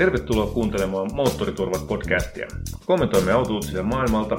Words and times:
Tervetuloa 0.00 0.46
kuuntelemaan 0.46 1.10
Moottoriturvat-podcastia. 1.12 2.48
Kommentoimme 2.86 3.32
autouutisia 3.32 3.82
maailmalta, 3.82 4.36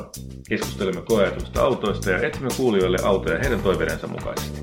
keskustelemme 0.49 1.01
koeajatusta 1.01 1.61
autoista 1.61 2.09
ja 2.09 2.27
etsimme 2.27 2.49
kuulijoille 2.57 2.97
autoja 3.03 3.39
heidän 3.39 3.61
toiveidensa 3.61 4.07
mukaisesti. 4.07 4.59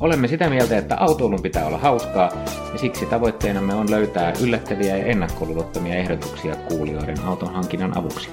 Olemme 0.00 0.28
sitä 0.28 0.50
mieltä, 0.50 0.78
että 0.78 0.96
autoilun 0.96 1.42
pitää 1.42 1.66
olla 1.66 1.78
hauskaa, 1.78 2.30
ja 2.72 2.78
siksi 2.78 3.06
tavoitteenamme 3.06 3.74
on 3.74 3.90
löytää 3.90 4.32
yllättäviä 4.42 4.96
ja 4.96 5.04
ennakkoluulottomia 5.04 5.94
ehdotuksia 5.94 6.56
kuulijoiden 6.56 7.20
auton 7.24 7.54
hankinnan 7.54 7.98
avuksi. 7.98 8.30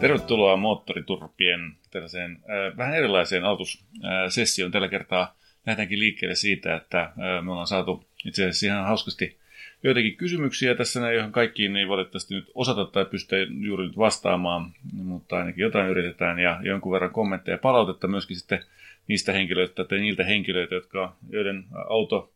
Tervetuloa 0.00 0.56
Moottoriturpien 0.56 1.76
tällaiseen 1.90 2.30
äh, 2.32 2.76
vähän 2.76 2.94
erilaiseen 2.94 3.44
autossessioon. 3.44 4.72
Tällä 4.72 4.88
kertaa 4.88 5.36
lähdetäänkin 5.66 5.98
liikkeelle 5.98 6.34
siitä, 6.34 6.76
että 6.76 7.00
äh, 7.00 7.12
me 7.44 7.50
ollaan 7.50 7.66
saatu 7.66 8.04
itse 8.24 8.42
asiassa 8.42 8.66
ihan 8.66 8.84
hauskasti 8.84 9.43
joitakin 9.84 10.16
kysymyksiä 10.16 10.74
tässä, 10.74 11.12
joihin 11.12 11.32
kaikkiin 11.32 11.76
ei 11.76 11.88
valitettavasti 11.88 12.34
nyt 12.34 12.50
osata 12.54 12.84
tai 12.84 13.04
pystytä 13.04 13.36
juuri 13.60 13.86
nyt 13.86 13.98
vastaamaan, 13.98 14.72
mutta 14.92 15.36
ainakin 15.36 15.62
jotain 15.62 15.90
yritetään 15.90 16.38
ja 16.38 16.60
jonkun 16.62 16.92
verran 16.92 17.10
kommentteja 17.10 17.54
ja 17.54 17.58
palautetta 17.58 18.08
myöskin 18.08 18.36
sitten 18.36 18.64
niistä 19.08 19.32
henkilöitä 19.32 19.84
tai 19.84 19.98
niiltä 19.98 20.24
henkilöitä, 20.24 20.74
jotka, 20.74 21.16
joiden 21.30 21.64
auto 21.88 22.32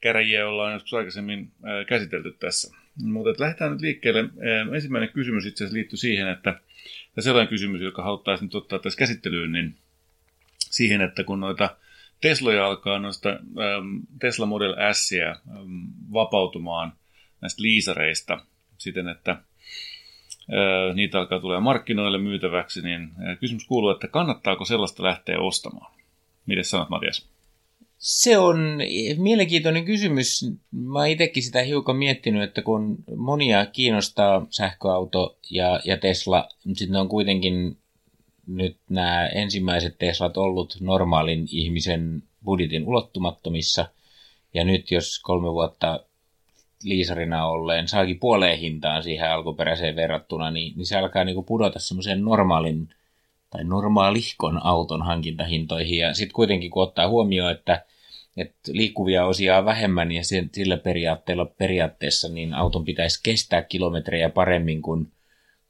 käräjiä 0.00 0.48
ollaan 0.48 0.72
joskus 0.72 0.94
aikaisemmin 0.94 1.50
käsitelty 1.86 2.32
tässä. 2.32 2.76
Mutta 3.02 3.42
lähdetään 3.42 3.72
nyt 3.72 3.80
liikkeelle. 3.80 4.24
Ensimmäinen 4.74 5.12
kysymys 5.12 5.46
itse 5.46 5.64
asiassa 5.64 5.76
liittyy 5.76 5.96
siihen, 5.96 6.28
että 6.28 6.60
sellainen 7.18 7.48
kysymys, 7.48 7.80
joka 7.80 8.02
haluttaisiin 8.02 8.46
nyt 8.46 8.54
ottaa 8.54 8.78
tässä 8.78 8.98
käsittelyyn, 8.98 9.52
niin 9.52 9.74
siihen, 10.58 11.00
että 11.00 11.24
kun 11.24 11.40
noita 11.40 11.76
Tesloja 12.22 12.66
alkaa 12.66 12.98
noista 12.98 13.28
ähm, 13.28 13.96
Tesla 14.20 14.46
Model 14.46 14.74
S 14.92 15.10
ähm, 15.12 15.36
vapautumaan 16.12 16.92
näistä 17.40 17.62
liisareista 17.62 18.38
siten, 18.78 19.08
että 19.08 19.30
äh, 19.30 20.94
niitä 20.94 21.18
alkaa 21.18 21.40
tulee 21.40 21.60
markkinoille 21.60 22.18
myytäväksi, 22.18 22.82
niin 22.82 23.02
äh, 23.02 23.38
kysymys 23.40 23.66
kuuluu, 23.66 23.90
että 23.90 24.08
kannattaako 24.08 24.64
sellaista 24.64 25.02
lähteä 25.02 25.40
ostamaan? 25.40 25.94
Miten 26.46 26.64
sanot, 26.64 26.88
Matias? 26.88 27.28
Se 27.98 28.38
on 28.38 28.78
mielenkiintoinen 29.16 29.84
kysymys. 29.84 30.50
Mä 30.70 31.06
itsekin 31.06 31.42
sitä 31.42 31.62
hiukan 31.62 31.96
miettinyt, 31.96 32.42
että 32.42 32.62
kun 32.62 33.04
monia 33.16 33.66
kiinnostaa 33.66 34.46
sähköauto 34.50 35.38
ja, 35.50 35.80
ja 35.84 35.96
Tesla, 35.96 36.48
sitten 36.58 36.92
ne 36.92 36.98
on 36.98 37.08
kuitenkin 37.08 37.76
nyt 38.46 38.76
nämä 38.88 39.26
ensimmäiset 39.26 39.98
Teslat 39.98 40.36
ollut 40.36 40.76
normaalin 40.80 41.48
ihmisen 41.50 42.22
budjetin 42.44 42.88
ulottumattomissa. 42.88 43.86
Ja 44.54 44.64
nyt 44.64 44.90
jos 44.90 45.20
kolme 45.22 45.52
vuotta 45.52 46.00
liisarina 46.84 47.46
olleen 47.46 47.88
saakin 47.88 48.18
puoleen 48.18 48.58
hintaan 48.58 49.02
siihen 49.02 49.30
alkuperäiseen 49.30 49.96
verrattuna, 49.96 50.50
niin, 50.50 50.72
niin 50.76 50.86
se 50.86 50.96
alkaa 50.96 51.24
niinku 51.24 51.42
pudota 51.42 51.78
semmoisen 51.78 52.24
normaalin 52.24 52.88
tai 53.50 53.64
normaalihkon 53.64 54.66
auton 54.66 55.02
hankintahintoihin. 55.02 55.98
Ja 55.98 56.14
sitten 56.14 56.34
kuitenkin 56.34 56.70
kun 56.70 56.82
ottaa 56.82 57.08
huomioon, 57.08 57.52
että, 57.52 57.84
että 58.36 58.72
liikkuvia 58.72 59.26
osia 59.26 59.58
on 59.58 59.64
vähemmän 59.64 60.12
ja 60.12 60.22
sillä 60.52 60.76
periaatteella 60.76 61.44
periaatteessa 61.44 62.28
niin 62.28 62.54
auton 62.54 62.84
pitäisi 62.84 63.20
kestää 63.22 63.62
kilometrejä 63.62 64.28
paremmin 64.28 64.82
kuin 64.82 65.12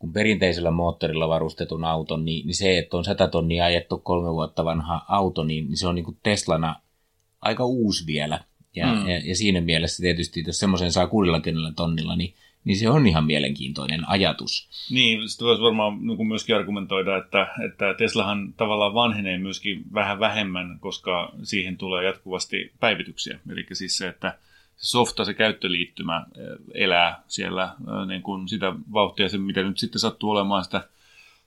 kun 0.03 0.13
perinteisellä 0.13 0.71
moottorilla 0.71 1.29
varustetun 1.29 1.85
auton, 1.85 2.25
niin, 2.25 2.47
niin 2.47 2.55
se, 2.55 2.79
että 2.79 2.97
on 2.97 3.05
100 3.05 3.29
tonnia 3.29 3.65
ajettu 3.65 3.99
kolme 3.99 4.33
vuotta 4.33 4.65
vanha 4.65 5.05
auto, 5.09 5.45
niin, 5.45 5.67
niin 5.67 5.77
se 5.77 5.89
on 5.89 5.95
niin 5.95 6.05
kuin 6.05 6.17
Teslana 6.23 6.77
aika 7.41 7.65
uusi 7.65 8.07
vielä. 8.07 8.41
Ja, 8.77 8.95
mm. 8.95 9.09
ja, 9.09 9.19
ja 9.25 9.37
siinä 9.37 9.61
mielessä 9.61 10.03
tietysti, 10.03 10.45
jos 10.47 10.59
semmoisen 10.59 10.93
saa 10.93 11.07
60 11.07 11.77
tonnilla, 11.77 12.17
niin, 12.17 12.35
niin 12.65 12.77
se 12.77 12.91
on 12.91 13.07
ihan 13.07 13.25
mielenkiintoinen 13.25 14.09
ajatus. 14.09 14.69
Niin, 14.91 15.29
sitten 15.29 15.47
voisi 15.47 15.63
varmaan 15.63 16.07
niin 16.07 16.27
myöskin 16.27 16.57
argumentoida, 16.57 17.17
että, 17.17 17.47
että 17.65 17.95
Teslahan 17.99 18.53
tavallaan 18.57 18.95
vanhenee 18.95 19.39
myöskin 19.39 19.83
vähän 19.95 20.21
vähemmän, 20.21 20.79
koska 20.81 21.33
siihen 21.43 21.77
tulee 21.77 22.05
jatkuvasti 22.05 22.73
päivityksiä. 22.81 23.39
Eli 23.53 23.67
siis 23.73 23.97
se, 23.97 24.09
että 24.09 24.39
softa, 24.77 25.25
se 25.25 25.35
käyttöliittymä 25.35 26.27
elää 26.75 27.23
siellä 27.29 27.75
niin 28.07 28.23
kuin 28.23 28.49
sitä 28.49 28.73
vauhtia, 28.93 29.29
se 29.29 29.39
mitä 29.39 29.63
nyt 29.63 29.79
sitten 29.79 30.01
sattuu 30.01 30.31
olemaan 30.31 30.65
sitä 30.65 30.89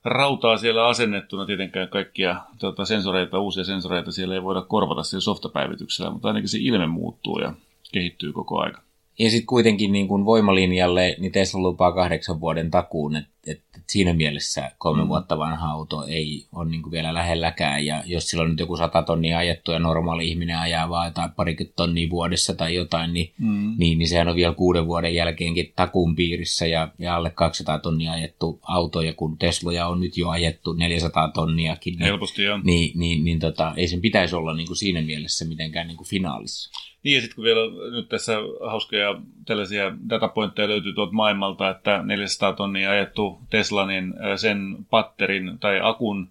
rautaa 0.04 0.58
siellä 0.58 0.88
asennettuna, 0.88 1.46
tietenkään 1.46 1.88
kaikkia 1.88 2.42
tuota, 2.60 2.86
sensoreita, 2.86 3.40
uusia 3.40 3.64
sensoreita 3.64 4.12
siellä 4.12 4.36
ei 4.36 4.44
voida 4.44 4.62
korvata 4.62 5.04
siellä 5.04 5.22
softapäivityksellä, 5.22 6.12
mutta 6.12 6.28
ainakin 6.28 6.50
se 6.50 6.58
ilme 6.62 6.88
muuttuu 6.88 7.40
ja 7.40 7.54
kehittyy 7.92 8.34
koko 8.34 8.60
aika. 8.60 8.82
Ja 9.20 9.30
sitten 9.30 9.48
kuitenkin 9.48 9.92
niin 9.92 10.08
kuin 10.08 10.26
voimalinjalle, 10.26 11.16
niin 11.20 11.32
Tesla 11.32 11.62
lupaa 11.62 11.92
kahdeksan 11.92 12.40
vuoden 12.40 12.72
takuun, 12.72 13.16
että 13.16 13.30
et, 13.48 13.64
et 13.78 13.84
siinä 13.90 14.14
mielessä 14.14 14.72
kolme 14.78 15.04
mm. 15.04 15.08
vuotta 15.08 15.38
vanha 15.38 15.72
auto 15.72 16.04
ei 16.08 16.48
ole 16.52 16.70
niin 16.70 16.92
vielä 16.92 17.14
lähelläkään. 17.14 17.86
Ja 17.86 18.04
jos 18.06 18.30
sillä 18.30 18.44
on 18.44 18.50
nyt 18.50 18.60
joku 18.60 18.78
sata 18.78 19.04
tonnia 19.04 19.38
ajettu 19.38 19.72
ja 19.72 19.80
normaali 19.80 20.28
ihminen 20.28 20.58
ajaa 20.58 20.90
vaan 20.90 21.08
jotain 21.08 21.32
parikymmentä 21.32 21.76
tonnia 21.76 22.10
vuodessa 22.10 22.56
tai 22.56 22.76
jotain, 22.76 23.14
niin, 23.14 23.34
mm. 23.38 23.76
niin, 23.78 23.98
niin 23.98 24.08
sehän 24.08 24.28
on 24.28 24.36
vielä 24.36 24.54
kuuden 24.54 24.88
vuoden 24.88 25.16
jälkeenkin 25.16 25.74
takuun 25.76 26.16
piirissä 26.16 26.68
ja, 26.68 26.90
ja 27.00 27.16
alle 27.16 27.30
200 27.30 27.80
tonnia 27.80 28.12
ajettu 28.12 28.60
auto. 28.62 29.02
Ja 29.02 29.14
kun 29.14 29.38
Tesloja 29.38 29.88
on 29.88 30.00
nyt 30.00 30.18
jo 30.18 30.30
ajettu 30.30 30.74
400 30.74 31.32
tonniakin, 31.32 31.92
niin, 31.92 32.06
Helposti, 32.06 32.42
niin, 32.42 32.62
niin, 32.64 33.00
niin, 33.00 33.24
niin 33.24 33.40
tota, 33.40 33.74
ei 33.78 33.88
sen 33.88 34.02
pitäisi 34.02 34.36
olla 34.36 34.54
niin 34.54 34.68
kuin 34.68 34.78
siinä 34.78 35.02
mielessä 35.02 35.46
mitenkään 35.46 35.88
niin 35.88 35.98
kuin 35.98 36.08
finaalissa. 36.08 36.72
Niin 37.06 37.16
ja 37.16 37.22
sitten 37.22 37.36
kun 37.36 37.44
vielä 37.44 37.92
nyt 37.92 38.10
tässä 38.10 38.34
hauskoja 38.70 39.22
tällaisia 39.46 39.92
datapointteja 40.10 40.68
löytyy 40.68 40.94
tuolta 40.94 41.14
maailmalta, 41.14 41.70
että 41.70 42.04
400 42.04 42.54
tonnia 42.54 42.92
ajettu 42.92 43.35
Tesla, 43.50 43.86
niin 43.86 44.14
sen 44.36 44.78
patterin 44.90 45.58
tai 45.60 45.80
akun 45.84 46.30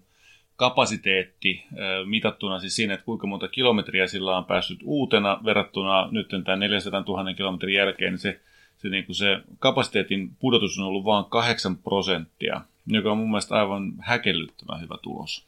kapasiteetti 0.55 1.63
mitattuna 2.05 2.59
siis 2.59 2.75
siinä, 2.75 2.93
että 2.93 3.05
kuinka 3.05 3.27
monta 3.27 3.47
kilometriä 3.47 4.07
sillä 4.07 4.37
on 4.37 4.45
päässyt 4.45 4.79
uutena 4.83 5.39
verrattuna 5.45 6.07
nyt 6.11 6.27
tämän 6.43 6.59
400 6.59 7.03
000 7.07 7.33
kilometrin 7.33 7.75
jälkeen, 7.75 8.11
niin 8.11 8.19
se, 8.19 8.39
se, 8.77 8.89
niin 8.89 9.05
kuin 9.05 9.15
se 9.15 9.37
kapasiteetin 9.59 10.31
pudotus 10.39 10.79
on 10.79 10.85
ollut 10.85 11.05
vain 11.05 11.25
8 11.25 11.77
prosenttia, 11.77 12.61
joka 12.87 13.11
on 13.11 13.17
mun 13.17 13.29
mielestä 13.29 13.55
aivan 13.55 13.93
häkellyttävän 13.99 14.81
hyvä 14.81 14.97
tulos. 15.01 15.45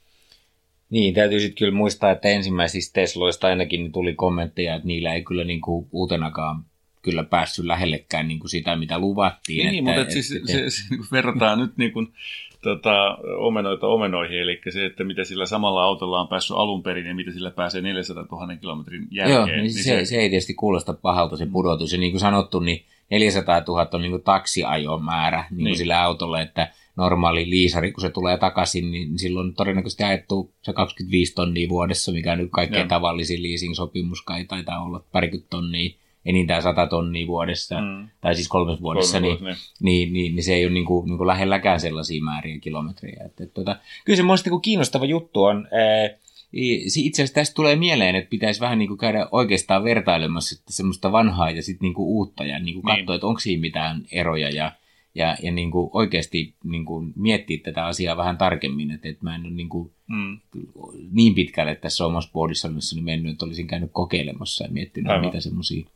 Niin, 0.89 1.13
täytyy 1.13 1.39
sitten 1.39 1.57
kyllä 1.57 1.77
muistaa, 1.77 2.11
että 2.11 2.27
ensimmäisistä 2.27 2.93
Tesloista 2.93 3.47
ainakin 3.47 3.91
tuli 3.91 4.13
kommentteja, 4.13 4.75
että 4.75 4.87
niillä 4.87 5.13
ei 5.13 5.23
kyllä 5.23 5.43
niin 5.43 5.61
kuin 5.61 5.87
uutenakaan 5.91 6.63
kyllä 7.09 7.23
päässyt 7.23 7.65
lähellekään 7.65 8.27
niin 8.27 8.39
kuin 8.39 8.49
sitä, 8.49 8.75
mitä 8.75 8.99
luvattiin. 8.99 9.57
Niin, 9.57 9.67
että, 9.67 9.83
mutta 9.83 10.01
että, 10.01 10.13
siis, 10.13 10.31
että, 10.31 10.51
se, 10.51 10.69
se, 10.69 10.69
se, 10.69 11.11
verrataan 11.11 11.59
nyt 11.59 11.77
niin 11.77 11.91
kuin, 11.91 12.13
tota, 12.61 13.17
omenoita 13.37 13.87
omenoihin, 13.87 14.39
eli 14.39 14.61
se, 14.69 14.85
että 14.85 15.03
mitä 15.03 15.23
sillä 15.23 15.45
samalla 15.45 15.83
autolla 15.83 16.21
on 16.21 16.27
päässyt 16.27 16.57
alun 16.57 16.83
perin 16.83 17.05
ja 17.05 17.15
mitä 17.15 17.31
sillä 17.31 17.51
pääsee 17.51 17.81
400 17.81 18.25
000 18.31 18.55
kilometrin 18.55 19.07
jälkeen. 19.11 19.35
Joo, 19.35 19.45
niin, 19.45 19.57
niin 19.57 19.73
se, 19.73 19.83
se, 19.83 20.05
se, 20.05 20.15
ei 20.15 20.29
tietysti 20.29 20.53
kuulosta 20.53 20.93
pahalta 20.93 21.37
se 21.37 21.45
pudotus. 21.45 21.91
Ja 21.91 21.97
niin 21.97 22.11
kuin 22.11 22.19
sanottu, 22.19 22.59
niin 22.59 22.85
400 23.11 23.63
000 23.67 23.89
on 23.93 24.01
niin 24.01 24.11
kuin 24.11 24.23
taksiajon 24.23 25.03
määrä 25.03 25.37
niin 25.37 25.47
kuin 25.57 25.63
niin. 25.63 25.77
sillä 25.77 26.03
autolla, 26.03 26.41
että 26.41 26.71
normaali 26.95 27.49
liisari, 27.49 27.91
kun 27.91 28.01
se 28.01 28.09
tulee 28.09 28.37
takaisin, 28.37 28.91
niin 28.91 29.19
silloin 29.19 29.53
todennäköisesti 29.53 30.03
ajettu 30.03 30.53
se 30.61 30.73
25 30.73 31.35
tonnia 31.35 31.69
vuodessa, 31.69 32.11
mikä 32.11 32.35
nyt 32.35 32.49
kaikkein 32.51 32.81
ja. 32.81 32.87
tavallisin 32.87 33.43
leasing-sopimus 33.43 34.21
kai 34.25 34.45
taitaa 34.45 34.83
olla 34.83 35.03
parikymmentä 35.11 35.49
tonnia, 35.49 35.95
enintään 36.27 36.61
100 36.61 36.87
tonnia 36.87 37.27
vuodessa, 37.27 37.81
mm. 37.81 38.09
tai 38.21 38.35
siis 38.35 38.47
kolmes 38.47 38.81
vuodessa, 38.81 39.21
Kolme 39.21 39.27
niin, 39.27 39.39
vuosi, 39.39 39.59
niin. 39.79 39.87
Niin, 39.95 40.13
niin, 40.13 40.35
niin, 40.35 40.43
se 40.43 40.53
ei 40.53 40.65
ole 40.65 40.73
niin 40.73 40.85
kuin, 40.85 41.05
niin 41.05 41.17
kuin 41.17 41.27
lähelläkään 41.27 41.79
sellaisia 41.79 42.23
määriä 42.23 42.59
kilometriä. 42.59 43.23
Että, 43.25 43.43
että, 43.43 43.53
tota, 43.53 43.75
kyllä 44.05 44.17
se 44.17 44.23
mielestäni 44.23 44.53
niin 44.53 44.61
kiinnostava 44.61 45.05
juttu 45.05 45.43
on, 45.43 45.67
ää, 45.71 46.17
itse 46.51 47.21
asiassa 47.21 47.35
tästä 47.35 47.55
tulee 47.55 47.75
mieleen, 47.75 48.15
että 48.15 48.29
pitäisi 48.29 48.59
vähän 48.59 48.79
niin 48.79 48.87
kuin 48.87 48.97
käydä 48.97 49.27
oikeastaan 49.31 49.83
vertailemassa 49.83 50.55
että 50.59 50.73
semmoista 50.73 51.11
vanhaa 51.11 51.51
ja 51.51 51.63
sitten 51.63 51.85
niin 51.85 51.93
kuin 51.93 52.07
uutta 52.07 52.45
ja 52.45 52.59
niin 52.59 52.73
kuin 52.73 52.83
katsoa, 52.83 53.05
niin. 53.05 53.15
että 53.15 53.27
onko 53.27 53.39
siinä 53.39 53.61
mitään 53.61 54.05
eroja 54.11 54.49
ja 54.49 54.71
ja, 55.15 55.37
ja 55.43 55.51
niin 55.51 55.71
kuin 55.71 55.89
oikeasti 55.93 56.55
niin 56.63 56.85
kuin 56.85 57.13
miettiä 57.15 57.57
tätä 57.63 57.85
asiaa 57.85 58.17
vähän 58.17 58.37
tarkemmin, 58.37 58.91
että, 58.91 59.09
että 59.09 59.23
mä 59.23 59.35
en 59.35 59.45
ole 59.45 59.53
niin, 59.53 59.69
kuin 59.69 59.91
mm. 60.07 60.39
niin 61.11 61.35
pitkälle 61.35 61.75
tässä 61.75 62.05
omassa 62.05 62.31
boardissa 62.33 62.69
mennyt, 63.01 63.31
että 63.31 63.45
olisin 63.45 63.67
käynyt 63.67 63.89
kokeilemassa 63.93 64.63
ja 64.63 64.71
miettinyt, 64.71 65.11
Aivan. 65.11 65.25
mitä 65.25 65.39
semmoisia 65.39 65.89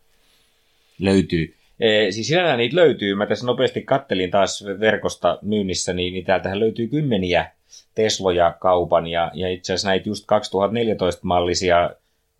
löytyy. 1.05 1.55
E, 1.79 2.11
siis 2.11 2.27
sinällään 2.27 2.57
niitä 2.57 2.75
löytyy. 2.75 3.15
Mä 3.15 3.25
tässä 3.25 3.45
nopeasti 3.45 3.81
kattelin 3.81 4.31
taas 4.31 4.65
verkosta 4.79 5.39
myynnissä, 5.41 5.93
niin, 5.93 6.13
niin 6.13 6.25
täältähän 6.25 6.59
löytyy 6.59 6.87
kymmeniä 6.87 7.51
Tesloja 7.95 8.55
kaupan 8.59 9.07
ja, 9.07 9.31
ja 9.33 9.49
itse 9.49 9.73
asiassa 9.73 9.87
näitä 9.87 10.09
just 10.09 10.25
2014-mallisia 10.25 11.95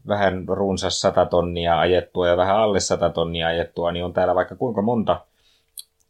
vähän 0.07 0.43
runsas 0.47 1.01
100 1.01 1.25
tonnia 1.25 1.79
ajettua 1.79 2.27
ja 2.27 2.37
vähän 2.37 2.55
alle 2.55 2.79
100 2.79 3.09
tonnia 3.09 3.47
ajettua, 3.47 3.91
niin 3.91 4.05
on 4.05 4.13
täällä 4.13 4.35
vaikka 4.35 4.55
kuinka 4.55 4.81
monta 4.81 5.21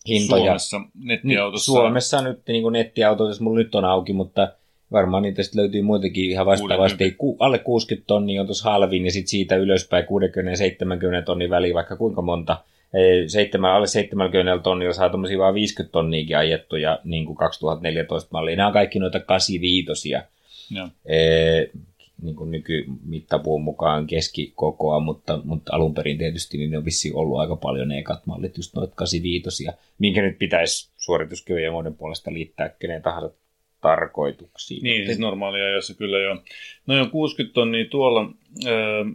hintoja. 0.07 0.44
Suomessa 0.44 0.77
nettiautossa. 1.04 1.71
Suomessa 1.71 2.21
nyt 2.21 2.42
niin 2.47 2.62
kuin 2.62 2.74
nettiautoissa 2.74 3.44
mulla 3.44 3.59
nyt 3.59 3.75
on 3.75 3.86
auki, 3.86 4.13
mutta 4.13 4.54
varmaan 4.91 5.23
niitä 5.23 5.43
sitten 5.43 5.61
löytyy 5.61 5.81
muitakin 5.81 6.31
ihan 6.31 6.45
vastaavasti. 6.45 7.11
Ku, 7.11 7.38
alle 7.39 7.59
60 7.59 8.07
tonnia 8.07 8.41
on 8.41 8.47
tuossa 8.47 8.71
halvin 8.71 9.05
ja 9.05 9.11
sitten 9.11 9.27
siitä 9.27 9.55
ylöspäin 9.55 10.03
60-70 10.03 10.07
tonnin 11.25 11.49
väliin 11.49 11.75
vaikka 11.75 11.95
kuinka 11.95 12.21
monta. 12.21 12.57
7, 13.27 13.71
alle 13.71 13.88
70 13.88 14.63
tonnilla 14.63 14.93
saa 14.93 15.09
tuommoisia 15.09 15.38
vaan 15.38 15.53
50 15.53 15.91
tonniakin 15.91 16.38
ajettuja 16.38 16.99
niin 17.03 17.25
kuin 17.25 17.38
2014 17.38 18.29
mallia. 18.31 18.55
Nämä 18.55 18.67
on 18.67 18.73
kaikki 18.73 18.99
noita 18.99 19.19
85 19.19 20.09
Joo 20.75 20.88
niin 22.21 22.35
kuin 22.35 22.51
nykymittapuun 22.51 23.63
mukaan 23.63 24.07
keskikokoa, 24.07 24.99
mutta, 24.99 25.39
mutta 25.44 25.75
alun 25.75 25.94
perin 25.94 26.17
tietysti 26.17 26.57
niin 26.57 26.71
ne 26.71 26.77
on 26.77 26.85
vissiin 26.85 27.15
ollut 27.15 27.39
aika 27.39 27.55
paljon 27.55 27.87
ne 27.87 27.97
ekat 27.97 28.25
mallit, 28.25 28.57
just 28.57 28.75
noita 28.75 28.95
85, 28.95 29.65
minkä 29.99 30.21
nyt 30.21 30.37
pitäisi 30.39 30.89
suorituskyvyn 30.97 31.63
ja 31.63 31.71
muiden 31.71 31.95
puolesta 31.95 32.33
liittää 32.33 32.69
kenen 32.69 33.01
tahansa 33.01 33.35
tarkoituksiin. 33.81 34.83
Niin, 34.83 35.06
siis 35.06 35.19
normaalia 35.19 35.69
jossa 35.69 35.94
kyllä 35.94 36.19
jo. 36.19 36.44
No 36.88 37.01
on 37.01 37.10
60 37.10 37.54
tonnia 37.54 37.86
tuolla 37.86 38.22
äh, 38.66 38.72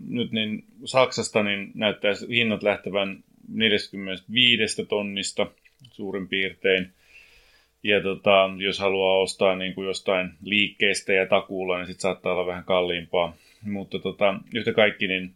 nyt 0.08 0.32
niin 0.32 0.64
Saksasta 0.84 1.42
niin 1.42 1.70
näyttäisi 1.74 2.28
hinnat 2.28 2.62
lähtevän 2.62 3.24
45 3.48 4.86
tonnista 4.86 5.46
suurin 5.90 6.28
piirtein. 6.28 6.92
Ja 7.82 8.02
tota, 8.02 8.50
jos 8.56 8.78
haluaa 8.78 9.18
ostaa 9.18 9.56
niin 9.56 9.74
kuin 9.74 9.86
jostain 9.86 10.30
liikkeestä 10.42 11.12
ja 11.12 11.26
takuulla, 11.26 11.76
niin 11.76 11.86
sitten 11.86 12.00
saattaa 12.00 12.32
olla 12.32 12.46
vähän 12.46 12.64
kalliimpaa. 12.64 13.36
Mutta 13.62 13.98
tota, 13.98 14.34
yhtä 14.54 14.72
kaikki, 14.72 15.06
niin 15.06 15.34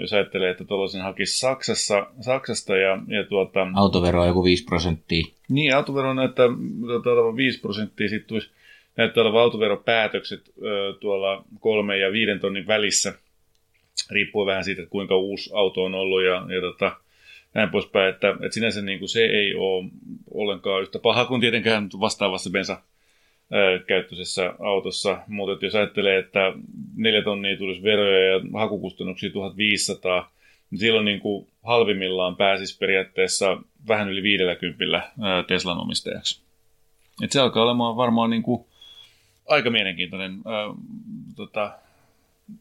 jos 0.00 0.12
ajattelee, 0.12 0.50
että 0.50 0.64
tuollaisen 0.64 1.02
hakisi 1.02 1.38
Saksassa, 1.38 2.06
Saksasta 2.20 2.76
ja, 2.76 2.98
ja 3.08 3.24
tuota... 3.24 3.66
Autovero 3.74 4.20
on 4.20 4.26
joku 4.28 4.44
5 4.44 4.64
prosenttia. 4.64 5.24
Niin, 5.48 5.74
autovero 5.74 6.14
näyttää 6.14 6.46
tuota, 6.86 7.10
olevan 7.10 7.36
5 7.36 7.60
prosenttia. 7.60 8.08
Sitten 8.08 8.28
tulisi, 8.28 8.50
näyttää 8.96 9.22
olevan 9.22 9.42
autoveropäätökset 9.42 10.40
ää, 10.40 11.00
tuolla 11.00 11.44
kolme 11.60 11.98
ja 11.98 12.12
viiden 12.12 12.40
tonnin 12.40 12.66
välissä. 12.66 13.14
Riippuu 14.10 14.46
vähän 14.46 14.64
siitä, 14.64 14.82
että 14.82 14.92
kuinka 14.92 15.16
uusi 15.16 15.50
auto 15.54 15.84
on 15.84 15.94
ollut 15.94 16.24
ja, 16.24 16.46
ja 16.54 16.60
tota, 16.60 16.96
näin 17.54 17.70
poispäin, 17.70 18.14
että, 18.14 18.30
että 18.30 18.54
sinänsä 18.54 18.82
niin 18.82 18.98
kuin 18.98 19.08
se 19.08 19.24
ei 19.24 19.54
ole 19.54 19.90
ollenkaan 20.30 20.82
yhtä 20.82 20.98
paha 20.98 21.24
kuin 21.24 21.40
tietenkään 21.40 21.88
vastaavassa 22.00 22.50
bensa 22.50 22.82
käyttöisessä 23.86 24.54
autossa, 24.58 25.18
mutta 25.28 25.64
jos 25.64 25.74
ajattelee, 25.74 26.18
että 26.18 26.52
neljä 26.96 27.22
tonnia 27.22 27.56
tulisi 27.56 27.82
veroja 27.82 28.26
ja 28.26 28.40
hakukustannuksia 28.54 29.30
1500, 29.30 30.30
niin 30.70 30.78
silloin 30.78 31.04
niin 31.04 31.20
kuin 31.20 31.48
halvimmillaan 31.62 32.36
pääsisi 32.36 32.78
periaatteessa 32.78 33.58
vähän 33.88 34.08
yli 34.08 34.22
50 34.22 35.12
Teslan 35.46 35.78
omistajaksi. 35.78 36.42
Et 37.24 37.32
se 37.32 37.40
alkaa 37.40 37.62
olemaan 37.62 37.96
varmaan 37.96 38.30
niin 38.30 38.42
kuin 38.42 38.66
aika 39.48 39.70
mielenkiintoinen 39.70 40.32
ää, 40.32 40.66
tota, 41.36 41.78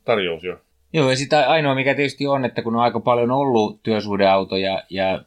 tarjous 0.06 0.44
jo. 0.44 0.62
Joo, 0.94 1.10
ja 1.10 1.16
sitä 1.16 1.50
ainoa, 1.50 1.76
mikä 1.76 1.96
tietysti 1.96 2.28
on, 2.28 2.46
että 2.46 2.62
kun 2.62 2.76
on 2.76 2.82
aika 2.82 3.00
paljon 3.00 3.32
ollut 3.32 3.84
työsuhdeautoja, 3.84 4.84
ja 4.90 5.24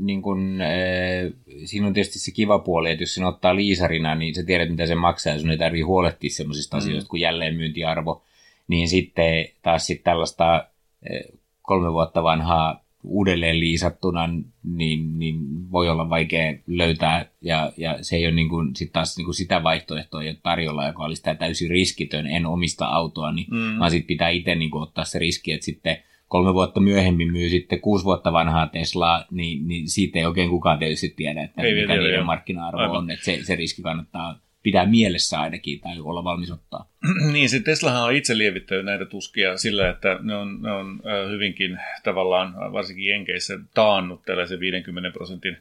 niin 0.00 0.22
kun, 0.22 0.60
e, 0.60 1.30
siinä 1.64 1.86
on 1.86 1.92
tietysti 1.92 2.18
se 2.18 2.30
kiva 2.30 2.58
puoli, 2.58 2.90
että 2.90 3.02
jos 3.02 3.14
sen 3.14 3.24
ottaa 3.24 3.56
liisarina, 3.56 4.14
niin 4.14 4.34
sä 4.34 4.42
tiedät, 4.42 4.70
mitä 4.70 4.86
se 4.86 4.94
maksaa, 4.94 5.32
ja 5.32 5.40
sun 5.40 5.50
ei 5.50 5.58
tarvitse 5.58 5.84
huolehtia 5.84 6.30
sellaisista 6.30 6.76
mm. 6.76 6.78
asioista 6.78 7.08
kuin 7.10 7.20
jälleenmyyntiarvo, 7.20 8.22
niin 8.68 8.88
sitten 8.88 9.48
taas 9.62 9.86
sitten 9.86 10.04
tällaista 10.04 10.64
e, 11.10 11.20
kolme 11.62 11.92
vuotta 11.92 12.22
vanhaa 12.22 12.84
uudelleen 13.04 13.60
liisattuna, 13.60 14.28
niin, 14.64 15.18
niin 15.18 15.38
voi 15.72 15.88
olla 15.88 16.10
vaikea 16.10 16.54
löytää, 16.66 17.26
ja, 17.40 17.72
ja 17.76 17.98
se 18.04 18.16
ei 18.16 18.26
ole 18.26 18.34
niin 18.34 18.48
kuin, 18.48 18.76
sit 18.76 18.92
taas 18.92 19.16
niin 19.16 19.24
kuin 19.24 19.34
sitä 19.34 19.62
vaihtoehtoa 19.62 20.22
ei 20.22 20.28
ole 20.28 20.36
tarjolla, 20.42 20.86
joka 20.86 21.04
olisi 21.04 21.22
tämä 21.22 21.34
täysin 21.34 21.70
riskitön, 21.70 22.26
en 22.26 22.46
omista 22.46 22.86
autoa, 22.86 23.32
niin 23.32 23.46
mm. 23.50 23.78
vaan 23.78 23.90
sitten 23.90 24.06
pitää 24.06 24.28
itse 24.28 24.54
niin 24.54 24.70
kuin, 24.70 24.82
ottaa 24.82 25.04
se 25.04 25.18
riski, 25.18 25.52
että 25.52 25.64
sitten 25.64 25.96
kolme 26.28 26.54
vuotta 26.54 26.80
myöhemmin 26.80 27.32
myy 27.32 27.48
sitten 27.48 27.80
kuusi 27.80 28.04
vuotta 28.04 28.32
vanhaa 28.32 28.66
Teslaa, 28.66 29.24
niin, 29.30 29.68
niin 29.68 29.88
siitä 29.88 30.18
ei 30.18 30.24
oikein 30.24 30.50
kukaan 30.50 30.78
tietysti 30.78 31.14
tiedä, 31.16 31.42
että 31.42 31.62
ei 31.62 31.80
mikä 31.80 31.96
niiden 31.96 32.26
markkina-arvo 32.26 32.96
on, 32.96 33.10
että 33.10 33.24
se, 33.24 33.38
se 33.42 33.56
riski 33.56 33.82
kannattaa 33.82 34.38
pitää 34.62 34.86
mielessä 34.86 35.40
ainakin 35.40 35.80
tai 35.80 36.00
olla 36.00 36.24
valmis 36.24 36.50
ottaa. 36.50 36.88
niin, 37.32 37.48
se 37.48 37.60
Teslahan 37.60 38.04
on 38.04 38.12
itse 38.12 38.38
lievittänyt 38.38 38.84
näitä 38.84 39.06
tuskia 39.06 39.56
sillä, 39.56 39.88
että 39.88 40.18
ne 40.22 40.36
on, 40.36 40.62
ne 40.62 40.72
on 40.72 41.02
hyvinkin 41.30 41.78
tavallaan, 42.02 42.72
varsinkin 42.72 43.10
Jenkeissä, 43.10 43.58
taannut 43.74 44.22
tällaisen 44.26 44.60
50 44.60 45.10
prosentin 45.10 45.56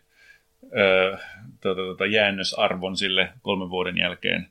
äh, 0.63 1.19
tuota, 1.61 1.81
tuota, 1.81 2.05
jäännösarvon 2.05 2.97
sille 2.97 3.29
kolmen 3.41 3.69
vuoden 3.69 3.97
jälkeen. 3.97 4.47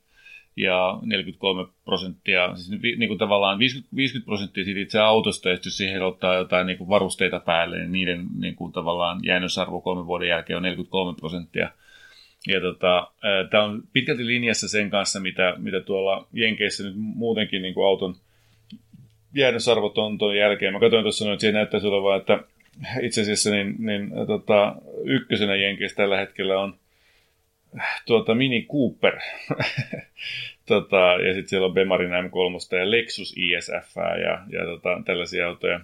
Ja 0.56 0.98
43 1.02 1.66
prosenttia, 1.84 2.56
siis 2.56 2.80
niin 2.80 3.08
kuin 3.08 3.18
tavallaan 3.18 3.58
50, 3.58 3.96
50 3.96 4.26
prosenttia 4.26 4.64
siitä 4.64 4.80
itse 4.80 4.98
autosta, 4.98 5.48
ja 5.48 5.58
jos 5.64 5.76
siihen 5.76 6.02
ottaa 6.02 6.34
jotain 6.34 6.66
niin 6.66 6.78
kuin 6.78 6.88
varusteita 6.88 7.40
päälle, 7.40 7.78
niin 7.78 7.92
niiden 7.92 8.26
niin 8.38 8.54
kuin 8.54 8.72
tavallaan 8.72 9.20
jäännösarvo 9.24 9.80
kolmen 9.80 10.06
vuoden 10.06 10.28
jälkeen 10.28 10.56
on 10.56 10.62
43 10.62 11.16
prosenttia– 11.20 11.70
ja 12.46 12.60
tota, 12.60 13.10
tämä 13.50 13.64
on 13.64 13.82
pitkälti 13.92 14.26
linjassa 14.26 14.68
sen 14.68 14.90
kanssa, 14.90 15.20
mitä, 15.20 15.54
mitä 15.56 15.80
tuolla 15.80 16.26
Jenkeissä 16.32 16.84
nyt 16.84 16.94
muutenkin 16.96 17.62
niin 17.62 17.74
kuin 17.74 17.86
auton 17.86 18.14
jäädösarvot 19.34 19.98
on 19.98 20.18
tuon 20.18 20.36
jälkeen. 20.36 20.72
Mä 20.72 20.80
katsoin 20.80 21.04
tuossa, 21.04 21.32
että 21.32 21.40
siihen 21.40 21.54
näyttäisi 21.54 21.86
olevan, 21.86 22.20
että 22.20 22.38
itse 23.02 23.20
asiassa 23.20 23.50
niin, 23.50 23.74
niin, 23.78 24.10
tota, 24.26 24.74
ykkösenä 25.04 25.56
Jenkeissä 25.56 25.96
tällä 25.96 26.18
hetkellä 26.18 26.60
on 26.60 26.74
tuota, 28.06 28.34
Mini 28.34 28.66
Cooper. 28.72 29.18
tota, 30.66 30.96
ja 30.96 31.34
sitten 31.34 31.48
siellä 31.48 31.66
on 31.66 31.74
Bemarin 31.74 32.10
M3 32.10 32.76
ja 32.78 32.90
Lexus 32.90 33.34
ISF 33.36 33.96
ja, 33.96 34.58
ja 34.58 34.64
tota, 34.64 35.02
tällaisia 35.04 35.48
autoja. 35.48 35.80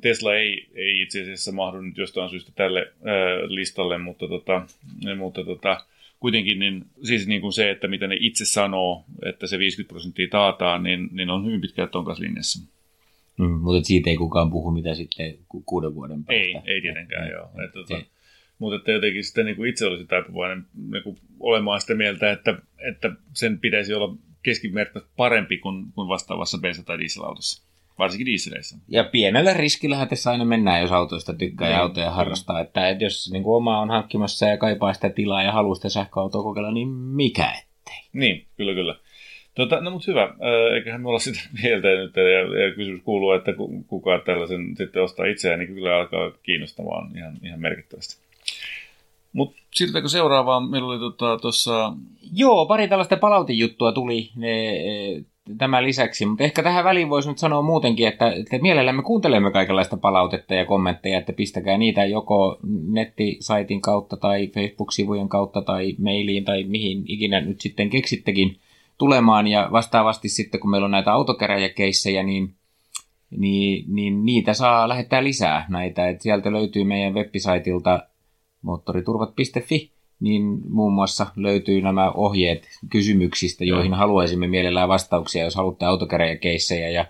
Tesla 0.00 0.34
ei, 0.34 0.66
ei 0.74 1.00
itse 1.00 1.22
asiassa 1.22 1.52
mahdu 1.52 1.80
nyt 1.80 1.98
jostain 1.98 2.30
syystä 2.30 2.52
tälle 2.54 2.92
listalle, 3.48 3.98
mutta, 3.98 4.28
tota, 4.28 4.66
mutta 5.16 5.44
tota, 5.44 5.84
kuitenkin 6.20 6.58
niin, 6.58 6.84
siis 7.02 7.26
niin 7.26 7.40
kuin 7.40 7.52
se, 7.52 7.70
että 7.70 7.88
mitä 7.88 8.06
ne 8.06 8.16
itse 8.20 8.44
sanoo, 8.44 9.04
että 9.24 9.46
se 9.46 9.58
50 9.58 9.92
prosenttia 9.92 10.28
taataan, 10.30 10.82
niin, 10.82 11.08
niin 11.12 11.30
on 11.30 11.46
hyvin 11.46 11.60
pitkään 11.60 11.88
ton 11.88 12.04
kanssa 12.04 12.24
linjassa. 12.24 12.70
Mm, 13.38 13.60
mutta 13.60 13.86
siitä 13.86 14.10
ei 14.10 14.16
kukaan 14.16 14.50
puhu, 14.50 14.70
mitä 14.70 14.94
sitten 14.94 15.38
ku, 15.48 15.62
kuuden 15.66 15.94
vuoden 15.94 16.24
päästä. 16.24 16.42
Ei, 16.42 16.74
ei 16.74 16.80
tietenkään, 16.80 17.24
mm. 17.24 17.30
joo. 17.30 17.50
Että, 17.64 17.72
tota, 17.72 18.02
mutta 18.58 18.76
että 18.76 18.92
jotenkin 18.92 19.24
sitten 19.24 19.46
niin 19.46 19.56
kuin 19.56 19.70
itse 19.70 19.86
olisi 19.86 20.06
taipuvainen 20.06 20.64
niin 20.90 21.02
kuin 21.02 21.18
olemaan 21.40 21.80
sitä 21.80 21.94
mieltä, 21.94 22.32
että, 22.32 22.58
että 22.88 23.12
sen 23.34 23.58
pitäisi 23.58 23.94
olla 23.94 24.16
keskimerkki 24.42 24.98
parempi 25.16 25.58
kuin, 25.58 25.92
kuin 25.94 26.08
vastaavassa 26.08 26.58
bensa- 26.58 26.84
tai 26.84 26.98
dieselautossa 26.98 27.69
varsinkin 28.00 28.26
dieseleissä. 28.26 28.78
Ja 28.88 29.04
pienellä 29.04 29.54
riskillähän 29.54 30.08
tässä 30.08 30.30
aina 30.30 30.44
mennään, 30.44 30.80
jos 30.80 30.92
autoista 30.92 31.34
tykkää 31.34 31.68
niin, 31.68 31.74
ja 31.74 31.82
autoja 31.82 32.10
harrastaa. 32.10 32.60
Että, 32.60 32.88
että 32.88 33.04
jos 33.04 33.30
niin 33.32 33.42
kuin 33.42 33.56
oma 33.56 33.80
on 33.80 33.90
hankkimassa 33.90 34.46
ja 34.46 34.56
kaipaa 34.56 34.92
sitä 34.92 35.10
tilaa 35.10 35.42
ja 35.42 35.52
haluaa 35.52 35.74
sitä 35.74 35.88
sähköautoa 35.88 36.42
kokeilla, 36.42 36.72
niin 36.72 36.88
mikä 36.88 37.50
ettei. 37.50 38.02
Niin, 38.12 38.46
kyllä 38.56 38.74
kyllä. 38.74 38.96
Tota, 39.54 39.80
no 39.80 39.90
mutta 39.90 40.10
hyvä, 40.10 40.34
eiköhän 40.74 41.00
me 41.00 41.08
olla 41.08 41.18
sitä 41.18 41.40
mieltä 41.62 41.88
nyt, 41.88 42.16
ja, 42.16 42.62
ja 42.64 42.74
kysymys 42.74 43.02
kuuluu, 43.04 43.32
että 43.32 43.52
kuka 43.86 44.18
tällaisen 44.18 44.76
sitten 44.76 45.02
ostaa 45.02 45.26
itseään, 45.26 45.58
niin 45.58 45.74
kyllä 45.74 45.96
alkaa 45.96 46.30
kiinnostamaan 46.42 47.16
ihan, 47.16 47.36
ihan 47.42 47.60
merkittävästi. 47.60 48.30
Mutta 49.32 49.62
siirrytäänkö 49.74 50.08
seuraavaan? 50.08 50.70
Meillä 50.70 50.88
oli 50.88 50.98
tuossa... 51.40 51.72
Tota, 51.72 51.92
Joo, 52.34 52.66
pari 52.66 52.88
tällaista 52.88 53.16
palautejuttua 53.16 53.92
tuli. 53.92 54.30
Ne, 54.36 54.74
tämän 55.58 55.84
lisäksi, 55.84 56.26
mutta 56.26 56.44
ehkä 56.44 56.62
tähän 56.62 56.84
väliin 56.84 57.10
voisi 57.10 57.28
nyt 57.28 57.38
sanoa 57.38 57.62
muutenkin, 57.62 58.08
että, 58.08 58.32
että 58.32 58.58
mielellämme 58.58 59.02
kuuntelemme 59.02 59.50
kaikenlaista 59.50 59.96
palautetta 59.96 60.54
ja 60.54 60.64
kommentteja, 60.64 61.18
että 61.18 61.32
pistäkää 61.32 61.78
niitä 61.78 62.04
joko 62.04 62.58
nettisaitin 62.88 63.80
kautta 63.80 64.16
tai 64.16 64.46
Facebook-sivujen 64.54 65.28
kautta 65.28 65.62
tai 65.62 65.96
mailiin 65.98 66.44
tai 66.44 66.64
mihin 66.64 67.04
ikinä 67.06 67.40
nyt 67.40 67.60
sitten 67.60 67.90
keksittekin 67.90 68.56
tulemaan. 68.98 69.46
Ja 69.46 69.68
vastaavasti 69.72 70.28
sitten 70.28 70.60
kun 70.60 70.70
meillä 70.70 70.84
on 70.84 70.90
näitä 70.90 71.12
autokeräjäkeissejä, 71.12 72.22
niin, 72.22 72.54
niin, 73.30 73.84
niin 73.94 74.24
niitä 74.24 74.54
saa 74.54 74.88
lähettää 74.88 75.24
lisää 75.24 75.66
näitä, 75.68 76.08
että 76.08 76.22
sieltä 76.22 76.52
löytyy 76.52 76.84
meidän 76.84 77.14
web 77.14 77.28
moottoriturvat.fi, 78.62 79.90
niin 80.20 80.60
muun 80.68 80.92
muassa 80.92 81.26
löytyy 81.36 81.80
nämä 81.80 82.10
ohjeet 82.10 82.68
kysymyksistä, 82.90 83.64
joihin 83.64 83.94
haluaisimme 83.94 84.46
mielellään 84.46 84.88
vastauksia, 84.88 85.44
jos 85.44 85.54
haluatte 85.54 85.84
autokäräjäkeissejä 85.84 86.88
ja 86.88 87.04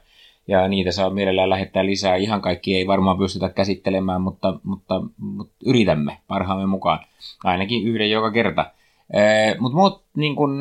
ja 0.49 0.69
niitä 0.69 0.93
saa 0.93 1.11
mielellään 1.11 1.50
lähettää 1.50 1.87
lisää. 1.87 2.17
Ihan 2.17 2.43
kaikki 2.43 2.76
ei 2.76 2.87
varmaan 2.87 3.19
pystytä 3.19 3.49
käsittelemään, 3.49 4.21
mutta, 4.21 4.61
mutta, 4.62 5.02
mutta 5.19 5.55
yritämme 5.67 6.19
parhaamme 6.29 6.67
mukaan. 6.67 6.99
Ainakin 7.45 7.88
yhden 7.88 8.11
joka 8.11 8.31
kerta. 8.31 8.71
Eh, 9.14 9.59
mutta 9.59 9.76
muut, 9.76 10.02
niin 10.17 10.37
kun, 10.37 10.61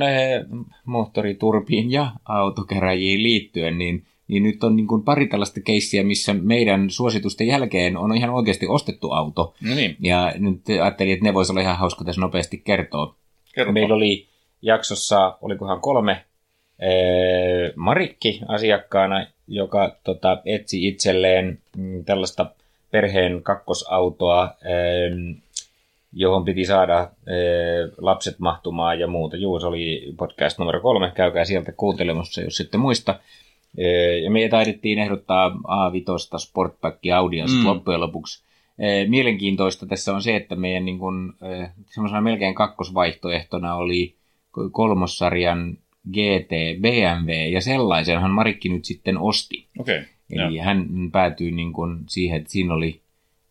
moottoriturpiin 0.85 1.91
ja 1.91 2.11
autokeräjiin 2.25 3.23
liittyen, 3.23 3.77
niin, 3.77 4.05
niin 4.29 4.43
nyt 4.43 4.63
on 4.63 4.75
niin 4.75 4.87
kun 4.87 5.03
pari 5.03 5.27
tällaista 5.27 5.61
keissiä, 5.61 6.03
missä 6.03 6.33
meidän 6.33 6.89
suositusten 6.89 7.47
jälkeen 7.47 7.97
on 7.97 8.15
ihan 8.15 8.29
oikeasti 8.29 8.67
ostettu 8.67 9.11
auto. 9.11 9.53
No 9.61 9.75
niin. 9.75 9.95
Ja 9.99 10.33
nyt 10.37 10.61
ajattelin, 10.69 11.13
että 11.13 11.25
ne 11.25 11.33
voisi 11.33 11.51
olla 11.51 11.61
ihan 11.61 11.77
hauska 11.77 12.05
tässä 12.05 12.21
nopeasti 12.21 12.57
kertoa. 12.57 13.15
Kerropa. 13.55 13.73
Meillä 13.73 13.95
oli 13.95 14.27
jaksossa, 14.61 15.37
olikohan 15.41 15.81
kolme, 15.81 16.25
eh, 16.79 17.73
Marikki 17.75 18.41
asiakkaana, 18.47 19.27
joka 19.47 19.95
tota, 20.03 20.41
etsi 20.45 20.87
itselleen 20.87 21.59
mm, 21.77 22.05
tällaista 22.05 22.51
perheen 22.91 23.43
kakkosautoa, 23.43 24.43
ähm, 24.43 25.31
johon 26.13 26.45
piti 26.45 26.65
saada 26.65 26.99
äh, 26.99 27.09
lapset 27.97 28.39
mahtumaan 28.39 28.99
ja 28.99 29.07
muuta. 29.07 29.37
Juu, 29.37 29.59
se 29.59 29.67
oli 29.67 30.13
podcast 30.17 30.59
numero 30.59 30.81
kolme, 30.81 31.11
käykää 31.15 31.45
sieltä 31.45 31.71
kuuntelemassa, 31.71 32.41
jos 32.41 32.57
sitten 32.57 32.79
muista. 32.79 33.19
Ja 34.23 34.31
me 34.31 34.49
taidettiin 34.49 34.99
ehdottaa 34.99 35.49
A5 35.49 36.37
Sportback 36.37 36.99
Audience 37.15 37.53
mm. 37.53 37.65
loppujen 37.65 37.99
lopuksi. 37.99 38.43
Mielenkiintoista 39.07 39.85
tässä 39.85 40.13
on 40.13 40.21
se, 40.21 40.35
että 40.35 40.55
meidän 40.55 40.85
niin 40.85 40.99
kun, 40.99 41.33
semmoisena 41.85 42.21
melkein 42.21 42.55
kakkosvaihtoehtona 42.55 43.75
oli 43.75 44.15
kolmossarjan 44.71 45.77
GT, 46.11 46.81
BMW 46.81 47.31
ja 47.51 47.61
sellaisenhan 47.61 48.31
Marikki 48.31 48.69
nyt 48.69 48.85
sitten 48.85 49.17
osti. 49.17 49.67
Okay, 49.79 50.03
Eli 50.29 50.55
ja. 50.55 50.63
hän 50.63 50.87
päätyi 51.11 51.51
niin 51.51 51.73
kuin 51.73 51.99
siihen, 52.07 52.37
että 52.37 52.51
siinä 52.51 52.73
oli 52.73 53.01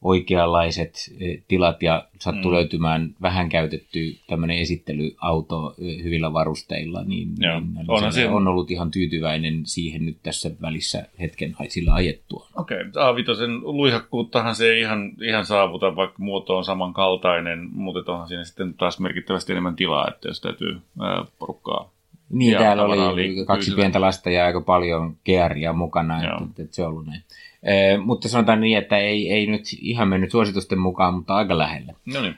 oikeanlaiset 0.02 0.94
eh, 1.20 1.42
tilat 1.48 1.82
ja 1.82 2.08
sattui 2.18 2.50
mm. 2.50 2.54
löytymään 2.54 3.14
vähän 3.22 3.48
käytetty 3.48 4.16
tämmöinen 4.26 4.58
esittelyauto 4.58 5.74
eh, 5.78 6.04
hyvillä 6.04 6.32
varusteilla, 6.32 7.04
niin, 7.04 7.28
Joo. 7.38 7.60
niin 7.60 7.84
on, 7.88 8.12
se... 8.12 8.28
on 8.28 8.48
ollut 8.48 8.70
ihan 8.70 8.90
tyytyväinen 8.90 9.66
siihen 9.66 10.06
nyt 10.06 10.16
tässä 10.22 10.50
välissä 10.62 11.06
hetken 11.20 11.56
sillä 11.68 11.94
ajettua. 11.94 12.46
Okei, 12.56 12.80
okay. 12.80 13.22
A5 13.22 13.62
luihakkuuttahan 13.62 14.54
se 14.54 14.72
ei 14.72 14.80
ihan, 14.80 15.12
ihan 15.22 15.46
saavuta, 15.46 15.96
vaikka 15.96 16.16
muoto 16.18 16.56
on 16.56 16.64
samankaltainen, 16.64 17.68
mutta 17.72 18.12
onhan 18.12 18.28
siinä 18.28 18.44
sitten 18.44 18.74
taas 18.74 19.00
merkittävästi 19.00 19.52
enemmän 19.52 19.76
tilaa, 19.76 20.08
että 20.08 20.28
jos 20.28 20.40
täytyy 20.40 20.80
ää, 21.00 21.24
porukkaa 21.38 21.90
niin, 22.30 22.52
ja 22.52 22.58
täällä 22.58 22.84
oli 22.84 23.44
kaksi 23.46 23.74
pientä 23.74 24.00
lasta 24.00 24.30
ja 24.30 24.46
aika 24.46 24.60
paljon 24.60 25.16
gearia 25.24 25.72
mukana, 25.72 26.22
että, 26.22 26.36
että, 26.44 26.62
että 26.62 26.76
se 26.76 26.82
on 26.82 26.88
ollut 26.88 27.06
näin. 27.06 27.22
E, 27.62 27.96
mutta 27.96 28.28
sanotaan 28.28 28.60
niin, 28.60 28.78
että 28.78 28.98
ei, 28.98 29.32
ei 29.32 29.46
nyt 29.46 29.62
ihan 29.80 30.08
mennyt 30.08 30.30
suositusten 30.30 30.78
mukaan, 30.78 31.14
mutta 31.14 31.34
aika 31.34 31.58
lähellä. 31.58 31.92
No 32.04 32.20
niin. 32.22 32.34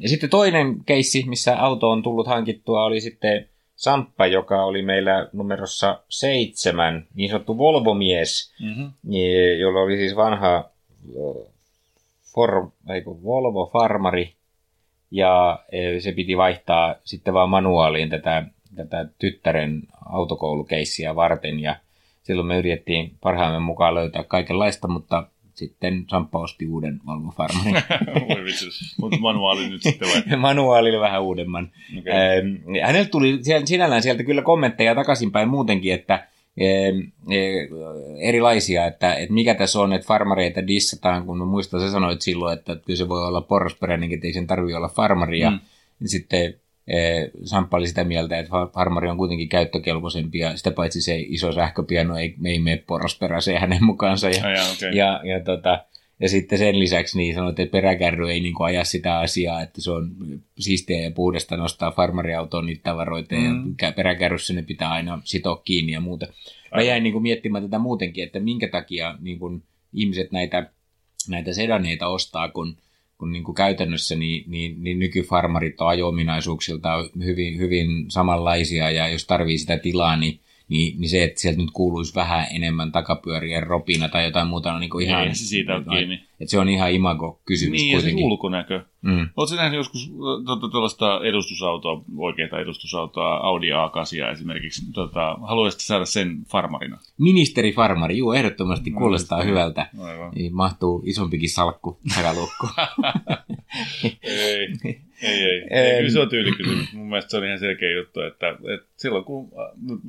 Ja 0.00 0.08
sitten 0.08 0.30
toinen 0.30 0.76
keissi, 0.86 1.24
missä 1.28 1.56
auto 1.58 1.90
on 1.90 2.02
tullut 2.02 2.26
hankittua, 2.26 2.84
oli 2.84 3.00
sitten 3.00 3.48
Samppa, 3.76 4.26
joka 4.26 4.64
oli 4.64 4.82
meillä 4.82 5.28
numerossa 5.32 6.00
seitsemän, 6.08 7.06
niin 7.14 7.30
sanottu 7.30 7.58
Volvo-mies, 7.58 8.54
mm-hmm. 8.60 8.92
jolla 9.60 9.80
oli 9.80 9.96
siis 9.96 10.16
vanha 10.16 10.70
for, 12.34 12.70
eiku, 12.90 13.24
Volvo 13.24 13.70
Farmari, 13.72 14.32
ja 15.10 15.58
se 15.98 16.12
piti 16.12 16.36
vaihtaa 16.36 16.94
sitten 17.04 17.34
vaan 17.34 17.50
manuaaliin 17.50 18.10
tätä 18.10 18.44
tätä 18.76 19.06
tyttären 19.18 19.82
autokoulukeissiä 20.10 21.16
varten 21.16 21.60
ja 21.60 21.76
silloin 22.22 22.48
me 22.48 22.58
yritettiin 22.58 23.12
parhaamme 23.20 23.60
mukaan 23.60 23.94
löytää 23.94 24.24
kaikenlaista, 24.24 24.88
mutta 24.88 25.26
sitten 25.54 26.04
Samppa 26.10 26.38
osti 26.38 26.66
uuden 26.66 27.00
Volvo 27.06 27.30
Farmarin. 27.36 27.74
mutta 29.00 29.18
manuaali 29.18 29.68
nyt 29.68 29.82
sitten 29.82 30.08
vai? 30.08 30.38
manuaali 30.48 31.00
vähän 31.00 31.22
uudemman. 31.22 31.70
Okay. 31.98 32.12
Ähm, 32.12 32.86
hänelle 32.86 33.08
tuli 33.08 33.40
sinällään 33.64 34.02
sieltä 34.02 34.24
kyllä 34.24 34.42
kommentteja 34.42 34.94
takaisinpäin 34.94 35.48
muutenkin, 35.48 35.94
että 35.94 36.26
erilaisia, 38.20 38.86
että, 38.86 39.14
että 39.14 39.34
mikä 39.34 39.54
tässä 39.54 39.80
on, 39.80 39.92
että 39.92 40.06
farmareita 40.06 40.66
dissataan, 40.66 41.26
kun 41.26 41.38
mä 41.38 41.44
muistan, 41.44 41.80
sä 41.80 41.90
sanoit 41.90 42.22
silloin, 42.22 42.58
että 42.58 42.76
kyllä 42.86 42.96
se 42.96 43.08
voi 43.08 43.26
olla 43.26 43.40
porrasperäinenkin, 43.40 44.16
että 44.16 44.26
ei 44.26 44.32
sen 44.32 44.46
tarvitse 44.46 44.76
olla 44.76 44.88
farmari, 44.88 45.40
ja 45.40 45.50
mm. 45.50 45.58
sitten 46.04 46.54
Samppa 47.44 47.76
oli 47.76 47.86
sitä 47.86 48.04
mieltä, 48.04 48.38
että 48.38 48.50
farmari 48.74 49.08
on 49.08 49.16
kuitenkin 49.16 49.48
käyttökelpoisempi 49.48 50.38
ja 50.38 50.56
sitä 50.56 50.70
paitsi 50.70 51.00
se 51.00 51.20
iso 51.20 51.52
sähköpiano 51.52 52.16
ei, 52.16 52.34
ei 52.44 52.58
mene 52.58 52.84
porrasperäiseen 52.86 53.60
hänen 53.60 53.84
mukaansa. 53.84 54.30
Ja, 54.30 54.50
yeah, 54.50 54.72
okay. 54.72 54.90
ja, 54.90 55.20
ja, 55.24 55.40
tota, 55.40 55.84
ja 56.20 56.28
sitten 56.28 56.58
sen 56.58 56.78
lisäksi 56.78 57.18
niin 57.18 57.34
sanoit, 57.34 57.60
että 57.60 57.72
peräkärry 57.72 58.30
ei 58.30 58.40
niin 58.40 58.54
kuin 58.54 58.66
aja 58.66 58.84
sitä 58.84 59.18
asiaa, 59.18 59.62
että 59.62 59.80
se 59.80 59.90
on 59.90 60.10
siistiä 60.58 61.00
ja 61.00 61.10
puhdasta 61.10 61.56
nostaa 61.56 61.90
farmariautoon 61.90 62.66
niitä 62.66 62.82
tavaroita 62.82 63.34
mm. 63.34 63.74
ja 63.82 63.92
peräkärryssä 63.92 64.54
ne 64.54 64.62
pitää 64.62 64.90
aina 64.90 65.20
sitoa 65.24 65.62
kiinni 65.64 65.92
ja 65.92 66.00
muuta. 66.00 66.26
Mä 66.74 66.82
jäin 66.82 67.02
niin 67.02 67.12
kuin 67.12 67.22
miettimään 67.22 67.64
tätä 67.64 67.78
muutenkin, 67.78 68.24
että 68.24 68.40
minkä 68.40 68.68
takia 68.68 69.18
niin 69.20 69.38
kuin 69.38 69.62
ihmiset 69.94 70.32
näitä, 70.32 70.70
näitä 71.28 71.52
sedaneita 71.52 72.08
ostaa, 72.08 72.48
kun 72.48 72.76
kun 73.22 73.32
niin 73.32 73.44
kuin 73.44 73.54
käytännössä 73.54 74.16
niin, 74.16 74.44
niin, 74.46 74.84
niin 74.84 74.98
nykyfarmarit 74.98 75.80
on 75.80 75.88
ajo-ominaisuuksilta 75.88 76.88
hyvin, 77.24 77.58
hyvin 77.58 78.10
samanlaisia 78.10 78.90
ja 78.90 79.08
jos 79.08 79.26
tarvii 79.26 79.58
sitä 79.58 79.78
tilaa, 79.78 80.16
niin 80.16 80.40
niin, 80.72 81.00
niin 81.00 81.08
se, 81.08 81.24
että 81.24 81.40
sieltä 81.40 81.60
nyt 81.60 81.70
kuuluisi 81.72 82.14
vähän 82.14 82.46
enemmän 82.50 82.92
takapyörien 82.92 83.62
ropina 83.62 84.08
tai 84.08 84.24
jotain 84.24 84.48
muuta 84.48 84.72
on 84.72 84.80
niin 84.80 84.90
kuin 84.90 85.06
ihan... 85.06 85.28
Ei 85.28 85.34
se 85.34 85.46
siitä 85.46 85.74
ole 85.74 85.84
kiinni. 85.84 86.14
Että 86.14 86.50
se 86.50 86.58
on 86.58 86.68
ihan 86.68 86.92
imago-kysymys 86.92 87.80
niin, 87.80 87.96
kuitenkin. 87.96 88.16
Niin, 88.16 88.24
se 88.24 88.26
ulkonäkö. 88.26 88.80
Mm. 89.02 89.28
Oletko 89.36 89.56
nähnyt 89.56 89.76
joskus 89.76 90.12
tuota, 90.46 90.68
tuollaista 90.68 91.20
edustusautoa, 91.24 92.04
oikeaa 92.16 92.60
edustusautoa, 92.60 93.36
Audi 93.36 93.66
A8 93.70 94.32
esimerkiksi? 94.32 94.92
Tota, 94.92 95.38
haluaisitko 95.42 95.82
saada 95.82 96.04
sen 96.04 96.44
farmarina? 96.44 96.98
Ministeri 97.18 97.72
farmari, 97.72 98.18
juu, 98.18 98.32
ehdottomasti 98.32 98.90
no, 98.90 98.98
kuulostaa 98.98 99.38
no, 99.38 99.44
hyvältä. 99.44 99.90
Niin, 100.34 100.54
mahtuu 100.54 101.02
isompikin 101.06 101.50
salkku 101.50 101.98
takalukku. 102.14 102.68
ei, 104.22 104.68
ei, 105.22 105.44
ei. 105.44 105.66
ei 105.70 105.96
kyllä 105.96 106.10
se 106.10 106.20
on 106.20 106.28
tyylikysymys. 106.28 106.92
Mun 106.92 107.08
mielestä 107.08 107.30
se 107.30 107.36
on 107.36 107.44
ihan 107.44 107.58
selkeä 107.58 107.90
juttu, 107.90 108.20
että, 108.20 108.48
että 108.48 108.86
silloin 108.96 109.24
kun 109.24 109.52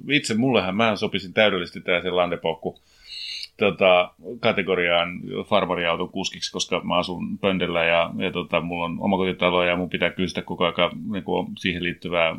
itse 0.10 0.34
mullehan, 0.34 0.76
mä 0.76 0.96
sopisin 0.96 1.34
täydellisesti 1.34 1.82
tällaisen 1.82 2.16
landepokku 2.16 2.80
tota, 3.58 4.14
kategoriaan 4.40 5.22
farmariauton 5.46 6.10
kuskiksi, 6.10 6.52
koska 6.52 6.82
mä 6.84 6.98
asun 6.98 7.38
pöndellä 7.40 7.84
ja, 7.84 8.12
ja 8.18 8.32
tota, 8.32 8.62
mulla 8.62 8.86
on 8.86 8.98
omakotitalo 9.00 9.64
ja 9.64 9.76
mun 9.76 9.90
pitää 9.90 10.10
kysyä 10.10 10.44
koko 10.44 10.66
ajan 10.66 10.92
niin 11.12 11.24
kuin 11.24 11.48
siihen 11.60 11.84
liittyvää 11.84 12.36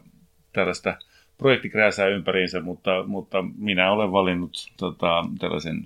tällaista 0.52 0.97
projektikrääsää 1.38 2.07
ympäriinsä, 2.07 2.61
mutta, 2.61 3.04
mutta 3.07 3.45
minä 3.59 3.93
olen 3.93 4.12
valinnut 4.12 4.52
tota, 4.76 5.25
tällaisen 5.38 5.85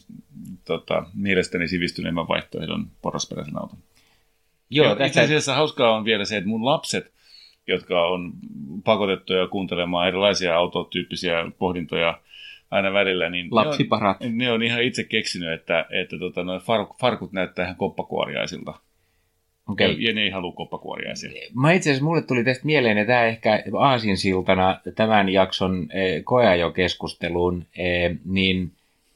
tota, 0.64 1.06
mielestäni 1.14 1.68
sivistyneemmän 1.68 2.28
vaihtoehdon 2.28 2.86
porrasperäisen 3.02 3.58
auton. 3.58 3.78
Joo, 4.70 4.88
tästä... 4.88 5.06
Itse 5.06 5.20
asiassa 5.20 5.54
hauskaa 5.54 5.96
on 5.96 6.04
vielä 6.04 6.24
se, 6.24 6.36
että 6.36 6.48
mun 6.48 6.64
lapset, 6.64 7.12
jotka 7.66 8.06
on 8.06 8.32
pakotettuja 8.84 9.46
kuuntelemaan 9.46 10.08
erilaisia 10.08 10.56
autotyyppisiä 10.56 11.50
pohdintoja 11.58 12.20
aina 12.70 12.92
välillä, 12.92 13.30
niin 13.30 13.48
Lapsiparat. 13.50 14.20
Ne 14.20 14.26
on, 14.26 14.38
ne 14.38 14.52
on 14.52 14.62
ihan 14.62 14.82
itse 14.82 15.04
keksinyt, 15.04 15.52
että, 15.52 15.86
että 15.90 16.18
tota, 16.18 16.44
noin 16.44 16.60
farkut 17.00 17.32
näyttää 17.32 17.64
ihan 17.64 17.76
koppakuoriaisilta. 17.76 18.74
Okay. 19.68 19.86
Ja, 19.86 20.08
ja 20.08 20.14
ne 20.14 20.22
ei 20.22 20.30
halua 20.30 20.52
koppakuoriaisia. 20.52 21.30
Mä 21.54 21.72
itse 21.72 21.90
asiassa 21.90 22.04
mulle 22.04 22.22
tuli 22.22 22.44
tästä 22.44 22.66
mieleen, 22.66 22.98
että 22.98 23.12
tämä 23.12 23.24
ehkä 23.24 23.62
aasinsiltana 23.78 24.80
tämän 24.94 25.28
jakson 25.28 25.88
eh, 25.92 26.24
koeajokeskusteluun, 26.24 27.66
eh, 27.76 28.16
niin 28.24 28.72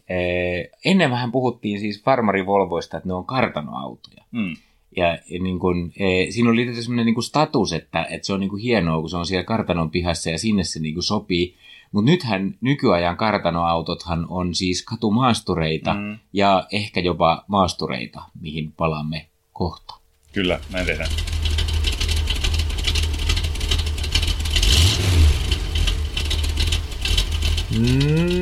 eh, 0.09 0.71
ennen 0.85 1.11
vähän 1.11 1.32
puhuttiin 1.32 1.80
siis 1.80 2.04
farmarivolvoista, 2.04 2.97
että 2.97 3.09
ne 3.09 3.14
on 3.14 3.25
kartanoautoja. 3.25 4.25
Mm. 4.30 4.56
Ja, 4.96 5.18
niin 5.40 5.58
kun, 5.58 5.92
e, 5.96 6.30
siinä 6.30 6.50
oli 6.50 6.75
sellainen 6.75 7.06
niin 7.06 7.22
status, 7.22 7.72
että, 7.72 8.04
että 8.11 8.26
se 8.26 8.32
on 8.32 8.40
niin 8.40 8.50
kuin 8.50 8.62
hienoa, 8.62 9.00
kun 9.00 9.11
se 9.11 9.16
on 9.16 9.26
siellä 9.26 9.44
kartanon 9.44 9.90
pihassa 9.90 10.30
ja 10.30 10.38
sinne 10.38 10.64
se 10.64 10.80
niin 10.80 10.94
kuin 10.94 11.04
sopii. 11.04 11.56
Mutta 11.92 12.11
nythän 12.11 12.54
nykyajan 12.61 13.16
kartanoautothan 13.16 14.26
on 14.28 14.54
siis 14.54 14.84
katumaastureita 14.84 15.94
mm. 15.94 16.18
ja 16.32 16.66
ehkä 16.72 17.00
jopa 17.00 17.44
maastureita, 17.46 18.22
mihin 18.40 18.72
palaamme 18.72 19.26
kohta. 19.52 19.94
Kyllä, 20.32 20.61
näin 20.72 20.87
tehdään. 20.87 21.11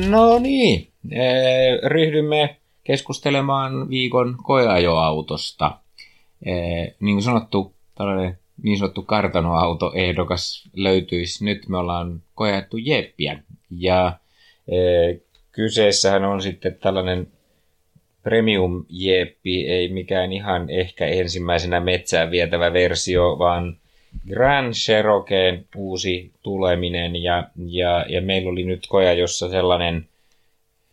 No 0.09 0.39
niin, 0.39 0.91
ryhdymme 1.87 2.57
keskustelemaan 2.83 3.89
viikon 3.89 4.37
koeajoautosta. 4.43 5.77
Niin 6.99 7.15
kuin 7.15 7.23
sanottu, 7.23 7.75
tällainen 7.95 8.37
niin 8.63 8.77
sanottu 8.77 9.01
kartanoauto 9.01 9.91
ehdokas 9.95 10.69
löytyisi. 10.73 11.45
Nyt 11.45 11.69
me 11.69 11.77
ollaan 11.77 12.21
koettu 12.35 12.77
jeppiä. 12.77 13.39
Ja 13.71 14.19
e, 14.67 14.77
kyseessähän 15.51 16.25
on 16.25 16.41
sitten 16.41 16.75
tällainen 16.75 17.27
premium 18.23 18.85
jeppi, 18.89 19.67
ei 19.67 19.89
mikään 19.89 20.33
ihan 20.33 20.69
ehkä 20.69 21.05
ensimmäisenä 21.05 21.79
metsään 21.79 22.31
vietävä 22.31 22.73
versio, 22.73 23.39
vaan 23.39 23.77
Grand 24.27 24.73
Cherokeen 24.73 25.65
uusi 25.75 26.31
tuleminen 26.43 27.15
ja, 27.15 27.47
ja, 27.65 28.05
ja 28.09 28.21
meillä 28.21 28.49
oli 28.49 28.63
nyt 28.63 28.87
koja, 28.89 29.13
jossa 29.13 29.49
sellainen 29.49 30.07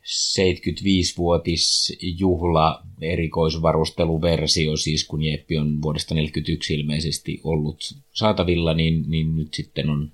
75-vuotis 0.08 1.96
juhla 2.00 2.82
erikoisvarusteluversio, 3.00 4.76
siis 4.76 5.06
kun 5.06 5.22
Jeppi 5.22 5.58
on 5.58 5.82
vuodesta 5.82 6.08
1941 6.08 6.74
ilmeisesti 6.74 7.40
ollut 7.44 7.94
saatavilla, 8.12 8.74
niin, 8.74 9.04
niin 9.08 9.36
nyt 9.36 9.54
sitten 9.54 9.90
on 9.90 10.12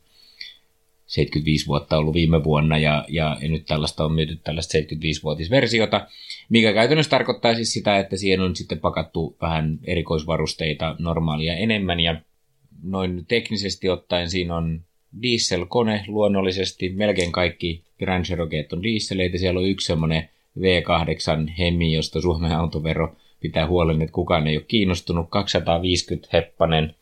75 1.06 1.66
vuotta 1.66 1.98
ollut 1.98 2.14
viime 2.14 2.44
vuonna 2.44 2.78
ja, 2.78 3.04
ja 3.08 3.36
nyt 3.42 3.66
tällaista 3.66 4.04
on 4.04 4.12
myyty 4.12 4.36
tällaista 4.36 4.78
75-vuotisversiota, 4.78 6.06
mikä 6.48 6.72
käytännössä 6.72 7.10
tarkoittaa 7.10 7.54
siis 7.54 7.72
sitä, 7.72 7.98
että 7.98 8.16
siihen 8.16 8.40
on 8.40 8.56
sitten 8.56 8.78
pakattu 8.78 9.36
vähän 9.40 9.78
erikoisvarusteita 9.84 10.96
normaalia 10.98 11.54
enemmän 11.54 12.00
ja 12.00 12.20
noin 12.82 13.24
teknisesti 13.28 13.88
ottaen 13.88 14.30
siinä 14.30 14.56
on 14.56 14.80
dieselkone 15.22 16.04
luonnollisesti, 16.06 16.88
melkein 16.88 17.32
kaikki 17.32 17.82
Grand 18.04 18.24
Cherokeet 18.24 18.72
on 18.72 18.82
dieseleitä, 18.82 19.38
siellä 19.38 19.60
on 19.60 19.68
yksi 19.68 19.86
semmoinen 19.86 20.28
V8 20.58 21.52
Hemi, 21.58 21.92
josta 21.92 22.20
Suomen 22.20 22.52
autovero 22.52 23.16
pitää 23.40 23.66
huolen, 23.66 24.02
että 24.02 24.12
kukaan 24.12 24.46
ei 24.46 24.56
ole 24.56 24.64
kiinnostunut. 24.68 25.26
250 25.30 26.28
heppanen 26.32 26.94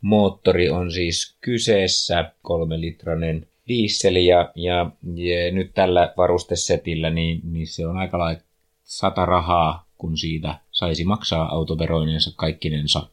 moottori 0.00 0.70
on 0.70 0.92
siis 0.92 1.36
kyseessä, 1.40 2.32
kolme 2.42 2.80
litranen 2.80 3.46
dieseli 3.68 4.26
ja, 4.26 4.52
ja, 4.54 4.90
ja 5.14 5.52
nyt 5.52 5.70
tällä 5.74 6.14
varustesetillä 6.16 7.10
niin, 7.10 7.40
niin 7.44 7.66
se 7.66 7.86
on 7.86 7.96
aika 7.96 8.18
lailla 8.18 8.42
sata 8.84 9.26
rahaa, 9.26 9.88
kun 9.98 10.18
siitä 10.18 10.58
saisi 10.70 11.04
maksaa 11.04 11.54
autoveroinensa 11.54 12.32
kaikkinensa 12.36 13.08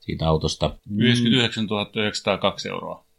siitä 0.00 0.28
autosta. 0.28 0.76
99 0.96 1.64
902 1.94 2.68
euroa. 2.68 3.09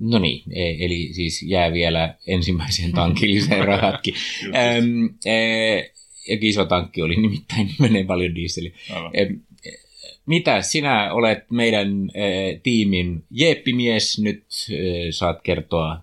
No 0.00 0.18
niin, 0.18 0.42
e, 0.52 0.84
eli 0.84 1.08
siis 1.12 1.42
jää 1.42 1.72
vielä 1.72 2.14
ensimmäiseen 2.26 2.92
tankilliseen 2.92 3.64
rahatkin. 3.74 4.14
E, 5.24 5.76
ja 6.28 6.38
iso 6.40 6.64
tankki 6.64 7.02
oli 7.02 7.16
nimittäin, 7.16 7.70
menee 7.78 8.04
paljon 8.04 8.34
dieseli. 8.34 8.74
E, 9.14 9.26
mitä 10.26 10.62
sinä 10.62 11.12
olet 11.12 11.50
meidän 11.50 12.10
tiimin 12.62 13.24
jeppimies, 13.30 14.18
nyt 14.18 14.44
saat 15.10 15.42
kertoa 15.42 16.00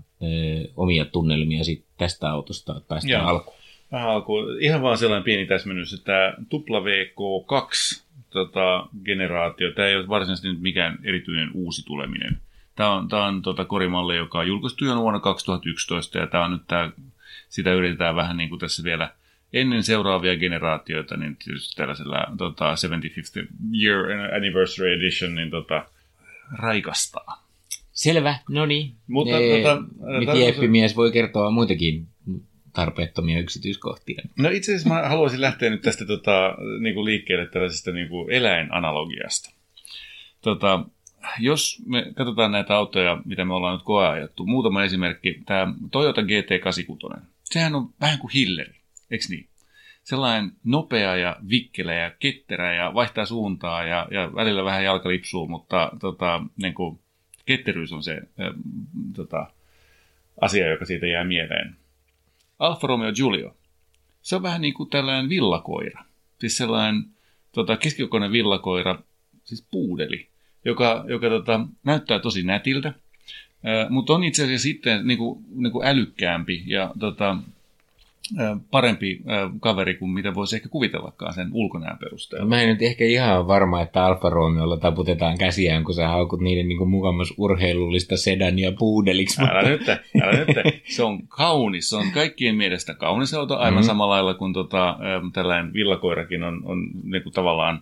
omia 0.76 1.06
tunnelmiasi 1.06 1.86
tästä 1.98 2.30
autosta 2.30 2.82
päästä 2.88 3.28
alkuun. 3.28 3.58
Vähän 3.92 4.10
alkuun. 4.10 4.62
Ihan 4.62 4.82
vaan 4.82 4.98
sellainen 4.98 5.24
pieni 5.24 5.46
täsmennys, 5.46 5.94
että 5.94 6.34
tupla 6.50 6.80
VK2 6.80 8.04
tota, 8.30 8.88
generaatio, 9.06 9.72
tämä 9.72 9.88
ei 9.88 9.96
ole 9.96 10.08
varsinaisesti 10.08 10.48
nyt 10.48 10.62
mikään 10.62 11.00
erityinen 11.04 11.50
uusi 11.54 11.86
tuleminen. 11.86 12.38
Tämä 12.78 12.94
on, 12.94 13.08
tämä 13.08 13.26
on 13.26 13.42
tota, 13.42 13.66
korimalli, 13.66 14.18
joka 14.18 14.40
on 14.40 14.48
julkaistu 14.48 14.86
jo 14.86 14.96
vuonna 14.96 15.20
2011, 15.20 16.18
ja 16.18 16.28
tämä 16.28 16.46
on 16.46 16.52
nyt 16.52 16.62
tämä, 16.68 16.92
sitä 17.50 17.74
yritetään 17.74 18.16
vähän 18.16 18.38
niin 18.38 18.50
kuin 18.50 18.60
tässä 18.60 18.84
vielä 18.84 19.12
ennen 19.54 19.84
seuraavia 19.84 20.38
generaatioita, 20.38 21.18
niin 21.18 21.38
tietysti 21.46 21.76
tällaisella 21.76 22.18
tota, 22.38 22.74
75th 22.74 23.48
Year 23.84 24.34
Anniversary 24.36 24.94
Edition, 24.94 25.36
niin 25.36 25.50
tota, 25.50 25.86
raikastaa. 26.60 27.48
Selvä, 27.92 28.40
no 28.50 28.66
niin. 28.66 28.96
Mutta, 29.08 29.36
tota, 29.56 29.82
nyt 30.20 30.30
Jeppimies 30.40 30.96
voi 30.96 31.12
kertoa 31.12 31.52
muitakin 31.52 32.08
tarpeettomia 32.74 33.40
yksityiskohtia. 33.40 34.22
No 34.38 34.50
itse 34.50 34.72
asiassa 34.72 34.90
mä 34.90 35.10
haluaisin 35.10 35.42
lähteä 35.42 35.70
nyt 35.70 35.82
tästä 35.82 36.06
tota, 36.06 36.56
niin 36.80 36.96
kuin 36.96 37.06
liikkeelle 37.06 37.48
tällaisesta 37.48 37.92
niin 37.92 38.10
kuin 38.10 38.32
eläinanalogiasta. 38.32 39.52
Tota, 40.42 40.86
jos 41.40 41.84
me 41.86 42.12
katsotaan 42.16 42.52
näitä 42.52 42.76
autoja, 42.76 43.22
mitä 43.26 43.46
me 43.46 43.54
ollaan 43.54 43.76
nyt 43.76 43.86
koeajattu, 43.86 44.46
muutama 44.46 44.84
esimerkki, 44.84 45.42
tämä 45.46 45.74
Toyota 45.92 46.22
GT86, 46.22 47.22
sehän 47.44 47.76
on 47.76 47.90
vähän 48.02 48.20
kuin 48.20 48.32
hilleri, 48.34 48.76
eikö 49.12 49.26
niin? 49.30 49.48
Sellainen 50.04 50.52
nopea 50.64 51.16
ja 51.16 51.36
vikkelä 51.50 51.94
ja 51.94 52.12
ketterä 52.20 52.76
ja 52.76 52.94
vaihtaa 52.94 53.26
suuntaa 53.26 53.84
ja, 53.84 54.08
ja 54.12 54.32
välillä 54.36 54.64
vähän 54.64 54.84
jalka 54.84 55.10
lipsuu, 55.10 55.48
mutta 55.48 55.92
tota, 56.00 56.44
niin 56.62 56.74
kuin, 56.74 57.00
ketteryys 57.46 57.94
on 57.94 58.04
se 58.04 58.14
äh, 58.14 58.54
tota, 59.16 59.48
asia, 60.42 60.68
joka 60.68 60.86
siitä 60.86 61.08
jää 61.08 61.24
mieleen. 61.24 61.76
Alfa 62.60 62.88
Romeo 62.88 63.12
Giulio. 63.12 63.56
Se 64.22 64.36
on 64.36 64.44
vähän 64.44 64.62
niin 64.62 64.74
kuin 64.74 64.90
tällainen 64.90 65.30
villakoira. 65.30 66.06
Siis 66.40 66.58
sellainen 66.58 67.06
tota, 67.52 67.78
keskikokoinen 67.78 68.32
villakoira, 68.32 69.00
siis 69.44 69.68
puudeli, 69.72 70.30
joka, 70.68 71.06
joka 71.08 71.30
tota, 71.30 71.60
näyttää 71.84 72.20
tosi 72.20 72.44
nätiltä, 72.44 72.94
mutta 73.90 74.14
on 74.14 74.24
itse 74.24 74.44
asiassa 74.44 74.64
sitten 74.64 75.08
niin 75.08 75.18
kuin, 75.18 75.46
niin 75.56 75.72
kuin 75.72 75.88
älykkäämpi 75.88 76.64
ja 76.66 76.92
tota, 77.00 77.38
parempi 78.72 79.22
kaveri 79.60 79.94
kuin 79.94 80.12
mitä 80.12 80.36
voisi 80.36 80.56
ehkä 80.56 80.70
kuvitellakaan 80.70 81.34
sen 81.34 81.50
ulkonäön 81.52 81.98
perusteella. 81.98 82.48
Mä 82.48 82.62
en 82.62 82.70
nyt 82.70 82.82
ehkä 82.82 83.06
ihan 83.06 83.48
varma, 83.48 83.82
että 83.82 84.06
Alfa 84.06 84.30
Romeolla 84.30 84.78
taputetaan 84.78 85.38
käsiään, 85.38 85.84
kun 85.84 85.96
sä 85.96 86.08
haukut 86.08 86.42
niiden 86.42 86.68
niin 86.68 86.90
mukamas 86.90 87.34
urheilullista 87.38 88.18
sedania 88.18 88.72
puudeliksi. 88.72 89.42
Älä 89.42 89.70
nyt, 89.70 89.90
älä 89.90 90.32
nyt. 90.32 90.48
Se 90.90 91.04
on 91.04 91.28
kaunis, 91.28 91.90
se 91.90 91.96
on 91.96 92.12
kaikkien 92.14 92.56
mielestä 92.56 92.94
kaunis 92.94 93.34
auto, 93.34 93.58
aivan 93.58 93.74
mm-hmm. 93.74 93.88
samalla 93.88 94.14
lailla 94.14 94.34
kuin 94.34 94.54
tota, 94.54 94.98
tällainen 95.34 95.74
villakoirakin 95.74 96.44
on, 96.44 96.62
on 96.66 96.88
niin 97.04 97.24
kuin 97.24 97.34
tavallaan 97.34 97.82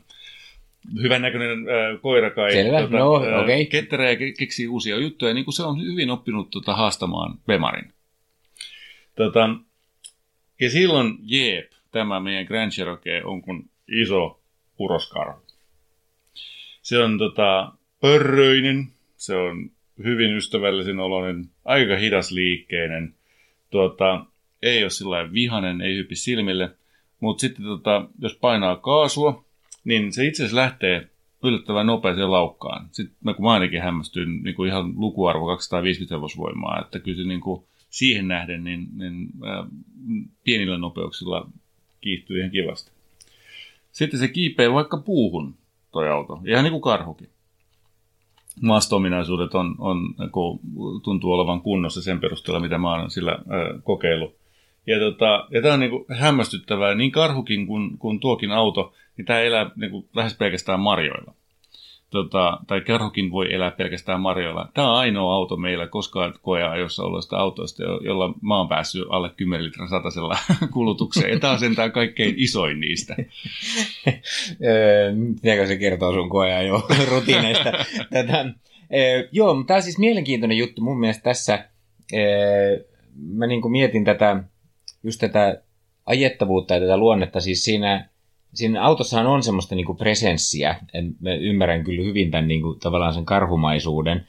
hyvän 1.02 1.22
näköinen 1.22 1.60
äh, 1.60 2.02
koira 2.02 2.32
kai. 2.32 2.52
Selvä, 2.52 2.82
tota, 2.82 2.98
no, 2.98 3.14
okei. 3.14 3.32
Okay. 3.40 3.66
Ketterä 3.66 4.10
ja 4.10 4.18
keksii 4.40 4.68
uusia 4.68 4.98
juttuja, 4.98 5.34
niin 5.34 5.46
kuin 5.46 5.56
se 5.56 5.64
on 5.64 5.82
hyvin 5.82 6.10
oppinut 6.10 6.50
tota, 6.50 6.76
haastamaan 6.76 7.40
Bemarin. 7.46 7.94
Tota, 9.16 9.50
ja 10.62 10.70
silloin, 10.70 11.18
jeep, 11.22 11.72
tämä 11.92 12.20
meidän 12.20 12.46
Grand 12.46 12.72
Cherokee 12.72 13.24
on 13.24 13.42
kuin 13.42 13.70
iso 13.88 14.40
uroskarhu. 14.80 15.42
Se 16.82 16.98
on 16.98 17.18
tota, 17.18 17.72
pörröinen, 18.02 18.88
se 19.18 19.36
on 19.36 19.70
hyvin 20.04 20.38
ystävällisen 20.38 21.00
oloinen, 21.00 21.50
aika 21.66 21.98
hidas 21.98 22.32
liikkeinen. 22.32 23.16
Tuota, 23.70 24.26
ei 24.62 24.84
ole 24.84 24.90
sillä 24.90 25.34
vihanen, 25.34 25.82
ei 25.82 25.96
hyppi 25.96 26.16
silmille, 26.16 26.72
mutta 27.20 27.42
sitten 27.42 27.66
tota, 27.66 28.08
jos 28.20 28.36
painaa 28.36 28.76
kaasua, 28.76 29.45
niin 29.86 30.14
se 30.14 30.26
itse 30.26 30.44
asiassa 30.44 30.62
lähtee 30.62 31.10
yllättävän 31.44 31.86
nopeeseen 31.86 32.32
laukkaan. 32.32 32.88
Sitten 32.92 33.16
mä, 33.24 33.34
kun 33.34 33.46
mä 33.46 33.52
ainakin 33.52 33.82
hämmästyin 33.82 34.44
niin 34.44 34.56
kuin 34.56 34.70
ihan 34.70 34.94
lukuarvo 34.96 35.46
250 35.46 36.16
hevosvoimaa, 36.16 36.82
että 36.82 37.00
kyllä 37.00 37.18
se 37.18 37.24
niin 37.24 37.42
kuin 37.42 37.64
siihen 37.90 38.28
nähden 38.28 38.64
niin, 38.64 38.88
niin 38.98 39.30
ää, 39.46 39.66
pienillä 40.44 40.78
nopeuksilla 40.78 41.50
kiihtyy 42.02 42.40
ihan 42.40 42.52
kivasti. 42.52 42.92
Sitten 43.92 44.20
se 44.20 44.28
kiipee 44.28 44.74
vaikka 44.74 44.98
puuhun, 44.98 45.56
toi 45.92 46.10
auto, 46.10 46.42
ihan 46.46 46.64
niin 46.64 46.72
kuin 46.72 46.82
karhukin. 46.82 47.30
Maasto-ominaisuudet 48.62 49.56
on, 49.56 49.76
on, 49.78 50.16
tuntuu 51.04 51.32
olevan 51.32 51.62
kunnossa 51.62 52.02
sen 52.02 52.20
perusteella, 52.20 52.60
mitä 52.60 52.78
mä 52.78 52.92
oon 52.92 53.12
sillä 53.12 53.32
ää, 53.32 53.80
kokeillut. 53.84 54.45
Ja, 54.88 55.00
tota, 55.00 55.48
ja 55.52 55.62
tämä 55.62 55.74
on 55.74 55.80
niin 55.80 55.90
kuin 55.90 56.06
hämmästyttävää, 56.10 56.96
niin 56.96 57.12
karhukin 57.12 57.68
kuin, 57.68 57.98
kuin 57.98 58.20
tuokin 58.20 58.52
auto, 58.52 58.94
niin 59.18 59.26
tämä 59.26 59.40
elää 59.40 59.72
niin 59.76 59.92
kuin 59.92 60.10
lähes 60.16 60.38
pelkästään 60.38 60.80
marjoilla. 60.80 61.34
Tota, 62.10 62.60
tai 62.68 62.82
karhukin 62.82 63.32
voi 63.32 63.54
elää 63.54 63.72
pelkästään 63.72 64.22
marjoilla. 64.22 64.70
Tämä 64.74 64.92
on 64.92 64.98
ainoa 64.98 65.36
auto 65.36 65.58
meillä 65.58 65.88
koskaan 65.88 66.34
koeajossa 66.42 67.04
olleesta 67.04 67.38
autoista, 67.38 67.84
jolla 67.84 68.34
mä 68.42 68.58
oon 68.58 68.68
päässyt 68.68 69.06
alle 69.10 69.30
10 69.30 69.66
litran 69.66 69.90
satasella 69.90 70.38
kulutukseen. 70.74 71.34
Ja 71.34 71.40
tämä 71.40 71.54
on 71.54 71.60
sentään 71.60 71.92
kaikkein 71.92 72.34
isoin 72.38 72.80
niistä. 72.80 73.16
Tiedätkö 75.42 75.68
se 75.68 75.78
kertoo 75.78 76.14
sun 76.14 76.30
koeajo 76.30 76.88
rutiineista? 77.12 77.72
Tätä, 78.10 78.46
joo, 79.32 79.64
tämä 79.68 79.76
on 79.76 79.84
siis 79.84 80.00
mielenkiintoinen 80.00 80.58
juttu 80.58 80.82
mun 80.82 81.00
mielestä 81.00 81.24
tässä. 81.24 81.70
Mä 83.16 83.48
niin 83.48 83.72
mietin 83.72 84.06
tätä 84.06 84.44
just 85.06 85.20
tätä 85.20 85.62
ajettavuutta 86.06 86.74
ja 86.74 86.80
tätä 86.80 86.98
luonnetta, 86.98 87.40
siis 87.40 87.64
siinä, 87.64 88.10
siinä 88.54 88.84
autossahan 88.84 89.28
on 89.28 89.44
semmoista 89.44 89.76
niinku 89.76 89.94
presenssiä, 89.94 90.76
mä 91.20 91.34
ymmärrän 91.34 91.84
kyllä 91.84 92.04
hyvin 92.04 92.32
tämän 92.32 92.48
niinku, 92.48 92.76
tavallaan 92.76 93.14
sen 93.14 93.26
karhumaisuuden, 93.26 94.28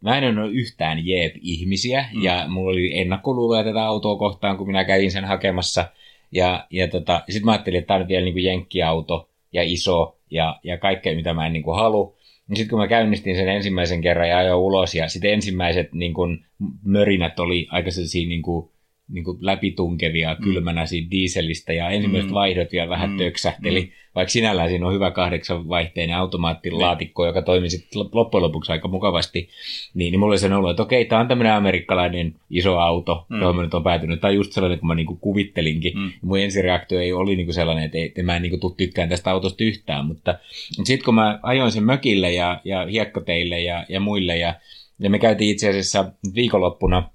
Mä 0.00 0.18
en 0.18 0.38
ole 0.38 0.50
yhtään 0.50 1.06
jeep-ihmisiä, 1.06 2.04
mm. 2.14 2.22
ja 2.22 2.44
mulla 2.48 2.70
oli 2.70 2.98
ennakkoluuloja 2.98 3.64
tätä 3.64 3.84
autoa 3.84 4.18
kohtaan, 4.18 4.56
kun 4.56 4.66
minä 4.66 4.84
kävin 4.84 5.10
sen 5.10 5.24
hakemassa. 5.24 5.86
Ja, 6.32 6.66
ja 6.70 6.88
tota, 6.88 7.22
sitten 7.28 7.44
mä 7.44 7.52
ajattelin, 7.52 7.78
että 7.78 7.86
tämä 7.86 8.00
on 8.00 8.08
vielä 8.08 8.24
niin 8.24 8.34
kuin 8.34 8.44
jenkkiauto 8.44 9.28
ja 9.52 9.62
iso 9.62 10.18
ja, 10.30 10.60
ja 10.62 10.78
kaikkea, 10.78 11.14
mitä 11.14 11.34
mä 11.34 11.46
en 11.46 11.52
niin 11.52 11.62
kuin 11.62 11.76
halua. 11.76 12.16
Niin 12.48 12.56
sitten 12.56 12.70
kun 12.70 12.78
mä 12.78 12.88
käynnistin 12.88 13.36
sen 13.36 13.48
ensimmäisen 13.48 14.00
kerran 14.00 14.28
ja 14.28 14.38
ajoin 14.38 14.62
ulos, 14.62 14.94
ja 14.94 15.08
sitten 15.08 15.32
ensimmäiset 15.32 15.92
niin 15.92 16.14
kun, 16.14 16.44
mörinät 16.84 17.38
oli 17.38 17.66
aika 17.70 17.90
sellaisia 17.90 18.28
niin 18.28 18.42
kuin, 18.42 18.70
niin 19.08 19.24
kuin 19.24 19.38
läpitunkevia 19.40 20.34
mm. 20.34 20.44
kylmänä 20.44 20.86
siitä 20.86 21.10
dieselistä 21.10 21.72
ja 21.72 21.90
ensimmäiset 21.90 22.30
mm. 22.30 22.34
vaihdot 22.34 22.72
vielä 22.72 22.88
vähän 22.88 23.10
mm. 23.10 23.18
töksähteli, 23.18 23.80
mm. 23.80 23.88
vaikka 24.14 24.30
sinällään 24.30 24.68
siinä 24.68 24.86
on 24.86 24.94
hyvä 24.94 25.10
kahdeksan 25.10 25.68
vaihteinen 25.68 26.16
automaattilaatikko, 26.16 27.22
niin. 27.22 27.28
joka 27.28 27.42
toimi 27.42 27.70
sitten 27.70 28.02
loppujen 28.12 28.42
lopuksi 28.42 28.72
aika 28.72 28.88
mukavasti, 28.88 29.48
niin, 29.94 30.10
niin 30.10 30.20
mulla 30.20 30.32
oli 30.32 30.38
sen 30.38 30.52
ollut, 30.52 30.70
että 30.70 30.82
okei, 30.82 31.04
tämä 31.04 31.20
on 31.20 31.28
tämmöinen 31.28 31.52
amerikkalainen 31.52 32.34
iso 32.50 32.78
auto, 32.78 33.26
mm. 33.28 33.40
johon 33.40 33.56
mä 33.56 33.62
nyt 33.62 33.74
on 33.74 33.84
päätynyt. 33.84 34.24
On 34.24 34.34
just 34.34 34.52
sellainen, 34.52 34.78
kun 34.78 34.88
mä 34.88 34.94
niinku 34.94 35.16
kuvittelinkin. 35.16 35.98
Mm. 35.98 36.12
Mun 36.22 36.38
ensireaktio 36.38 37.00
ei 37.00 37.12
oli 37.12 37.36
niinku 37.36 37.52
sellainen, 37.52 37.84
että, 37.84 37.98
ei, 37.98 38.04
että 38.04 38.22
mä 38.22 38.36
en 38.36 38.42
niinku 38.42 38.58
tuu 38.58 38.70
tykkään 38.70 39.08
tästä 39.08 39.30
autosta 39.30 39.64
yhtään, 39.64 40.06
mutta, 40.06 40.38
mutta 40.78 40.86
sitten 40.86 41.04
kun 41.04 41.14
mä 41.14 41.38
ajoin 41.42 41.72
sen 41.72 41.84
mökille 41.84 42.32
ja, 42.32 42.60
ja 42.64 42.86
hiekkateille 42.86 43.60
ja, 43.60 43.86
ja 43.88 44.00
muille 44.00 44.38
ja, 44.38 44.54
ja 44.98 45.10
me 45.10 45.18
käytiin 45.18 45.50
itse 45.50 45.68
asiassa 45.68 46.12
viikonloppuna 46.34 47.13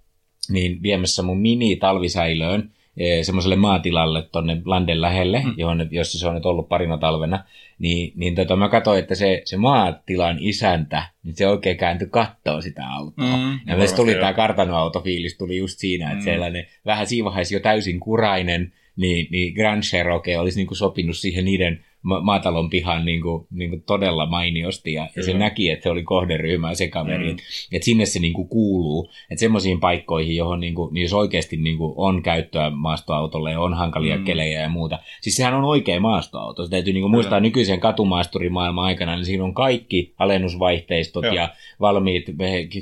niin 0.49 0.83
viemässä 0.83 1.23
mun 1.23 1.39
mini-talvisäilöön 1.39 2.71
e, 2.97 3.23
semmoiselle 3.23 3.55
maatilalle 3.55 4.21
tonne 4.31 4.61
Landen 4.65 5.01
lähelle, 5.01 5.41
mm. 5.45 5.53
johon, 5.57 5.87
jossa 5.91 6.19
se 6.19 6.27
on 6.27 6.35
nyt 6.35 6.45
ollut 6.45 6.69
parina 6.69 6.97
talvena, 6.97 7.43
niin, 7.79 8.13
niin 8.15 8.35
tota, 8.35 8.55
mä 8.55 8.69
katsoin, 8.69 8.99
että 8.99 9.15
se, 9.15 9.41
se 9.45 9.57
maatilan 9.57 10.37
isäntä, 10.39 11.03
niin 11.23 11.35
se 11.35 11.47
oikein 11.47 11.77
kääntyi 11.77 12.07
kattoon 12.11 12.63
sitä 12.63 12.87
autoa. 12.87 13.37
Mm, 13.37 13.59
ja 13.67 13.75
myös 13.75 13.93
tuli 13.93 14.13
tämä 14.13 14.33
kartanoautofiilis, 14.33 15.37
tuli 15.37 15.57
just 15.57 15.79
siinä, 15.79 16.05
että 16.05 16.19
mm. 16.19 16.23
sellainen 16.23 16.65
vähän 16.85 17.07
siinä 17.07 17.29
jo 17.51 17.59
täysin 17.59 17.99
kurainen, 17.99 18.73
niin, 18.95 19.27
niin 19.31 19.53
Grand 19.53 19.83
Cherokee 19.83 20.39
olisi 20.39 20.59
niin 20.59 20.67
kuin 20.67 20.77
sopinut 20.77 21.17
siihen 21.17 21.45
niiden 21.45 21.85
ma- 22.01 22.21
maatalon 22.21 22.69
pihan 22.69 23.05
niin 23.05 23.21
kuin, 23.21 23.47
niin 23.51 23.69
kuin 23.69 23.81
todella 23.81 24.25
mainiosti. 24.25 24.93
Ja, 24.93 25.07
ja 25.15 25.23
se 25.23 25.33
näki, 25.33 25.69
että 25.69 25.83
se 25.83 25.89
oli 25.89 26.03
kohderyhmä 26.03 26.73
se 26.73 26.87
kaveri, 26.87 27.23
mm. 27.23 27.29
että 27.29 27.43
et 27.71 27.83
sinne 27.83 28.05
se 28.05 28.19
niin 28.19 28.33
kuin 28.33 28.47
kuuluu, 28.47 29.09
että 29.31 29.39
semmoisiin 29.39 29.79
paikkoihin, 29.79 30.35
johon 30.35 30.59
niin 30.59 30.75
kuin, 30.75 30.93
niin 30.93 31.01
jos 31.01 31.13
oikeasti 31.13 31.57
niin 31.57 31.77
kuin 31.77 31.93
on 31.95 32.23
käyttöä 32.23 32.69
maastoautolle 32.69 33.51
ja 33.51 33.61
on 33.61 33.73
hankalia 33.73 34.17
mm. 34.17 34.23
kelejä 34.23 34.61
ja 34.61 34.69
muuta, 34.69 34.99
siis 35.21 35.35
sehän 35.35 35.53
on 35.53 35.63
oikea 35.63 35.99
maastoauto, 35.99 36.65
se 36.65 36.71
täytyy 36.71 36.93
niin 36.93 37.03
kuin 37.03 37.11
muistaa 37.11 37.39
nykyisen 37.39 37.79
katumaasturimaailman 37.79 38.85
aikana, 38.85 39.15
niin 39.15 39.25
siinä 39.25 39.43
on 39.43 39.53
kaikki 39.53 40.13
alennusvaihteistot 40.17 41.23
Joo. 41.23 41.33
ja 41.33 41.49
valmiit 41.79 42.25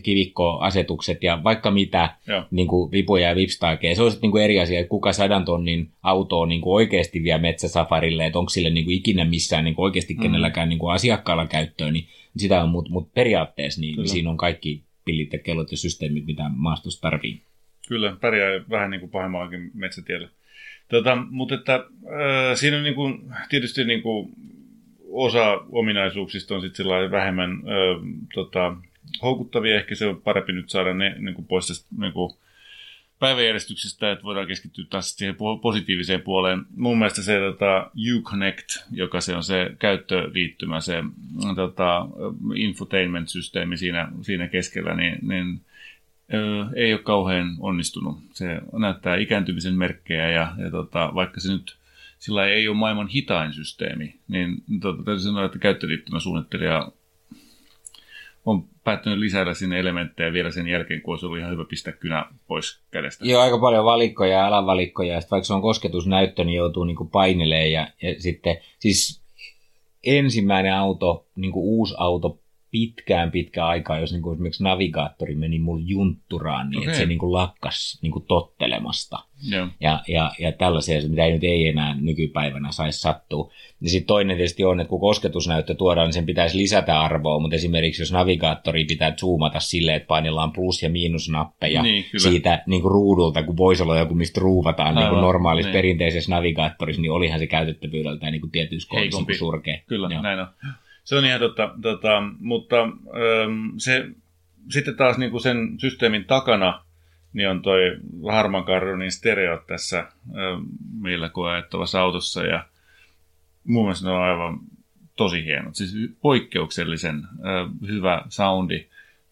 kivikkoasetukset 0.04 1.24
ja 1.24 1.44
vaikka 1.44 1.72
mitä 1.72 2.10
niin 2.52 2.68
kuin 2.68 2.92
vipuja 2.92 3.30
ja 3.30 3.36
vipstaakeja, 3.36 3.96
se 3.96 4.02
olisi 4.02 4.20
niin 4.22 4.32
kuin 4.32 4.44
eri 4.44 4.60
asia, 4.60 4.80
että 4.80 4.90
kuka 4.90 5.14
sadan 5.14 5.46
tonnin 5.46 5.92
autoa 6.04 6.46
niin 6.46 6.62
kuin 6.62 6.74
oikeasti 6.74 7.24
vie 7.24 7.38
metsäsafarille, 7.38 8.26
että 8.26 8.40
onko 8.40 8.50
sille 8.50 8.70
niin 8.70 8.86
kuin 8.86 8.96
ikinä 9.08 9.26
missään 9.26 9.64
niin 9.64 9.76
kuin 9.76 9.84
oikeasti 9.84 10.14
mm. 10.14 10.22
kenelläkään 10.22 10.70
niin 10.70 10.80
kuin 10.80 10.94
asiakkaalla 10.94 11.48
käyttöön, 11.48 11.94
niin 11.94 12.08
sitä 12.38 12.64
on, 12.64 12.70
mutta 12.70 12.92
mut 12.92 13.14
periaatteessa 13.14 13.82
niin, 13.82 13.96
niin 13.96 14.10
siinä 14.10 14.30
on 14.30 14.38
kaikki 14.38 14.84
pillit 15.06 15.34
ja 15.34 15.40
kellot 15.40 15.72
ja 15.72 15.78
systeemit, 15.78 16.26
mitä 16.26 16.44
maastossa 16.56 17.02
tarvii. 17.02 17.42
Kyllä, 17.88 18.18
pärjää 18.22 18.62
vähän 18.70 18.90
niin 18.90 19.00
kuin 19.00 19.10
pahemmallakin 19.10 19.72
metsätiellä. 19.74 20.30
Tota, 20.90 21.16
mutta 21.16 21.56
että, 21.56 21.76
äh, 21.76 22.56
siinä 22.56 22.78
on 22.78 22.84
niin 22.84 22.96
kuin, 22.96 23.22
tietysti 23.50 23.84
niin 23.84 24.02
kuin, 24.02 24.30
osa 25.10 25.62
ominaisuuksista 25.70 26.56
on 26.56 26.62
sitten 26.62 26.86
vähemmän 27.12 27.52
äh, 27.52 28.24
tota, 28.34 28.76
houkuttavia. 29.22 29.76
Ehkä 29.76 29.96
se 29.96 30.06
on 30.06 30.22
parempi 30.22 30.54
nyt 30.54 30.70
saada 30.70 30.94
ne 30.94 31.16
niin 31.20 31.36
kuin 31.36 31.46
pois 31.46 31.68
tästä 31.68 31.88
niin 32.00 32.14
kuin, 32.14 32.34
päiväjärjestyksestä, 33.20 34.12
että 34.12 34.24
voidaan 34.24 34.48
keskittyä 34.48 34.86
taas 34.90 35.16
siihen 35.16 35.36
positiiviseen 35.62 36.22
puoleen. 36.22 36.66
Mun 36.76 36.98
mielestä 36.98 37.22
se 37.22 37.40
tota, 37.40 37.92
Uconnect, 38.16 38.70
joka 38.92 39.22
se 39.22 39.36
on 39.36 39.44
se 39.44 39.76
käyttöliittymä, 39.80 40.82
se 40.82 41.04
tota, 41.56 42.08
infotainment-systeemi 42.56 43.78
siinä, 43.78 44.12
siinä 44.22 44.48
keskellä, 44.48 44.96
niin, 44.96 45.20
niin 45.22 45.62
ö, 46.34 46.66
ei 46.76 46.94
ole 46.94 47.02
kauhean 47.02 47.56
onnistunut. 47.60 48.18
Se 48.34 48.62
näyttää 48.80 49.16
ikääntymisen 49.16 49.74
merkkejä 49.74 50.30
ja, 50.30 50.52
ja 50.58 50.72
tota, 50.72 51.12
vaikka 51.16 51.40
se 51.40 51.52
nyt 51.52 51.78
sillä 52.20 52.46
ei 52.46 52.68
ole 52.68 52.78
maailman 52.78 53.08
hitain 53.08 53.54
systeemi, 53.54 54.16
niin 54.28 54.64
tota, 54.82 55.04
täytyy 55.04 55.24
sanoa, 55.24 55.46
että 55.46 55.60
käyttöliittymäsuunnittelija 55.60 56.92
on 58.48 58.64
päättänyt 58.84 59.20
lisätä 59.20 59.54
sinne 59.54 59.80
elementtejä 59.80 60.34
vielä 60.34 60.52
sen 60.52 60.68
jälkeen, 60.68 61.02
kun 61.02 61.14
olisi 61.14 61.26
ollut 61.26 61.40
ihan 61.40 61.52
hyvä 61.52 61.66
pistää 61.66 61.94
kynä 61.94 62.26
pois 62.48 62.82
kädestä. 62.92 63.26
Joo, 63.26 63.42
aika 63.42 63.58
paljon 63.58 63.86
valikkoja 63.86 64.32
ja 64.32 64.48
alavalikkoja, 64.48 65.14
ja 65.14 65.22
vaikka 65.32 65.44
se 65.44 65.54
on 65.54 65.62
kosketusnäyttö, 65.62 66.44
niin 66.44 66.56
joutuu 66.56 66.84
niin 66.84 66.96
kuin 66.96 67.10
painelemaan, 67.10 67.72
ja, 67.72 67.88
ja 68.02 68.22
sitten 68.22 68.58
siis 68.80 69.22
ensimmäinen 70.04 70.74
auto, 70.74 71.26
niin 71.36 71.52
kuin 71.52 71.64
uusi 71.64 71.96
auto 71.98 72.40
pitkään 72.78 73.32
pitkään 73.32 73.68
aikaa, 73.68 74.00
jos 74.00 74.12
niin 74.12 74.22
kuin 74.22 74.34
esimerkiksi 74.34 74.64
navigaattori 74.64 75.36
meni 75.36 75.60
mulle 75.60 75.84
juntturaan, 75.86 76.70
niin 76.70 76.78
okay. 76.78 76.90
että 76.90 76.98
se 76.98 77.06
niin 77.06 77.20
kuin 77.20 77.34
lakkas 77.34 78.00
niin 78.02 78.12
kuin 78.12 78.26
tottelemasta. 78.26 79.20
Yeah. 79.52 79.70
Ja, 79.80 80.04
ja, 80.08 80.32
ja 80.40 80.52
tällaisia, 80.52 81.10
mitä 81.10 81.26
ei 81.26 81.32
nyt 81.32 81.44
ei 81.44 81.68
enää 81.68 81.96
nykypäivänä 82.02 82.72
saisi 82.72 83.00
sattua. 83.00 83.52
Ja 83.82 83.90
sitten 83.90 84.08
toinen 84.08 84.38
tietysti 84.38 84.66
on, 84.66 84.80
että 84.80 84.90
kun 84.90 85.00
kosketusnäyttö 85.00 85.76
tuodaan, 85.76 86.08
niin 86.08 86.14
sen 86.14 86.26
pitäisi 86.26 86.58
lisätä 86.58 87.02
arvoa, 87.02 87.40
mutta 87.40 87.56
esimerkiksi 87.56 88.02
jos 88.02 88.12
navigaattori 88.12 88.86
pitää 88.86 89.16
zoomata 89.16 89.60
silleen, 89.60 89.98
että 89.98 90.08
painellaan 90.08 90.54
plus- 90.54 90.84
ja 90.84 90.90
miinusnappeja 90.90 91.82
niin, 91.82 92.06
siitä 92.18 92.64
niin 92.66 92.82
kuin 92.82 92.92
ruudulta, 92.92 93.44
kun 93.44 93.58
voisi 93.58 93.84
olla 93.84 94.00
joku, 94.00 94.16
mistä 94.16 94.42
ruuvataan 94.42 94.96
niin 94.96 95.10
kuin 95.10 95.22
normaalissa 95.22 95.70
niin. 95.70 95.78
perinteisessä 95.78 96.32
navigaattorissa, 96.32 97.02
niin 97.02 97.12
olihan 97.12 97.40
se 97.40 97.48
käytettävyydeltään 97.48 98.32
niin 98.32 98.52
tietyissä 98.52 98.90
kohdissa 98.90 99.22
niin 99.28 99.38
surkea. 99.38 99.78
Kyllä, 99.88 100.10
Joo. 100.12 100.22
näin 100.22 100.40
on. 100.40 100.48
Se 101.08 101.16
on 101.16 101.26
ihan 101.26 101.40
totta, 101.40 101.70
tota, 101.82 102.22
mutta 102.40 102.82
ähm, 102.82 103.78
se, 103.78 104.10
sitten 104.70 104.98
taas 104.98 105.18
niin 105.18 105.32
kuin 105.32 105.42
sen 105.42 105.80
systeemin 105.80 106.26
takana 106.26 106.84
niin 107.34 107.50
on 107.50 107.62
toi 107.62 107.80
Harman 108.32 108.64
Kardronin 108.64 109.12
stereot 109.12 109.68
tässä 109.68 110.00
ähm, 110.00 110.64
meillä 111.02 111.30
koettavassa 111.30 112.02
autossa 112.02 112.44
ja 112.44 112.66
mun 113.64 113.86
mielestä 113.86 114.08
ne 114.08 114.12
on 114.12 114.22
aivan 114.22 114.60
tosi 115.16 115.44
hienot. 115.44 115.76
Siis 115.76 115.94
poikkeuksellisen 116.22 117.16
äh, 117.26 117.88
hyvä 117.88 118.22
soundi. 118.30 118.86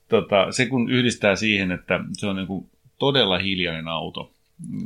Tota, 0.10 0.52
se 0.52 0.66
kun 0.66 0.90
yhdistää 0.90 1.36
siihen, 1.36 1.72
että 1.72 2.00
se 2.14 2.28
on 2.28 2.36
niin 2.36 2.48
kuin 2.48 2.70
todella 3.00 3.38
hiljainen 3.38 3.88
auto, 3.88 4.34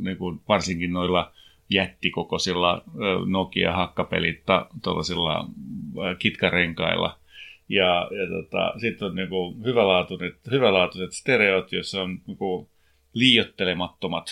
niin 0.02 0.16
kuin 0.16 0.40
varsinkin 0.48 0.92
noilla 0.92 1.32
jättikokoisilla 1.70 2.82
Nokia-hakkapelit 3.26 4.42
tuollaisilla 4.82 5.48
kitkarenkailla. 6.18 7.18
Ja, 7.68 8.08
ja 8.10 8.28
tota, 8.28 8.72
sitten 8.80 9.08
on 9.08 9.14
niinku 9.14 9.56
hyvälaatuiset, 9.64 10.36
hyvälaatuiset 10.50 11.12
stereot, 11.12 11.72
joissa 11.72 12.02
on 12.02 12.18
niinku 12.26 12.68
liiottelemattomat 13.14 14.26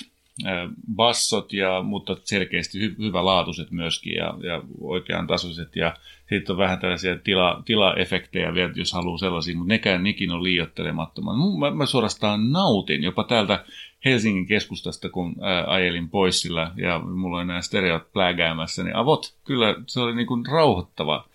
bassot, 0.94 1.53
ja, 1.53 1.83
mutta 1.83 2.16
selkeästi 2.24 2.81
hy, 2.81 2.94
hyvälaatuiset 2.98 3.70
myöskin 3.70 4.14
ja, 4.14 4.35
ja 4.42 4.62
oikean 4.81 5.27
tasoiset. 5.27 5.77
Ja 5.77 5.96
sitten 6.29 6.53
on 6.53 6.59
vähän 6.59 6.79
tällaisia 6.79 7.18
tila, 7.18 7.62
tilaefektejä 7.64 8.55
vielä, 8.55 8.72
jos 8.77 8.92
haluaa 8.92 9.18
sellaisia, 9.18 9.57
mutta 9.57 9.68
nekään 9.68 10.03
nekin 10.03 10.31
on 10.31 10.42
liiottelemattomat. 10.42 11.37
Mä, 11.59 11.70
mä 11.70 11.87
suorastaan 11.87 12.53
nautin 12.53 13.03
jopa 13.03 13.24
täältä 13.24 13.64
Helsingin 14.05 14.46
keskustasta, 14.46 15.09
kun 15.09 15.37
ää, 15.40 15.64
ajelin 15.66 16.11
pois 16.11 16.40
sillä 16.40 16.72
ja 16.77 16.98
mulla 16.98 17.37
oli 17.37 17.46
nämä 17.46 17.61
stereot 17.61 18.12
plägäämässä, 18.12 18.85
niin 18.85 18.96
avot, 18.96 19.35
kyllä 19.44 19.74
se 19.87 20.01
oli 20.01 20.14
niin 20.14 20.27
kuin 20.27 20.46
rauhoittava 20.46 21.29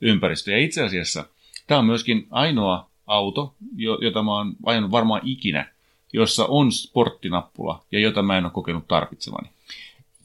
ympäristö. 0.00 0.50
Ja 0.50 0.58
itse 0.58 0.84
asiassa 0.84 1.24
tämä 1.66 1.78
on 1.78 1.86
myöskin 1.86 2.26
ainoa 2.30 2.90
auto, 3.06 3.54
jota 4.00 4.22
mä 4.22 4.36
oon 4.36 4.56
ajanut 4.66 4.90
varmaan 4.90 5.20
ikinä, 5.24 5.75
jossa 6.16 6.46
on 6.46 6.72
sporttinappula 6.72 7.82
ja 7.92 7.98
jota 7.98 8.22
mä 8.22 8.38
en 8.38 8.44
ole 8.44 8.52
kokenut 8.52 8.88
tarvitsevani. 8.88 9.48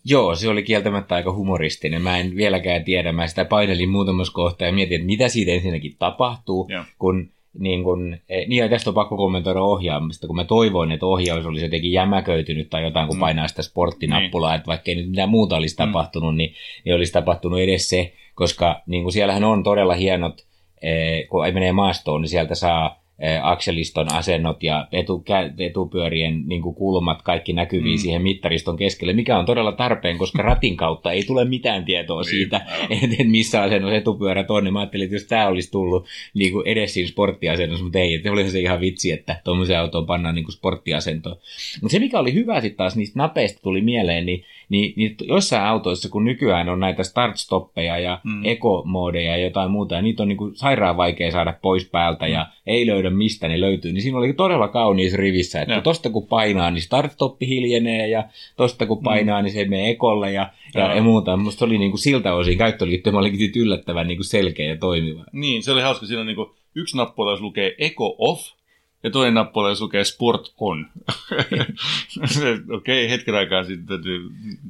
Joo, 0.06 0.36
se 0.36 0.50
oli 0.50 0.64
kieltämättä 0.64 1.16
aika 1.16 1.34
humoristinen. 1.34 2.02
Mä 2.02 2.18
en 2.18 2.36
vieläkään 2.36 2.84
tiedä. 2.84 3.12
Mä 3.12 3.28
sitä 3.28 3.46
painelin 3.46 3.90
muutamassa 3.90 4.34
kohtaa 4.34 4.68
ja 4.68 4.74
mietin, 4.74 4.96
että 4.96 5.06
mitä 5.06 5.28
siitä 5.28 5.52
ensinnäkin 5.52 5.96
tapahtuu, 6.00 6.68
Joo. 6.70 6.84
kun 7.00 7.30
niin 7.60 7.84
kun, 7.84 8.18
e, 8.30 8.46
niin 8.46 8.64
ja 8.64 8.70
tästä 8.70 8.90
on 8.90 8.94
pakko 8.94 9.18
kommentoida 9.18 9.62
ohjaamista, 9.62 10.28
kun 10.28 10.36
mä 10.36 10.44
toivoin, 10.44 10.92
että 10.92 11.06
ohjaus 11.06 11.46
olisi 11.46 11.66
jotenkin 11.66 11.92
jämäköitynyt 11.92 12.70
tai 12.70 12.84
jotain, 12.84 13.08
kun 13.08 13.18
mm. 13.18 13.20
painaa 13.20 13.48
sitä 13.48 13.62
sporttinappulaa, 13.62 14.52
niin. 14.52 14.58
että 14.58 14.68
vaikka 14.68 14.92
ei 14.92 14.96
nyt 14.96 15.10
mitään 15.10 15.30
muuta 15.30 15.56
olisi 15.56 15.76
mm. 15.76 15.78
tapahtunut, 15.78 16.36
niin, 16.36 16.54
niin 16.86 16.96
olisi 16.96 17.14
tapahtunut 17.14 17.60
edes 17.60 17.90
se, 17.90 18.14
koska 18.36 18.82
niin 18.86 19.04
kun 19.04 19.12
siellähän 19.12 19.44
on 19.44 19.64
todella 19.64 19.94
hienot, 19.94 20.46
e, 20.82 21.24
kun 21.24 21.46
ei 21.46 21.52
menee 21.52 21.72
maastoon, 21.72 22.22
niin 22.22 22.30
sieltä 22.30 22.56
saa 22.56 23.02
akseliston 23.42 24.14
asennot 24.14 24.64
ja 24.64 24.88
etu, 24.92 25.24
etupyörien 25.58 26.44
niin 26.48 26.62
kuin 26.62 26.76
kulmat, 26.76 27.22
kaikki 27.22 27.54
näkyviin 27.54 28.00
mm. 28.00 28.02
siihen 28.02 28.22
mittariston 28.22 28.78
keskelle, 28.78 29.14
mikä 29.14 29.38
on 29.38 29.46
todella 29.46 29.72
tarpeen, 29.72 30.18
koska 30.18 30.42
ratin 30.42 30.78
kautta 30.78 31.12
ei 31.12 31.24
tule 31.24 31.46
mitään 31.46 31.86
tietoa 31.86 32.22
niin, 32.22 32.30
siitä, 32.30 32.62
että 32.90 33.24
missä 33.24 33.62
asennossa 33.62 33.96
etupyörät 33.96 34.52
on. 34.52 34.64
Niin 34.64 34.74
mä 34.74 34.80
ajattelin, 34.80 35.04
että 35.04 35.16
jos 35.16 35.24
tämä 35.24 35.48
olisi 35.48 35.72
tullut 35.72 36.08
niin 36.34 36.52
kuin 36.52 36.68
edes 36.68 36.94
siinä 36.94 37.10
sporttiasennossa, 37.10 37.84
mutta 37.84 38.00
ei, 38.00 38.14
että 38.14 38.32
olisi 38.32 38.52
se 38.52 38.60
ihan 38.60 38.82
vitsi, 38.82 39.12
että 39.12 39.42
tuommoiseen 39.44 39.80
autoon 39.80 40.06
pannaan 40.06 40.36
niin 40.36 40.46
kuin 40.46 40.54
sporttiasentoon. 40.54 41.38
Mutta 41.82 41.92
se, 41.92 42.00
mikä 42.00 42.20
oli 42.20 42.34
hyvä 42.34 42.62
sitten 42.62 42.78
taas 42.78 42.96
niistä 42.96 43.20
napeista 43.20 43.62
tuli 43.62 43.82
mieleen, 43.82 44.26
niin 44.26 44.46
niin, 44.72 44.94
niin 44.96 45.16
jossain 45.22 45.64
autoissa, 45.64 46.10
kun 46.10 46.26
nykyään 46.26 46.70
on 46.70 46.80
näitä 46.80 47.04
start-stoppeja 47.04 48.00
ja 48.00 48.20
mm. 48.24 48.46
eco-moodeja 48.46 49.38
ja 49.38 49.44
jotain 49.44 49.72
muuta, 49.72 49.96
ja 49.96 50.02
niitä 50.02 50.24
on 50.24 50.30
niin 50.30 50.38
kuin 50.38 50.56
sairaan 50.56 50.98
vaikea 50.98 51.32
saada 51.32 51.54
pois 51.62 51.90
päältä 51.90 52.26
mm. 52.26 52.32
ja 52.32 52.48
ei 52.68 52.88
löydä 52.88 53.10
mistä 53.10 53.48
ne 53.48 53.62
löytyy, 53.62 53.94
niin 53.94 54.02
siinä 54.02 54.18
oli 54.18 54.34
todella 54.34 54.68
kauniissa 54.68 55.18
rivissä, 55.18 55.62
että 55.62 55.74
ja. 55.74 55.82
tosta 55.82 56.10
kun 56.10 56.28
painaa, 56.28 56.72
niin 56.72 56.82
start-stoppi 56.82 57.48
hiljenee 57.48 58.08
ja 58.08 58.24
tosta 58.58 58.86
kun 58.86 58.98
mm. 58.98 59.04
painaa, 59.04 59.42
mm. 59.42 59.44
niin 59.44 59.54
se 59.54 59.66
menee 59.66 59.90
ekolle 59.90 60.32
ja, 60.32 60.50
ja, 60.76 60.96
ja 60.96 61.02
muuta. 61.02 61.38
Musta 61.38 61.66
oli 61.66 61.78
niin 61.78 61.92
kuin 61.92 62.02
siltä 62.02 62.34
osin 62.34 62.58
käyttöliittymä 62.58 63.20
oli 63.20 63.52
yllättävän 63.56 64.08
niin 64.08 64.18
kuin 64.18 64.26
selkeä 64.26 64.70
ja 64.70 64.78
toimiva. 64.78 65.24
Niin, 65.32 65.64
se 65.64 65.72
oli 65.72 65.82
hauska. 65.82 66.06
Siinä 66.06 66.22
on 66.22 66.28
niin 66.28 66.36
kuin 66.36 66.50
yksi 66.76 66.98
nappula, 66.98 67.32
jos 67.32 67.42
lukee 67.42 67.76
Eco 67.78 68.16
Off, 68.18 68.61
ja 69.04 69.12
toinen 69.12 69.34
nappula, 69.34 69.70
jos 69.70 69.82
lukee 69.82 70.04
Sport 70.04 70.54
On. 70.58 70.86
Okei, 71.32 73.06
okay, 73.06 73.10
hetken 73.10 73.36
aikaa 73.36 73.64
sitten 73.64 73.88
täytyy 73.88 74.20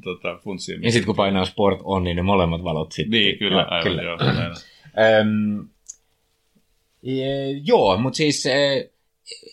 tota, 0.03 0.37
funtsia. 0.37 0.79
Ja 0.81 0.91
sitten 0.91 1.05
kun 1.05 1.15
painaa 1.15 1.45
Sport 1.45 1.79
On, 1.83 2.03
niin 2.03 2.15
ne 2.15 2.21
molemmat 2.21 2.63
valot 2.63 2.91
sitten. 2.91 3.11
Niin, 3.11 3.37
kyllä, 3.37 3.61
ja, 3.61 3.67
aivan, 3.67 3.83
kyllä. 3.83 4.01
joo. 4.01 4.17
Öm, 5.21 5.67
joo, 7.63 7.97
mutta 7.97 8.17
siis 8.17 8.47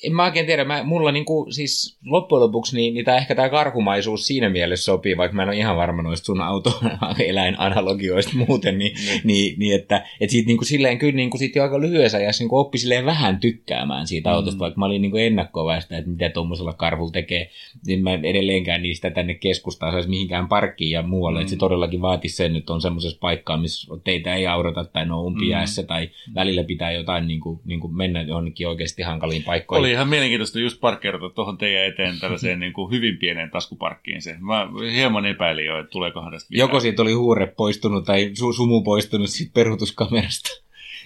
en 0.03 0.15
mä 0.15 0.25
oikein 0.25 0.47
tiedä, 0.47 0.65
mä, 0.65 0.83
mulla 0.83 1.13
niinku, 1.13 1.47
siis 1.51 1.99
loppujen 2.05 2.41
lopuksi 2.41 2.77
niin, 2.77 2.95
niin 2.95 3.05
tää, 3.05 3.17
ehkä 3.17 3.35
tämä 3.35 3.49
karhumaisuus 3.49 4.27
siinä 4.27 4.49
mielessä 4.49 4.85
sopii, 4.85 5.17
vaikka 5.17 5.37
mä 5.37 5.43
en 5.43 5.49
ole 5.49 5.57
ihan 5.57 5.77
varma 5.77 6.03
noista 6.03 6.25
sun 6.25 6.41
autoeläinanalogioista 6.41 8.33
muuten, 8.49 8.79
niin, 8.79 8.97
niin. 9.07 9.21
niin, 9.25 9.59
niin 9.59 9.75
että 9.75 10.07
et 10.21 10.31
siitä 10.31 10.47
niinku 10.47 10.65
silleen 10.65 10.99
kyllä 10.99 11.17
niinku 11.17 11.39
sit 11.39 11.57
jo 11.57 11.63
aika 11.63 11.81
lyhyessä 11.81 12.19
ajassa 12.19 12.43
niinku 12.43 12.59
oppi 12.59 12.79
silleen 12.79 13.07
vähän 13.07 13.41
tykkäämään 13.41 14.07
siitä 14.07 14.33
autosta, 14.33 14.57
mm. 14.57 14.61
vaikka 14.61 14.79
mä 14.79 14.87
olin 14.87 15.03
niinku 15.03 15.17
ennakkovaista, 15.17 15.97
että 15.97 16.11
mitä 16.11 16.31
tuommoisella 16.31 16.73
karhulla 16.73 17.13
tekee, 17.13 17.51
niin 17.87 18.03
mä 18.03 18.15
edelleenkään 18.15 18.83
niistä 18.83 19.11
tänne 19.11 19.35
keskustaan 19.35 19.93
saisi 19.93 20.09
mihinkään 20.09 20.49
parkkiin 20.49 20.91
ja 20.91 21.03
muualle, 21.03 21.39
mm. 21.39 21.43
että 21.43 21.51
se 21.51 21.57
todellakin 21.57 22.01
vaatisi 22.01 22.37
sen, 22.37 22.57
että 22.57 22.73
on 22.73 22.81
semmoisessa 22.81 23.19
paikkaa, 23.21 23.57
missä 23.57 23.95
teitä 24.05 24.35
ei 24.35 24.47
aurata 24.47 24.85
tai 24.85 25.07
ne 25.07 25.15
on 25.15 25.25
umpiässä 25.25 25.83
mm. 25.83 25.89
tai 25.89 26.11
välillä 26.35 26.65
pitää 26.65 26.93
jotain 26.93 27.27
niinku, 27.27 27.61
niinku 27.65 27.89
mennä 27.89 28.23
johonkin 28.23 28.69
oikeasti 28.69 29.03
hankaliin 29.03 29.43
paikkaan 29.43 29.68
paikkoja. 29.69 29.81
Oli 29.81 29.91
ihan 29.91 30.09
mielenkiintoista 30.09 30.59
just 30.59 30.81
parkkeerata 30.81 31.31
tuohon 31.31 31.59
teidän 31.59 31.85
eteen 31.85 32.21
tällaiseen 32.21 32.61
niin 32.61 32.73
kuin 32.73 32.91
hyvin 32.91 33.19
pieneen 33.19 33.51
taskuparkkiin 33.51 34.23
se. 34.23 34.37
Mä 34.41 34.69
hieman 34.93 35.27
epäilin 35.27 35.67
jo, 35.67 35.79
että 35.79 35.91
tuleeko 35.91 36.21
tästä 36.31 36.51
vielä. 36.51 36.63
Joko 36.63 36.81
siitä 36.81 37.03
oli 37.03 37.13
huure 37.13 37.47
poistunut 37.47 38.05
tai 38.05 38.33
su- 38.41 38.57
sumu 38.57 38.83
poistunut 38.83 39.31
siitä 39.31 39.53
peruutuskamerasta. 39.55 40.51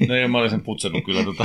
No 0.08 0.14
ja 0.14 0.28
mä 0.28 0.38
olin 0.38 0.50
sen 0.50 0.62
putsannut 0.62 1.04
kyllä. 1.04 1.24
Tota, 1.24 1.44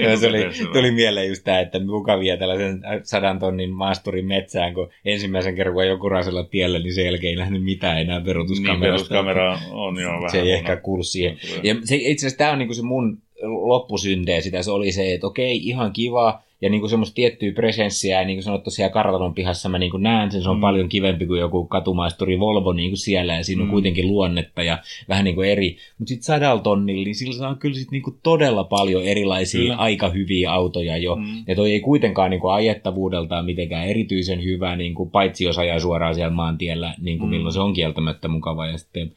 ja 0.00 0.16
se 0.20 0.28
oli, 0.28 0.38
tuli 0.72 0.90
mieleen 0.90 1.28
just 1.28 1.44
tämä, 1.44 1.60
että 1.60 1.84
mukavia 1.84 2.36
tällaisen 2.36 2.82
sadan 3.02 3.38
tonnin 3.38 3.70
maasturin 3.70 4.26
metsään, 4.26 4.74
kun 4.74 4.90
ensimmäisen 5.04 5.54
kerran 5.54 5.74
kun 5.74 5.86
joku 5.86 6.08
rasella 6.08 6.44
tiellä, 6.44 6.78
niin 6.78 6.94
sen 6.94 7.04
jälkeen 7.04 7.30
ei 7.30 7.36
nähnyt 7.36 7.64
mitään 7.64 8.00
enää 8.00 8.20
peruutuskamerasta. 8.20 9.14
Niin, 9.14 9.24
peruuskamera 9.24 9.58
on 9.70 10.00
jo 10.00 10.08
vähän. 10.08 10.30
Se 10.30 10.40
ei 10.40 10.52
ehkä 10.52 10.76
kuulu 10.76 11.02
siihen. 11.02 11.38
Ja 11.62 11.74
se, 11.84 11.96
itse 11.96 12.26
asiassa 12.26 12.38
tämä 12.38 12.52
on 12.52 12.58
niinku 12.58 12.74
se 12.74 12.82
mun 12.82 13.22
loppusynteen 13.42 14.42
sitä 14.42 14.62
se 14.62 14.70
oli 14.70 14.92
se, 14.92 15.14
että 15.14 15.26
okei, 15.26 15.56
ihan 15.56 15.92
kiva, 15.92 16.42
ja 16.62 16.70
niin 16.70 16.80
kuin 16.80 16.90
semmoista 16.90 17.14
tiettyä 17.14 17.52
presenssiä, 17.52 18.20
ja 18.20 18.26
niin 18.26 18.36
kuin 18.36 18.44
sanottu 18.44 18.70
siellä 18.70 18.92
kartalon 18.92 19.34
pihassa 19.34 19.68
mä 19.68 19.78
niin 19.78 19.90
kuin 19.90 20.02
näen 20.02 20.30
sen, 20.30 20.42
se 20.42 20.48
on 20.48 20.56
mm. 20.56 20.60
paljon 20.60 20.88
kivempi 20.88 21.26
kuin 21.26 21.40
joku 21.40 21.64
katumaisturi 21.64 22.40
Volvo 22.40 22.72
niin 22.72 22.90
kuin 22.90 22.98
siellä, 22.98 23.36
ja 23.36 23.44
siinä 23.44 23.62
on 23.62 23.68
mm. 23.68 23.72
kuitenkin 23.72 24.08
luonnetta 24.08 24.62
ja 24.62 24.78
vähän 25.08 25.24
niin 25.24 25.34
kuin 25.34 25.48
eri. 25.48 25.76
Mutta 25.98 26.08
sitten 26.08 26.24
sadalla 26.24 26.62
tonnilla, 26.62 27.04
niin 27.04 27.14
sillä 27.14 27.34
saa 27.34 27.54
kyllä 27.54 27.74
sit 27.74 27.90
niin 27.90 28.02
kuin 28.02 28.16
todella 28.22 28.64
paljon 28.64 29.04
erilaisia 29.04 29.60
kyllä. 29.60 29.76
aika 29.76 30.08
hyviä 30.08 30.52
autoja 30.52 30.96
jo, 30.96 31.16
mm. 31.16 31.44
ja 31.46 31.54
toi 31.56 31.72
ei 31.72 31.80
kuitenkaan 31.80 32.30
niin 32.30 32.40
kuin 32.40 32.54
ajettavuudeltaan 32.54 33.44
mitenkään 33.44 33.86
erityisen 33.86 34.44
hyvä, 34.44 34.76
niin 34.76 34.94
kuin 34.94 35.10
paitsi 35.10 35.44
jos 35.44 35.58
ajaa 35.58 35.80
suoraan 35.80 36.14
siellä 36.14 36.34
maantiellä, 36.34 36.94
niin 37.00 37.18
kuin 37.18 37.28
mm. 37.28 37.36
milloin 37.36 37.52
se 37.52 37.60
on 37.60 37.72
kieltämättä 37.72 38.28
mukava, 38.28 38.66
ja 38.66 38.78
sitten 38.78 39.12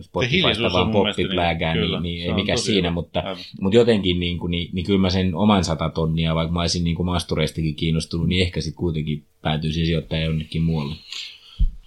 Spotifysta 0.00 0.72
vaan 0.72 0.90
poppit 0.90 1.34
lääkään, 1.34 1.76
niin, 1.76 1.86
kyllä, 1.86 2.00
niin, 2.00 2.18
niin 2.18 2.28
ei 2.28 2.34
mikä 2.34 2.56
siinä, 2.56 2.90
mutta, 2.90 3.22
mutta 3.60 3.76
jotenkin 3.76 4.20
niin, 4.20 4.38
kuin, 4.38 4.50
niin, 4.50 4.70
niin 4.72 4.86
kyllä 4.86 4.98
mä 4.98 5.10
sen 5.10 5.34
oman 5.34 5.64
sata 5.64 5.90
tonnia, 5.90 6.34
vaikka 6.34 6.52
mä 6.52 6.60
olisin 6.60 6.84
niin 6.84 6.96
kuin 6.96 7.06
mastureistakin 7.06 7.74
kiinnostunut, 7.74 8.28
niin 8.28 8.42
ehkä 8.42 8.60
sitten 8.60 8.78
kuitenkin 8.78 9.24
päätyisin 9.42 9.86
sijoittaa 9.86 10.18
jonnekin 10.18 10.62
muualle. 10.62 10.94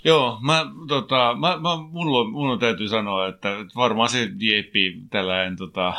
Joo, 0.04 0.40
mä, 0.42 0.66
tota, 0.88 1.36
mä, 1.40 1.58
mä, 1.58 1.70
mulla, 1.92 2.30
mulla 2.30 2.58
täytyy 2.58 2.88
sanoa, 2.88 3.28
että 3.28 3.56
varmaan 3.76 4.10
se 4.10 4.30
Jeepi 4.40 4.98
tällainen, 5.10 5.56
tota, 5.56 5.94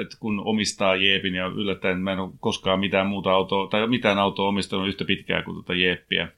että 0.00 0.16
kun 0.20 0.42
omistaa 0.44 0.96
Jeepin 0.96 1.34
ja 1.34 1.46
yllättäen 1.46 1.98
mä 1.98 2.12
en 2.12 2.18
ole 2.18 2.32
koskaan 2.40 2.80
mitään 2.80 3.06
muuta 3.06 3.32
autoa, 3.32 3.66
tai 3.66 3.86
mitään 3.86 4.18
autoa 4.18 4.48
omistanut 4.48 4.88
yhtä 4.88 5.04
pitkään 5.04 5.44
kuin 5.44 5.56
tota 5.56 5.74
Jeeppiä, 5.74 6.28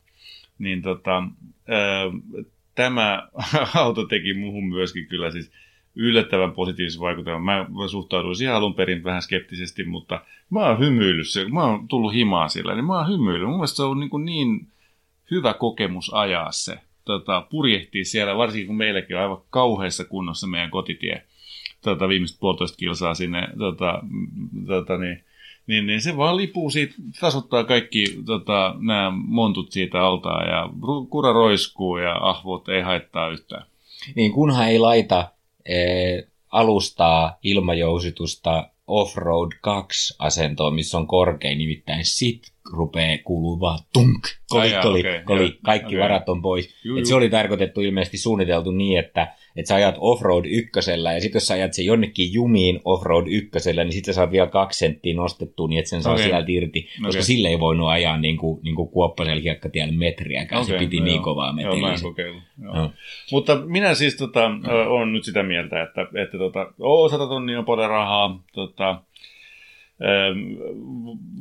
niin 0.58 0.82
tota, 0.82 1.22
tämä 2.74 3.28
auto 3.74 4.06
teki 4.06 4.34
muuhun 4.34 4.68
myöskin 4.68 5.06
kyllä 5.06 5.30
siis 5.30 5.52
yllättävän 5.94 6.52
positiivisen 6.52 7.00
vaikutelman. 7.00 7.44
Mä, 7.44 7.88
suhtauduin 7.88 8.36
siihen 8.36 8.54
alun 8.54 8.74
perin 8.74 9.04
vähän 9.04 9.22
skeptisesti, 9.22 9.84
mutta 9.84 10.20
mä 10.50 10.60
oon 10.60 10.78
hymyillyt 10.78 11.28
se, 11.28 11.48
mä 11.48 11.64
oon 11.64 11.88
tullut 11.88 12.14
himaa 12.14 12.48
sillä, 12.48 12.74
niin 12.74 12.84
mä 12.84 12.98
oon 12.98 13.08
hymyillyt. 13.08 13.48
Mun 13.48 13.56
mielestä 13.56 13.76
se 13.76 13.82
on 13.82 14.00
niin, 14.00 14.24
niin 14.24 14.66
hyvä 15.30 15.54
kokemus 15.54 16.14
ajaa 16.14 16.52
se. 16.52 16.78
Tota, 17.04 17.46
purjehtii 17.50 18.04
siellä, 18.04 18.36
varsinkin 18.36 18.66
kun 18.66 18.76
meilläkin 18.76 19.16
on 19.16 19.22
aivan 19.22 19.42
kauheassa 19.50 20.04
kunnossa 20.04 20.46
meidän 20.46 20.70
kotitie. 20.70 21.22
Tota, 21.82 22.08
viimeiset 22.08 22.40
puolitoista 22.40 22.76
kilsaa 22.76 23.14
sinne 23.14 23.48
tota, 23.58 24.02
tota, 24.66 24.98
niin, 24.98 25.24
niin, 25.66 25.86
niin 25.86 26.00
se 26.00 26.16
vaan 26.16 26.36
lipuu 26.36 26.70
siitä, 26.70 26.94
tasoittaa 27.20 27.64
kaikki 27.64 28.04
tota, 28.26 28.74
nämä 28.78 29.12
montut 29.14 29.72
siitä 29.72 30.02
altaa 30.02 30.42
ja 30.44 30.68
kura 31.10 31.32
roiskuu 31.32 31.96
ja 31.96 32.16
ahvot 32.20 32.68
ei 32.68 32.82
haittaa 32.82 33.28
yhtään. 33.28 33.66
Niin 34.14 34.32
kunhan 34.32 34.68
ei 34.68 34.78
laita 34.78 35.30
e, 35.64 35.76
alustaa 36.50 37.38
ilmajousitusta 37.42 38.70
Offroad 38.86 39.52
2 39.60 40.14
asentoon, 40.18 40.74
missä 40.74 40.98
on 40.98 41.06
korkein, 41.06 41.58
nimittäin 41.58 42.04
sit 42.04 42.53
rupeaa 42.72 43.18
kuuluu 43.24 43.60
vaan 43.60 43.78
tunk, 43.92 44.22
koli, 44.48 44.70
koli, 44.82 45.00
okay, 45.00 45.22
koli, 45.24 45.58
kaikki 45.64 45.96
okay. 45.96 46.00
varat 46.00 46.28
on 46.28 46.42
pois. 46.42 46.84
Juu, 46.84 46.98
Et 46.98 47.06
se 47.06 47.14
oli 47.14 47.30
tarkoitettu 47.30 47.80
ilmeisesti 47.80 48.18
suunniteltu 48.18 48.70
niin, 48.70 48.98
että 48.98 49.34
että 49.56 49.68
sä 49.68 49.74
ajat 49.74 49.94
offroad 49.98 50.44
ykkösellä, 50.48 51.12
ja 51.12 51.20
sitten 51.20 51.36
jos 51.36 51.46
sä 51.46 51.54
ajat 51.54 51.72
sen 51.72 51.84
jonnekin 51.84 52.32
jumiin 52.32 52.80
offroad 52.84 53.26
ykkösellä, 53.28 53.84
niin 53.84 53.92
sitten 53.92 54.14
sä 54.14 54.16
saat 54.16 54.30
vielä 54.30 54.46
kaksi 54.46 54.78
senttiä 54.78 55.14
nostettua, 55.14 55.68
niin 55.68 55.78
että 55.78 55.88
sen 55.88 56.02
saa 56.02 56.12
okay. 56.12 56.24
sieltä 56.24 56.46
irti, 56.48 56.82
koska 56.82 57.08
okay. 57.08 57.22
sille 57.22 57.48
ei 57.48 57.60
voinut 57.60 57.88
ajaa 57.88 58.18
niin 58.18 58.36
kuin, 58.36 58.60
niin 58.62 58.74
kuin 58.74 58.88
kuoppasella 58.88 59.42
hiekkatiellä 59.42 59.94
metriäkään, 59.94 60.62
okay, 60.62 60.78
se 60.78 60.84
piti 60.84 60.98
no 60.98 61.04
niin 61.04 61.14
joo. 61.14 61.24
kovaa 61.24 61.52
meteliä. 61.52 61.88
Joo, 61.88 62.34
No. 62.56 62.92
Mutta 63.32 63.56
minä 63.56 63.94
siis 63.94 64.16
tota, 64.16 64.48
no. 64.48 64.90
olen 64.90 65.12
nyt 65.12 65.24
sitä 65.24 65.42
mieltä, 65.42 65.82
että, 65.82 66.00
että 66.22 66.38
tota, 66.38 66.72
oo, 66.80 67.08
100 67.08 67.26
tonnia 67.26 67.58
on 67.58 67.64
paljon 67.64 67.90
rahaa, 67.90 68.42
tota, 68.52 69.02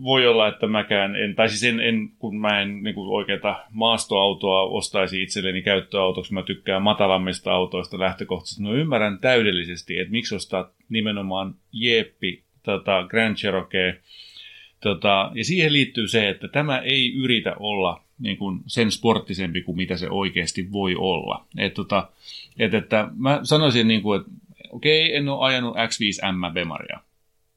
voi 0.03 0.27
olla, 0.27 0.47
että 0.47 0.67
mäkään 0.67 1.15
en, 1.15 1.35
tai 1.35 1.49
siis 1.49 1.63
en, 1.63 1.79
en 1.79 2.09
kun 2.19 2.37
mä 2.37 2.61
en 2.61 2.83
niin 2.83 2.95
kuin 2.95 3.09
oikeata 3.09 3.63
maastoautoa 3.71 4.61
ostaisi 4.61 5.23
itselleni 5.23 5.61
käyttöautoksi, 5.61 6.33
mä 6.33 6.43
tykkään 6.43 6.81
matalammista 6.81 7.51
autoista 7.51 7.99
lähtökohtaisesti. 7.99 8.63
No 8.63 8.73
ymmärrän 8.73 9.19
täydellisesti, 9.19 9.99
että 9.99 10.11
miksi 10.11 10.35
ostaa 10.35 10.69
nimenomaan 10.89 11.55
Jeppi, 11.71 12.43
tota, 12.63 13.05
Grand 13.09 13.35
Cherokee, 13.35 13.99
tota, 14.81 15.31
ja 15.35 15.45
siihen 15.45 15.73
liittyy 15.73 16.07
se, 16.07 16.29
että 16.29 16.47
tämä 16.47 16.77
ei 16.77 17.13
yritä 17.15 17.55
olla 17.59 18.03
niin 18.19 18.37
kuin 18.37 18.59
sen 18.67 18.91
sporttisempi 18.91 19.61
kuin 19.61 19.77
mitä 19.77 19.97
se 19.97 20.09
oikeasti 20.09 20.71
voi 20.71 20.95
olla. 20.95 21.45
Et, 21.57 21.73
tota, 21.73 22.09
et, 22.59 22.73
että 22.73 23.07
mä 23.15 23.39
sanoisin, 23.43 23.87
niin 23.87 24.01
kuin, 24.01 24.21
että 24.21 24.31
okei, 24.69 25.15
en 25.15 25.29
ole 25.29 25.45
ajanut 25.45 25.75
X5M 25.75 26.53
Bemaria, 26.53 26.99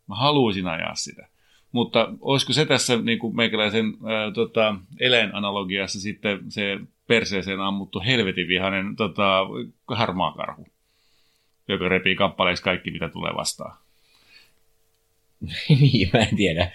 Mä 0.09 0.15
haluaisin 0.15 0.67
ajaa 0.67 0.95
sitä. 0.95 1.29
Mutta 1.73 2.13
olisiko 2.21 2.53
se 2.53 2.67
tässä 2.67 2.97
niin 2.97 3.19
kuin 3.19 3.37
meikäläisen 3.37 3.85
ää, 4.07 4.31
tota, 4.31 4.75
eläinanalogiassa 5.01 6.01
sitten 6.01 6.51
se 6.51 6.79
perseeseen 7.07 7.61
ammuttu 7.61 8.03
helvetin 8.07 8.49
vihainen 8.49 8.97
tota, 8.97 9.47
harmaa 9.89 10.33
karhu, 10.33 10.67
joka 11.69 11.89
repii 11.89 12.17
kappaleiksi 12.17 12.65
kaikki, 12.65 12.91
mitä 12.91 13.09
tulee 13.09 13.33
vastaan? 13.37 13.79
niin, 15.81 16.11
mä 16.13 16.19
en 16.19 16.37
tiedä. 16.37 16.71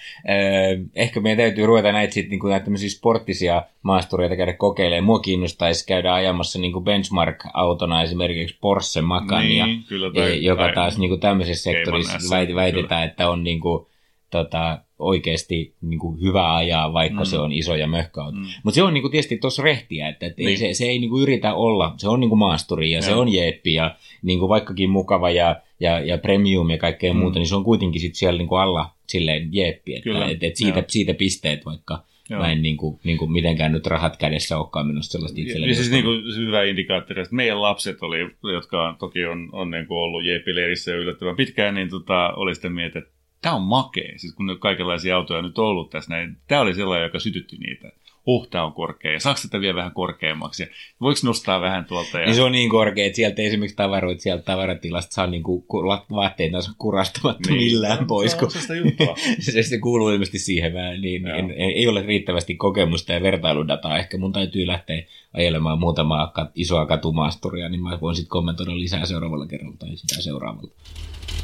ehkä 0.96 1.20
meidän 1.20 1.38
täytyy 1.38 1.66
ruveta 1.66 1.92
näitä 1.92 2.14
sitten 2.14 2.30
niin 2.30 2.50
näitä 2.50 2.64
tämmöisiä 2.64 2.90
sporttisia 2.90 3.64
maastureita 3.84 4.36
käydä 4.36 4.54
kokeilemaan. 4.54 5.04
Mua 5.04 5.20
kiinnostaisi 5.20 5.88
käydä 5.88 6.14
ajamassa 6.14 6.60
niin 6.60 6.74
kuin 6.74 6.86
benchmark-autona 6.86 8.04
esimerkiksi 8.04 8.58
Porsche 8.62 9.02
Macania, 9.02 9.66
niin, 9.66 9.84
kyllä, 9.84 10.12
tai, 10.14 10.44
joka 10.44 10.64
tai, 10.64 10.76
taas 10.76 10.98
niin 10.98 11.10
kuin 11.10 11.22
tämmöisessä 11.22 11.72
sektorissa 11.72 12.18
väit, 12.30 12.56
väitetään, 12.56 13.08
että 13.08 13.30
on 13.30 13.44
niin 13.44 13.60
kuin, 13.60 13.86
tota, 14.32 14.80
oikeasti 15.00 15.76
niin 15.82 16.00
kuin 16.00 16.22
hyvä 16.22 16.56
ajaa, 16.56 16.94
vaikka 16.94 17.20
mm. 17.20 17.26
se 17.26 17.40
on 17.40 17.52
iso 17.52 17.76
ja 17.76 17.88
möhkäauto. 17.88 18.38
Mm. 18.38 18.46
Mutta 18.64 18.76
se 18.76 18.84
on 18.84 18.94
niin 18.94 19.02
kuin, 19.02 19.12
tietysti 19.12 19.38
tuossa 19.38 19.64
rehtiä, 19.64 20.10
että, 20.10 20.26
että 20.26 20.42
niin. 20.42 20.50
ei, 20.50 20.58
se, 20.58 20.74
se 20.74 20.86
ei 20.86 21.00
niin 21.00 21.10
kuin, 21.10 21.24
yritä 21.24 21.54
olla, 21.54 21.94
se 21.98 22.10
on 22.10 22.20
niin 22.20 22.30
kuin 22.30 22.40
maasturi 22.40 22.92
ja, 22.92 22.98
ja 22.98 23.02
se 23.02 23.14
on 23.14 23.34
jeppi 23.34 23.74
ja 23.74 23.96
niin 24.22 24.40
kuin, 24.40 24.50
vaikkakin 24.50 24.90
mukava 24.90 25.30
ja, 25.30 25.56
ja, 25.80 26.00
ja 26.00 26.18
premium 26.18 26.70
ja 26.70 26.78
kaikkea 26.78 27.14
mm. 27.14 27.20
muuta, 27.20 27.40
niin 27.40 27.48
se 27.48 27.56
on 27.56 27.64
kuitenkin 27.64 28.02
sit 28.02 28.16
siellä 28.16 28.38
niin 28.38 28.48
kuin 28.48 28.62
alla 28.62 28.90
silleen 29.08 29.50
jeppi, 29.52 29.96
että, 29.96 30.04
Kyllä. 30.04 30.26
että, 30.26 30.48
että 30.48 30.58
siitä, 30.58 30.84
siitä 30.88 31.14
pisteet 31.14 31.66
vaikka 31.66 32.04
Joo. 32.30 32.42
Mä 32.42 32.52
en 32.52 32.62
niin 32.62 32.78
kuin, 32.78 33.00
niin 33.04 33.18
kuin 33.18 33.32
mitenkään 33.32 33.72
nyt 33.72 33.88
rahat 33.88 34.18
kädessä 34.18 34.58
olekaan 34.58 34.88
minusta 34.88 35.12
sellaista 35.12 35.42
itselleni. 35.42 35.72
Ja 35.72 35.76
siis 35.76 35.92
niin 35.92 36.04
kuin, 36.04 36.36
hyvä 36.36 36.64
indikaattori, 36.64 37.22
että 37.22 37.36
meidän 37.36 37.62
lapset 37.62 37.98
oli, 38.02 38.18
jotka 38.54 38.96
toki 39.00 39.26
on, 39.26 39.50
on 39.52 39.72
niin 39.72 39.88
kuin 39.88 39.98
ollut 39.98 40.26
JP-leirissä 40.26 40.92
jo 40.92 40.98
yllättävän 40.98 41.36
pitkään, 41.36 41.76
niin 41.76 41.90
tota, 41.90 42.34
oli 42.36 42.56
sitten 42.56 42.72
mieltä, 42.72 43.00
että 43.00 43.12
tämä 43.42 43.56
on 43.56 43.62
makea. 43.62 44.18
Siis 44.18 44.34
kun 44.34 44.58
kaikenlaisia 44.60 45.16
autoja 45.16 45.42
nyt 45.42 45.60
ollut 45.60 45.90
tässä, 45.90 46.14
näin, 46.14 46.38
tämä 46.48 46.62
oli 46.62 46.74
sellainen, 46.74 47.06
joka 47.06 47.20
sytytti 47.20 47.58
niitä 47.58 47.92
uh, 48.26 48.48
tämä 48.48 48.64
on 48.64 48.74
korkea, 48.74 49.12
ja 49.12 49.20
saako 49.20 49.38
sitä 49.38 49.60
vielä 49.60 49.76
vähän 49.76 49.92
korkeammaksi, 49.92 50.64
ja 50.64 50.70
voiko 51.02 51.20
nostaa 51.24 51.62
vähän 51.62 51.86
tuolta? 51.86 52.20
Ja... 52.20 52.26
Niin 52.26 52.36
se 52.36 52.42
on 52.42 52.52
niin 52.52 52.70
korkea, 52.70 53.06
että 53.06 53.16
sieltä 53.16 53.42
esimerkiksi 53.42 53.76
tavaroit 53.76 54.20
sieltä 54.20 54.44
tavaratilasta 54.44 55.14
saa 55.14 55.28
niin 55.28 55.44
kuin 55.44 55.66
vaatteita 56.12 56.58
kurastamatta 56.78 57.50
niin. 57.50 57.64
millään 57.64 58.08
pois. 58.08 58.36
Kun... 58.36 58.52
Se, 58.52 58.78
juttua. 58.78 59.16
se, 59.40 59.64
se 59.64 59.78
kuuluu 59.78 60.10
ilmeisesti 60.10 60.40
siihen 60.40 60.74
vähän, 60.74 61.02
niin 61.02 61.28
en, 61.28 61.52
ei 61.52 61.88
ole 61.88 62.02
riittävästi 62.02 62.56
kokemusta 62.56 63.14
ja 63.14 63.22
vertailudataa, 63.22 63.98
ehkä 63.98 64.18
mun 64.18 64.34
täytyy 64.34 64.68
lähteä 64.68 65.04
ajelemaan 65.34 65.80
muutamaa 65.80 66.28
kat, 66.28 66.52
isoa 66.56 66.86
katumaasturia, 66.86 67.70
niin 67.70 67.84
mä 67.84 67.98
voin 68.02 68.16
sitten 68.16 68.30
kommentoida 68.30 68.80
lisää 68.80 69.06
seuraavalla 69.06 69.48
kerralla 69.48 69.78
tai 69.80 69.96
sitä 69.96 70.22
seuraavalla. 70.22 70.72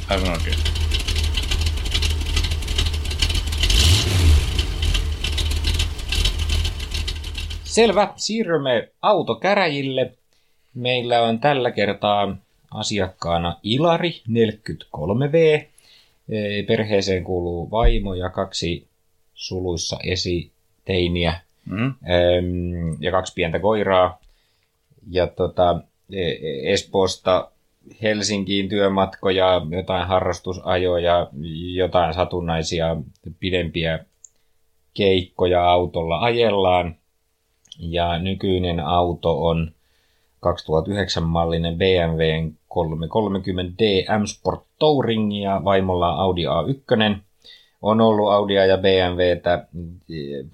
Aivan 0.09 0.31
oikein. 0.31 0.96
Selvä, 7.77 8.13
siirrymme 8.15 8.89
autokäräjille. 9.01 10.11
Meillä 10.73 11.21
on 11.21 11.39
tällä 11.39 11.71
kertaa 11.71 12.37
asiakkaana 12.71 13.59
Ilari 13.63 14.21
43V. 14.29 15.65
Perheeseen 16.67 17.23
kuuluu 17.23 17.71
vaimo 17.71 18.13
ja 18.13 18.29
kaksi 18.29 18.87
suluissa 19.33 19.97
esiteiniä 20.03 21.39
mm. 21.65 21.93
ja 22.99 23.11
kaksi 23.11 23.33
pientä 23.35 23.59
koiraa. 23.59 24.19
Ja 25.11 25.27
tota, 25.27 25.81
e, 26.13 26.21
e, 26.21 26.73
Espoosta 26.73 27.51
Helsinkiin 28.01 28.69
työmatkoja, 28.69 29.61
jotain 29.69 30.07
harrastusajoja, 30.07 31.27
jotain 31.75 32.13
satunnaisia 32.13 32.97
pidempiä 33.39 34.05
keikkoja 34.93 35.69
autolla 35.69 36.19
ajellaan. 36.19 36.95
Ja 37.79 38.19
nykyinen 38.19 38.79
auto 38.79 39.45
on 39.45 39.71
2009-mallinen 40.45 41.77
BMW 41.77 42.51
330D 42.69 44.19
M-Sport 44.19 44.61
Touring 44.79 45.43
ja 45.43 45.61
vaimolla 45.63 46.09
Audi 46.09 46.43
A1. 46.45 47.17
On 47.81 48.01
ollut 48.01 48.31
Audia 48.31 48.65
ja 48.65 48.77
BMWtä 48.77 49.67
eh, 50.09 50.45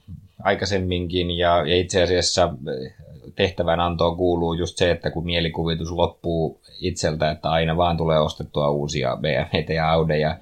aikaisemminkin 0.44 1.32
ja, 1.32 1.64
itse 1.66 2.04
asiassa 2.04 2.54
eh, 2.84 2.94
tehtävän 3.36 3.80
antoon 3.80 4.18
kuuluu 4.18 4.54
just 4.54 4.78
se, 4.78 4.92
että 4.92 5.12
kun 5.12 5.26
mielikuvitus 5.26 5.92
loppuu 5.92 6.62
itseltä, 6.80 7.32
että 7.32 7.50
aina 7.52 7.78
vaan 7.78 7.98
tulee 7.98 8.20
ostettua 8.20 8.70
uusia 8.70 9.18
BMWtä 9.22 9.74
ja 9.74 9.92
Audeja, 9.92 10.38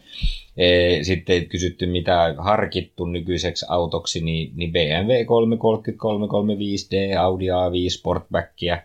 Sitten 1.02 1.46
kysytty, 1.46 1.86
mitä 1.86 2.36
harkittu 2.38 3.06
nykyiseksi 3.06 3.66
autoksi, 3.70 4.22
niin, 4.22 4.52
niin 4.56 4.72
BMW 4.72 5.26
330, 5.26 6.04
335D, 6.04 7.18
Audi 7.20 7.46
A5 7.48 7.90
Sportbackia 7.90 8.82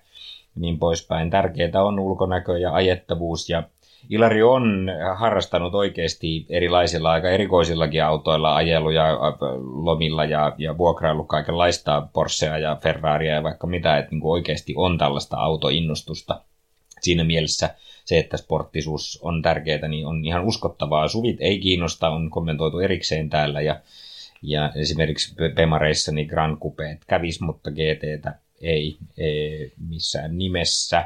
niin 0.54 0.78
poispäin. 0.78 1.30
Tärkeää 1.30 1.84
on 1.84 2.00
ulkonäkö 2.00 2.58
ja 2.58 2.74
ajettavuus 2.74 3.48
ja 3.50 3.62
Ilari 4.10 4.42
on 4.42 4.90
harrastanut 5.14 5.74
oikeasti 5.74 6.46
erilaisilla 6.48 7.10
aika 7.10 7.30
erikoisillakin 7.30 8.04
autoilla 8.04 8.56
ajeluja 8.56 9.18
lomilla 9.60 10.24
ja, 10.24 10.52
ja 10.58 10.78
vuokraillut 10.78 11.28
kaikenlaista 11.28 12.08
Porschea 12.12 12.58
ja 12.58 12.76
Ferraria 12.82 13.34
ja 13.34 13.42
vaikka 13.42 13.66
mitä, 13.66 13.98
että 13.98 14.10
niin 14.10 14.20
kuin 14.20 14.32
oikeasti 14.32 14.74
on 14.76 14.98
tällaista 14.98 15.36
autoinnostusta. 15.36 16.40
Siinä 17.00 17.24
mielessä 17.24 17.74
se, 18.06 18.18
että 18.18 18.36
sporttisuus 18.36 19.18
on 19.22 19.42
tärkeää, 19.42 19.88
niin 19.88 20.06
on 20.06 20.24
ihan 20.24 20.44
uskottavaa. 20.44 21.08
Suvit 21.08 21.36
ei 21.40 21.58
kiinnosta, 21.58 22.08
on 22.08 22.30
kommentoitu 22.30 22.78
erikseen 22.78 23.30
täällä 23.30 23.60
ja, 23.60 23.80
ja 24.42 24.72
esimerkiksi 24.74 25.34
Pemareissa 25.54 26.12
niin 26.12 26.26
Grand 26.26 26.58
Coupe 26.58 26.98
kävis, 27.06 27.40
mutta 27.40 27.70
GTtä 27.70 28.34
ei, 28.60 28.96
ei 29.18 29.72
missään 29.88 30.38
nimessä. 30.38 31.04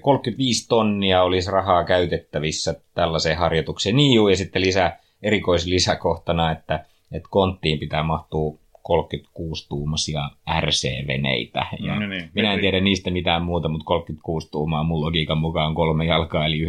35 0.00 0.68
tonnia 0.68 1.22
olisi 1.22 1.50
rahaa 1.50 1.84
käytettävissä 1.84 2.74
tällaiseen 2.94 3.36
harjoitukseen. 3.36 3.96
Niin 3.96 4.30
ja 4.30 4.36
sitten 4.36 4.62
lisää, 4.62 5.00
erikoislisäkohtana, 5.22 6.52
että, 6.52 6.84
että 7.12 7.28
konttiin 7.30 7.78
pitää 7.78 8.02
mahtua 8.02 8.58
36-tuumaisia 8.88 10.30
RC-veneitä. 10.60 11.66
Ja 11.80 12.00
no 12.00 12.06
niin, 12.06 12.30
minä 12.34 12.52
en 12.52 12.60
tiedä 12.60 12.80
niistä 12.80 13.10
mitään 13.10 13.42
muuta, 13.42 13.68
mutta 13.68 13.84
36 13.84 14.50
tuumaa 14.50 14.82
mun 14.82 15.00
logiikan 15.00 15.38
mukaan 15.38 15.68
on 15.68 15.74
kolme 15.74 16.04
jalkaa, 16.04 16.46
eli 16.46 16.64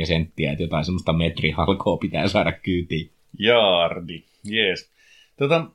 91,44 0.00 0.06
senttiä, 0.06 0.52
että 0.52 0.64
jotain 0.64 0.84
semmoista 0.84 1.12
metrihalkoa 1.12 1.96
pitää 1.96 2.28
saada 2.28 2.52
kyytiin. 2.52 3.10
Jaardi, 3.38 4.22
jees. 4.44 4.90
Tota, 5.36 5.66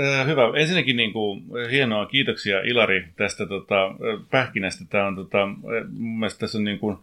äh, 0.00 0.26
hyvä. 0.26 0.42
Ensinnäkin 0.56 0.96
niin 0.96 1.12
kuin, 1.12 1.42
hienoa, 1.70 2.06
kiitoksia 2.06 2.60
Ilari 2.60 3.04
tästä 3.16 3.46
tota, 3.46 3.94
pähkinästä. 4.30 4.84
Tämä 4.90 5.06
on 5.06 5.16
tota, 5.16 5.46
mun 5.90 6.18
mielestä 6.18 6.40
tässä 6.40 6.58
on 6.58 6.64
niin 6.64 6.78
kuin, 6.78 6.96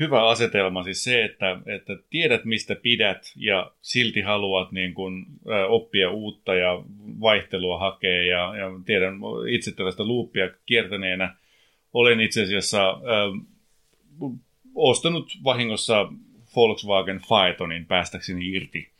hyvä 0.00 0.28
asetelma, 0.28 0.82
siis 0.82 1.04
se, 1.04 1.24
että, 1.24 1.60
että 1.66 1.96
tiedät 2.10 2.44
mistä 2.44 2.74
pidät 2.74 3.32
ja 3.36 3.70
silti 3.80 4.20
haluat 4.20 4.72
niin 4.72 4.94
kuin, 4.94 5.26
ä, 5.50 5.66
oppia 5.66 6.10
uutta 6.10 6.54
ja 6.54 6.82
vaihtelua 7.20 7.78
hakea 7.78 8.24
ja, 8.26 8.56
ja 8.56 8.70
tiedän 8.86 9.14
itse 9.50 9.74
tällaista 9.74 10.04
luuppia 10.04 10.50
kiertäneenä. 10.66 11.34
Olen 11.92 12.20
itse 12.20 12.42
asiassa 12.42 12.88
ä, 12.88 12.96
ostanut 14.74 15.32
vahingossa 15.44 16.12
Volkswagen 16.56 17.20
Phaetonin 17.28 17.86
päästäkseni 17.86 18.50
irti, 18.50 18.90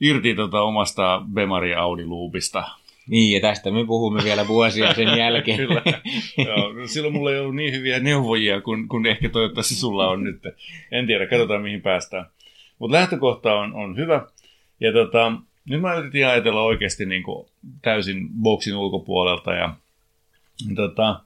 irti 0.00 0.34
tota 0.34 0.62
omasta 0.62 1.22
Bemari 1.34 1.74
Audi 1.74 2.04
luupista 2.04 2.64
niin, 3.08 3.34
ja 3.34 3.40
tästä 3.40 3.70
me 3.70 3.86
puhumme 3.86 4.24
vielä 4.24 4.48
vuosia 4.48 4.94
sen 4.94 5.18
jälkeen. 5.18 5.56
Kyllä. 5.56 5.82
Joo, 6.46 6.86
silloin 6.86 7.14
mulla 7.14 7.32
ei 7.32 7.38
ollut 7.38 7.56
niin 7.56 7.72
hyviä 7.72 8.00
neuvojia 8.00 8.60
kuin, 8.60 8.88
kuin 8.88 9.06
ehkä 9.06 9.28
toivottavasti 9.28 9.74
sulla 9.74 10.08
on 10.08 10.24
nyt. 10.24 10.42
En 10.92 11.06
tiedä, 11.06 11.26
katsotaan 11.26 11.62
mihin 11.62 11.82
päästään. 11.82 12.26
Mutta 12.78 12.96
lähtökohta 12.96 13.54
on, 13.54 13.74
on 13.74 13.96
hyvä. 13.96 14.26
Ja 14.80 14.92
tota, 14.92 15.32
nyt 15.68 15.80
mä 15.80 15.94
yritin 15.94 16.26
ajatella 16.26 16.62
oikeasti 16.62 17.06
niin 17.06 17.22
kuin 17.22 17.48
täysin 17.82 18.28
boksin 18.42 18.76
ulkopuolelta. 18.76 19.52
Ja, 19.52 19.74
tota, 20.74 21.20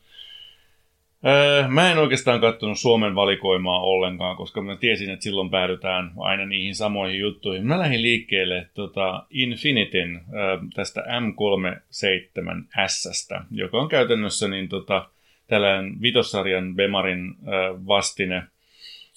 Öö, 1.27 1.69
mä 1.69 1.93
en 1.93 1.99
oikeastaan 1.99 2.41
katsonut 2.41 2.79
Suomen 2.79 3.15
valikoimaa 3.15 3.81
ollenkaan, 3.81 4.37
koska 4.37 4.63
mä 4.63 4.77
tiesin, 4.77 5.11
että 5.11 5.23
silloin 5.23 5.51
päädytään 5.51 6.13
aina 6.19 6.47
niihin 6.47 6.75
samoihin 6.75 7.21
juttuihin. 7.21 7.67
Mä 7.67 7.79
lähdin 7.79 8.03
liikkeelle 8.03 8.69
tota 8.75 9.27
Infinitin 9.31 10.17
öö, 10.17 10.59
tästä 10.75 11.01
M37S, 11.01 13.45
joka 13.51 13.79
on 13.79 13.89
käytännössä 13.89 14.49
niin 14.49 14.69
tota, 14.69 15.09
tällainen 15.47 16.03
vitossarjan 16.03 16.75
Bemarin 16.75 17.35
öö, 17.49 17.75
vastine. 17.87 18.43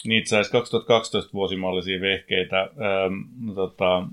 Niitä 0.05 0.29
saisi 0.29 0.51
2012 0.51 1.33
vuosimallisia 1.33 2.01
vehkeitä 2.01 2.61
öö, 2.61 2.69
tota, 3.55 4.07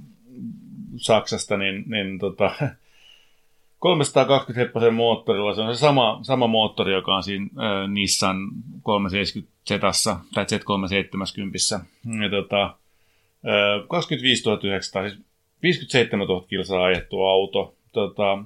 Saksasta, 0.96 1.57
niin, 1.57 1.85
niin 1.87 2.18
tota, 2.18 2.51
320 3.78 4.60
heppasen 4.60 4.94
moottorilla, 4.94 5.54
se 5.54 5.60
on 5.60 5.74
se 5.74 5.80
sama, 5.80 6.18
sama 6.22 6.46
moottori, 6.46 6.92
joka 6.92 7.16
on 7.16 7.22
siinä 7.22 7.44
äh, 7.44 7.90
Nissan 7.90 8.36
370 8.82 9.58
Zetassa, 9.68 10.20
tai 10.34 10.44
Z370. 10.44 11.84
Ja 12.22 12.30
tota, 12.30 12.62
äh, 12.62 13.88
25 13.88 14.50
900, 14.50 15.08
siis 15.08 15.20
57 15.62 16.26
000 16.26 16.46
kilsaa 16.48 16.84
ajettu 16.84 17.22
auto. 17.22 17.74
Tota, 17.92 18.38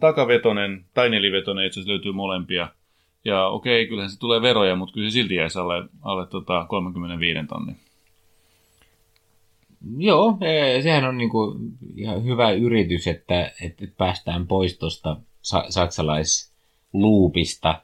takavetonen 0.00 0.84
tai 0.94 1.10
nelivetonen, 1.10 1.66
itse 1.66 1.80
asiassa 1.80 1.92
löytyy 1.92 2.12
molempia. 2.12 2.68
Ja 3.24 3.46
okei, 3.46 3.86
kyllähän 3.86 4.10
se 4.10 4.18
tulee 4.18 4.42
veroja, 4.42 4.76
mutta 4.76 4.92
kyllä 4.92 5.10
se 5.10 5.12
silti 5.12 5.34
jäisi 5.34 5.58
alle, 5.58 5.88
alle 6.02 6.26
tota 6.26 6.66
35 6.68 7.46
tonnin. 7.48 7.76
Joo, 9.96 10.38
e, 10.40 10.82
sehän 10.82 11.04
on 11.04 11.18
niinku 11.18 11.56
ihan 11.96 12.24
hyvä 12.24 12.50
yritys, 12.50 13.06
että, 13.06 13.52
että 13.62 13.86
päästään 13.98 14.46
pois 14.46 14.78
tuosta 14.78 15.16
sa- 15.42 15.66
saksalaisluupista. 15.68 17.82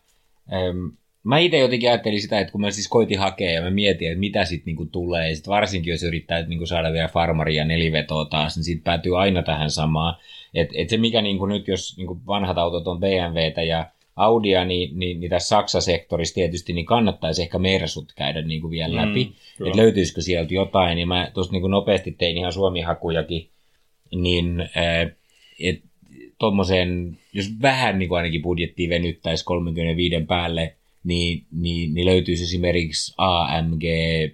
mä 1.22 1.38
itse 1.38 1.58
jotenkin 1.58 1.88
ajattelin 1.88 2.22
sitä, 2.22 2.40
että 2.40 2.52
kun 2.52 2.60
mä 2.60 2.70
siis 2.70 2.88
koitin 2.88 3.18
hakea 3.18 3.52
ja 3.52 3.62
mä 3.62 3.70
mietin, 3.70 4.08
että 4.08 4.20
mitä 4.20 4.44
sitten 4.44 4.66
niinku 4.66 4.86
tulee, 4.86 5.28
ja 5.28 5.36
sit 5.36 5.48
varsinkin 5.48 5.90
jos 5.90 6.02
yrittää 6.02 6.42
niinku 6.42 6.66
saada 6.66 6.92
vielä 6.92 7.08
farmaria 7.08 7.64
nelivetoa 7.64 8.24
taas, 8.24 8.56
niin 8.56 8.64
sitten 8.64 8.84
päätyy 8.84 9.20
aina 9.20 9.42
tähän 9.42 9.70
samaan. 9.70 10.16
Että 10.54 10.74
et 10.76 10.88
se 10.88 10.96
mikä 10.96 11.22
niinku 11.22 11.46
nyt, 11.46 11.68
jos 11.68 11.96
niinku 11.96 12.20
vanhat 12.26 12.58
autot 12.58 12.88
on 12.88 13.00
BMWtä 13.00 13.62
ja 13.62 13.86
Audia, 14.16 14.64
niin, 14.64 14.98
niin, 14.98 15.20
niin 15.20 15.30
tässä 15.30 15.48
Saksa-sektorissa 15.48 16.34
tietysti 16.34 16.72
niin 16.72 16.86
kannattaisi 16.86 17.42
ehkä 17.42 17.58
Mersut 17.58 18.12
käydä 18.16 18.42
niin 18.42 18.60
kuin 18.60 18.70
vielä 18.70 18.96
läpi, 18.96 19.24
mm, 19.24 19.66
että 19.66 19.78
löytyisikö 19.78 20.20
sieltä 20.20 20.54
jotain, 20.54 20.96
niin 20.96 21.08
mä 21.08 21.30
tuossa 21.34 21.52
niin 21.52 21.70
nopeasti 21.70 22.12
tein 22.12 22.36
ihan 22.36 22.52
Suomi-hakujakin, 22.52 23.48
niin 24.14 24.68
että 25.60 25.88
tuommoiseen, 26.38 27.18
jos 27.32 27.46
vähän 27.62 27.98
niin 27.98 28.08
kuin 28.08 28.16
ainakin 28.16 28.42
budjettia 28.42 28.88
venyttäisi 28.88 29.44
35 29.44 30.24
päälle, 30.28 30.74
niin, 31.04 31.44
niin, 31.52 31.94
niin 31.94 32.06
löytyisi 32.06 32.44
esimerkiksi 32.44 33.14
AMG 33.18 33.82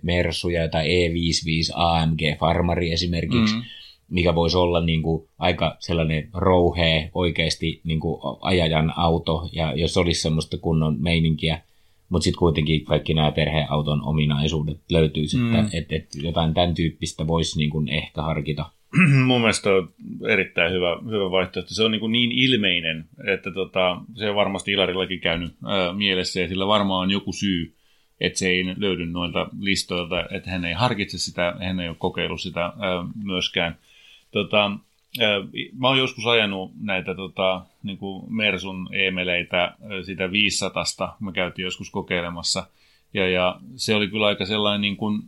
Mersuja 0.02 0.68
tai 0.68 0.88
E55 0.88 1.72
AMG 1.74 2.20
Farmari 2.38 2.92
esimerkiksi, 2.92 3.54
mm 3.54 3.62
mikä 4.10 4.34
voisi 4.34 4.56
olla 4.56 4.80
niin 4.80 5.02
kuin 5.02 5.28
aika 5.38 5.76
sellainen 5.78 6.28
rouhee 6.34 7.10
oikeasti 7.14 7.80
niin 7.84 8.00
kuin 8.00 8.20
ajajan 8.40 8.92
auto, 8.96 9.48
ja 9.52 9.72
jos 9.76 9.96
olisi 9.96 10.20
semmoista 10.20 10.58
kunnon 10.58 10.96
meininkiä, 10.98 11.62
mutta 12.08 12.24
sitten 12.24 12.38
kuitenkin 12.38 12.84
kaikki 12.84 13.14
nämä 13.14 13.32
perheauton 13.32 14.02
ominaisuudet 14.02 14.80
löytyisi, 14.90 15.36
mm. 15.36 15.54
että 15.54 15.76
et, 15.78 15.92
et 15.92 16.08
jotain 16.22 16.54
tämän 16.54 16.74
tyyppistä 16.74 17.26
voisi 17.26 17.58
niin 17.58 17.70
kuin 17.70 17.88
ehkä 17.88 18.22
harkita. 18.22 18.64
Mun 19.26 19.40
mielestä 19.40 19.70
on 19.70 19.92
erittäin 20.28 20.72
hyvä, 20.72 20.98
hyvä 21.10 21.30
vaihtoehto. 21.30 21.74
Se 21.74 21.84
on 21.84 21.90
niin, 21.90 22.00
kuin 22.00 22.12
niin 22.12 22.32
ilmeinen, 22.32 23.04
että 23.26 23.50
tota, 23.50 24.00
se 24.14 24.30
on 24.30 24.36
varmasti 24.36 24.72
Ilarillakin 24.72 25.20
käynyt 25.20 25.54
ää, 25.66 25.92
mielessä, 25.92 26.40
ja 26.40 26.48
sillä 26.48 26.66
varmaan 26.66 27.00
on 27.00 27.10
joku 27.10 27.32
syy, 27.32 27.74
että 28.20 28.38
se 28.38 28.48
ei 28.48 28.64
löydy 28.76 29.06
noilta 29.06 29.48
listoilta, 29.60 30.24
että 30.30 30.50
hän 30.50 30.64
ei 30.64 30.72
harkitse 30.72 31.18
sitä, 31.18 31.54
hän 31.60 31.80
ei 31.80 31.88
ole 31.88 31.96
kokeillut 31.98 32.40
sitä 32.40 32.60
ää, 32.62 32.74
myöskään. 33.24 33.78
Tota, 34.30 34.70
mä 35.78 35.88
oon 35.88 35.98
joskus 35.98 36.26
ajanut 36.26 36.72
näitä 36.80 37.14
tota, 37.14 37.64
niin 37.82 37.98
kuin 37.98 38.34
Mersun 38.34 38.88
emeleitä 38.92 39.74
sitä 40.06 40.32
500. 40.32 41.16
Me 41.20 41.32
käytiin 41.32 41.64
joskus 41.64 41.90
kokeilemassa. 41.90 42.66
Ja, 43.14 43.30
ja 43.30 43.60
se 43.76 43.94
oli 43.94 44.08
kyllä 44.08 44.26
aika 44.26 44.46
sellainen 44.46 44.80
niin 44.80 44.96
kuin, 44.96 45.22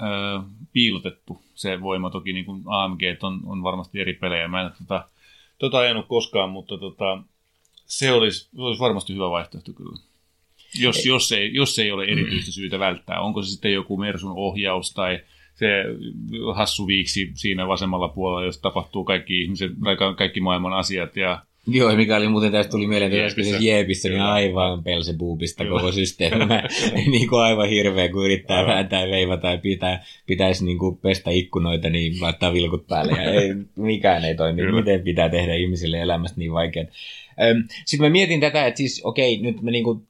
ö, 0.00 0.40
piilotettu 0.72 1.42
se 1.54 1.80
voima. 1.80 2.10
Toki 2.10 2.32
niin 2.32 2.44
kuin 2.44 2.62
AMG 2.66 3.00
on, 3.22 3.40
on 3.46 3.62
varmasti 3.62 4.00
eri 4.00 4.14
pelejä. 4.14 4.48
Mä 4.48 4.62
en 4.62 4.70
tota, 4.78 5.08
tota 5.58 5.78
ajanut 5.78 6.06
koskaan, 6.06 6.50
mutta 6.50 6.78
tota, 6.78 7.22
se 7.86 8.12
olisi, 8.12 8.48
olisi 8.56 8.80
varmasti 8.80 9.14
hyvä 9.14 9.30
vaihtoehto 9.30 9.72
kyllä. 9.72 9.98
Jos, 10.78 11.06
jos, 11.06 11.32
ei, 11.32 11.54
jos 11.54 11.78
ei 11.78 11.92
ole 11.92 12.04
erityistä 12.04 12.52
syytä 12.52 12.78
välttää. 12.78 13.20
Onko 13.20 13.42
se 13.42 13.50
sitten 13.50 13.72
joku 13.72 13.96
Mersun 13.96 14.32
ohjaus 14.36 14.92
tai 14.92 15.20
se 15.56 15.66
hassu 16.54 16.86
viiksi 16.86 17.30
siinä 17.34 17.68
vasemmalla 17.68 18.08
puolella, 18.08 18.46
jos 18.46 18.58
tapahtuu 18.58 19.04
kaikki 19.04 19.42
ihmiset, 19.42 19.72
kaikki 20.16 20.40
maailman 20.40 20.72
asiat 20.72 21.16
ja 21.16 21.42
Joo, 21.68 21.96
mikä 21.96 22.16
oli 22.16 22.28
muuten 22.28 22.52
tästä 22.52 22.70
tuli 22.70 22.86
mieleen, 22.86 23.12
että 23.12 23.18
Jeepissä, 23.18 23.56
Jeepissä 23.60 24.08
niin 24.08 24.22
aivan 24.22 24.84
pelsebuubista 24.84 25.64
koko 25.64 25.92
systeemi. 25.92 26.44
Niin 27.10 27.28
kuin 27.28 27.42
aivan 27.42 27.68
hirveä, 27.68 28.08
kun 28.08 28.24
yrittää 28.24 28.56
aivan. 28.56 28.74
vääntää 28.74 29.06
veivata 29.06 29.42
tai 29.42 29.58
pitää, 29.58 30.04
pitäisi 30.26 30.64
niin 30.64 30.78
kuin 30.78 30.96
pestä 30.96 31.30
ikkunoita, 31.30 31.90
niin 31.90 32.20
laittaa 32.20 32.52
vilkut 32.52 32.86
päälle 32.86 33.12
ja 33.12 33.32
ei, 33.32 33.54
mikään 33.76 34.24
ei 34.24 34.34
toimi. 34.34 34.62
Kyllä. 34.62 34.80
Miten 34.80 35.02
pitää 35.02 35.28
tehdä 35.28 35.54
ihmisille 35.54 36.00
elämästä 36.00 36.38
niin 36.38 36.52
vaikeaa. 36.52 36.86
Sitten 37.84 38.06
mä 38.06 38.10
mietin 38.10 38.40
tätä, 38.40 38.66
että 38.66 38.78
siis 38.78 39.00
okei, 39.04 39.40
nyt 39.42 39.62
mä, 39.62 39.70
niinku, 39.70 40.02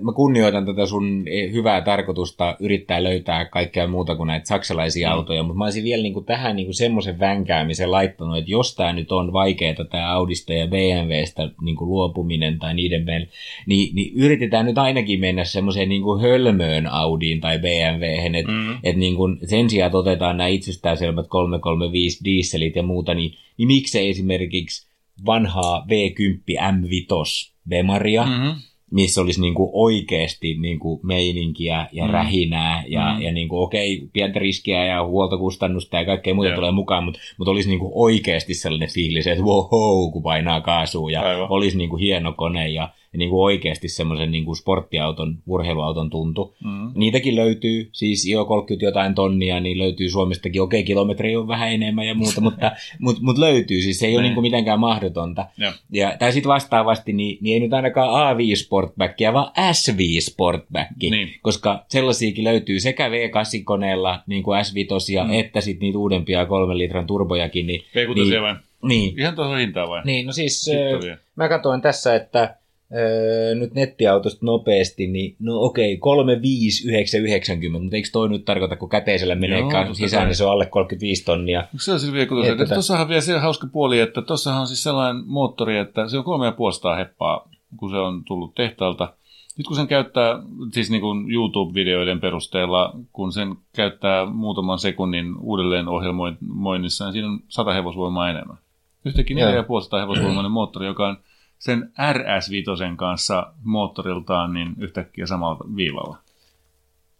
mä 0.00 0.12
kunnioitan 0.12 0.66
tätä 0.66 0.86
sun 0.86 1.24
hyvää 1.52 1.80
tarkoitusta 1.80 2.56
yrittää 2.60 3.02
löytää 3.02 3.44
kaikkea 3.44 3.86
muuta 3.86 4.16
kuin 4.16 4.26
näitä 4.26 4.46
saksalaisia 4.46 5.08
mm. 5.08 5.14
autoja, 5.14 5.42
mutta 5.42 5.58
mä 5.58 5.64
olisin 5.64 5.84
vielä 5.84 6.02
niinku 6.02 6.20
tähän 6.20 6.56
niinku 6.56 6.72
semmoisen 6.72 7.18
vänkäämisen 7.18 7.90
laittanut, 7.90 8.38
että 8.38 8.50
jos 8.50 8.74
tämä 8.74 8.92
nyt 8.92 9.12
on 9.12 9.32
vaikeaa 9.32 9.84
tämä 9.90 10.12
Audista 10.12 10.52
ja 10.52 10.66
BMWstä 10.66 11.50
niinku 11.60 11.86
luopuminen 11.86 12.58
tai 12.58 12.74
niiden 12.74 13.04
meillä, 13.04 13.26
niin, 13.66 13.94
niin 13.94 14.12
yritetään 14.16 14.66
nyt 14.66 14.78
ainakin 14.78 15.20
mennä 15.20 15.44
semmoiseen 15.44 15.88
niinku 15.88 16.18
hölmöön 16.18 16.86
Audiin 16.86 17.40
tai 17.40 17.58
BMWhen, 17.58 18.34
että 18.34 18.52
mm. 18.52 18.78
et 18.82 18.96
niinku 18.96 19.22
sen 19.44 19.70
sijaan 19.70 19.96
otetaan 19.96 20.36
nämä 20.36 20.48
itsestäänselvät 20.48 21.26
335 21.28 22.24
dieselit 22.24 22.76
ja 22.76 22.82
muuta, 22.82 23.14
niin, 23.14 23.34
niin 23.56 23.66
miksei 23.66 24.10
esimerkiksi 24.10 24.89
vanhaa 25.26 25.86
V10 25.88 26.58
M5 26.58 27.52
Bemaria, 27.68 28.24
mm-hmm. 28.24 28.54
missä 28.90 29.20
olisi 29.20 29.40
niin 29.40 29.54
kuin 29.54 29.70
oikeasti 29.72 30.54
niin 30.54 30.78
kuin 30.78 31.00
meininkiä 31.02 31.88
ja 31.92 32.06
mm. 32.06 32.10
rähinää 32.10 32.84
ja, 32.88 33.14
mm. 33.14 33.22
ja 33.22 33.32
niin 33.32 33.48
kuin, 33.48 33.62
okei, 33.62 34.08
pientä 34.12 34.38
riskiä 34.38 34.84
ja 34.84 35.04
huoltokustannusta 35.04 35.96
ja 35.96 36.04
kaikkea 36.04 36.34
muuta 36.34 36.48
yeah. 36.48 36.58
tulee 36.58 36.72
mukaan, 36.72 37.04
mutta, 37.04 37.20
mutta 37.38 37.50
olisi 37.50 37.68
niin 37.68 37.80
kuin 37.80 37.92
oikeasti 37.94 38.54
sellainen 38.54 38.92
fiilis, 38.94 39.26
että 39.26 39.44
wow, 39.44 40.10
kun 40.12 40.22
painaa 40.22 40.60
kaasua 40.60 41.10
ja 41.10 41.20
Aivan. 41.20 41.46
olisi 41.50 41.78
niin 41.78 41.90
kuin 41.90 42.00
hieno 42.00 42.32
kone 42.32 42.68
ja, 42.68 42.88
ja 43.12 43.18
niin 43.18 43.30
kuin 43.30 43.42
oikeasti 43.42 43.88
semmoisen 43.88 44.30
niin 44.30 44.44
kuin 44.44 44.56
sporttiauton, 44.56 45.38
urheiluauton 45.46 46.10
tuntu. 46.10 46.54
Mm. 46.64 46.92
Niitäkin 46.94 47.36
löytyy, 47.36 47.88
siis 47.92 48.26
jo 48.26 48.44
30 48.44 48.86
jotain 48.86 49.14
tonnia, 49.14 49.60
niin 49.60 49.78
löytyy 49.78 50.10
Suomestakin, 50.10 50.62
okei, 50.62 50.84
kilometriä 50.84 51.40
on 51.40 51.48
vähän 51.48 51.72
enemmän 51.72 52.06
ja 52.06 52.14
muuta, 52.14 52.40
mutta 52.40 52.72
mut, 52.98 53.20
mut 53.20 53.38
löytyy, 53.38 53.82
siis 53.82 53.98
se 53.98 54.06
ei 54.06 54.14
ole 54.14 54.22
niin 54.22 54.34
kuin 54.34 54.42
mitenkään 54.42 54.80
mahdotonta. 54.80 55.46
Ja, 55.58 55.72
ja 55.92 56.16
tai 56.18 56.32
sitten 56.32 56.48
vastaavasti, 56.48 57.12
niin, 57.12 57.38
niin 57.40 57.54
ei 57.54 57.60
nyt 57.60 57.72
ainakaan 57.72 58.36
A5 58.36 58.56
Sportbackia, 58.56 59.32
vaan 59.32 59.52
S5 59.58 60.20
Sportback, 60.20 60.90
niin. 61.02 61.34
koska 61.42 61.84
sellaisiakin 61.88 62.44
löytyy 62.44 62.80
sekä 62.80 63.08
V8-koneella, 63.08 64.22
niin 64.26 64.42
kuin 64.42 64.60
S5, 64.60 65.24
mm. 65.24 65.32
että 65.32 65.60
sitten 65.60 65.86
niitä 65.86 65.98
uudempia 65.98 66.46
kolmen 66.46 66.78
litran 66.78 67.06
turbojakin. 67.06 67.66
Niin, 67.66 67.80
V6 67.80 68.14
niin, 68.14 68.42
vai? 68.42 68.54
Niin. 68.82 69.18
Ihan 69.18 69.34
tuohon 69.34 69.58
hintaan 69.58 69.88
vai? 69.88 70.02
Niin, 70.04 70.26
no 70.26 70.32
siis 70.32 70.70
äh, 71.10 71.18
mä 71.36 71.48
katsoin 71.48 71.80
tässä, 71.80 72.14
että 72.14 72.59
öö, 72.96 73.54
nyt 73.54 73.74
nettiautosta 73.74 74.46
nopeasti, 74.46 75.06
niin 75.06 75.36
no 75.38 75.60
okei, 75.60 75.94
okay, 75.94 76.00
35990, 76.00 77.82
mutta 77.82 77.96
eikö 77.96 78.08
toi 78.12 78.28
nyt 78.28 78.44
tarkoita, 78.44 78.76
kun 78.76 78.88
käteisellä 78.88 79.34
menee 79.34 79.62
sisään, 79.92 80.26
niin 80.26 80.36
se 80.36 80.44
on 80.44 80.50
alle 80.50 80.66
35 80.66 81.24
tonnia. 81.24 81.64
Se 81.78 81.92
on 81.92 82.00
siis 82.00 82.12
vielä 82.12 82.26
kun 82.26 82.44
että, 82.44 82.74
tuossahan 82.74 83.08
vielä 83.08 83.20
se 83.20 83.38
hauska 83.38 83.66
puoli, 83.72 84.00
että 84.00 84.22
tuossahan 84.22 84.60
on 84.60 84.66
siis 84.66 84.82
sellainen 84.82 85.22
moottori, 85.26 85.78
että 85.78 86.08
se 86.08 86.18
on 86.18 86.24
3,5 86.24 86.98
heppaa, 86.98 87.48
kun 87.76 87.90
se 87.90 87.96
on 87.96 88.24
tullut 88.24 88.54
tehtaalta. 88.54 89.12
Nyt 89.58 89.66
kun 89.66 89.76
sen 89.76 89.86
käyttää, 89.86 90.42
siis 90.72 90.90
niin 90.90 91.00
kuin 91.00 91.30
YouTube-videoiden 91.30 92.20
perusteella, 92.20 92.92
kun 93.12 93.32
sen 93.32 93.56
käyttää 93.76 94.26
muutaman 94.26 94.78
sekunnin 94.78 95.36
uudelleen 95.40 95.88
ohjelmoinnissa, 95.88 97.04
niin 97.04 97.12
siinä 97.12 97.28
on 97.28 97.40
100 97.48 97.72
hevosvoimaa 97.72 98.30
enemmän. 98.30 98.58
Yhtäkkiä 99.04 99.36
4,5 99.36 100.00
hevosvoimainen 100.00 100.52
moottori, 100.52 100.86
joka 100.86 101.08
on 101.08 101.16
sen 101.60 101.92
RS5 102.12 102.96
kanssa 102.96 103.52
moottoriltaan 103.64 104.52
niin 104.52 104.68
yhtäkkiä 104.78 105.26
samalla 105.26 105.76
viivalla. 105.76 106.18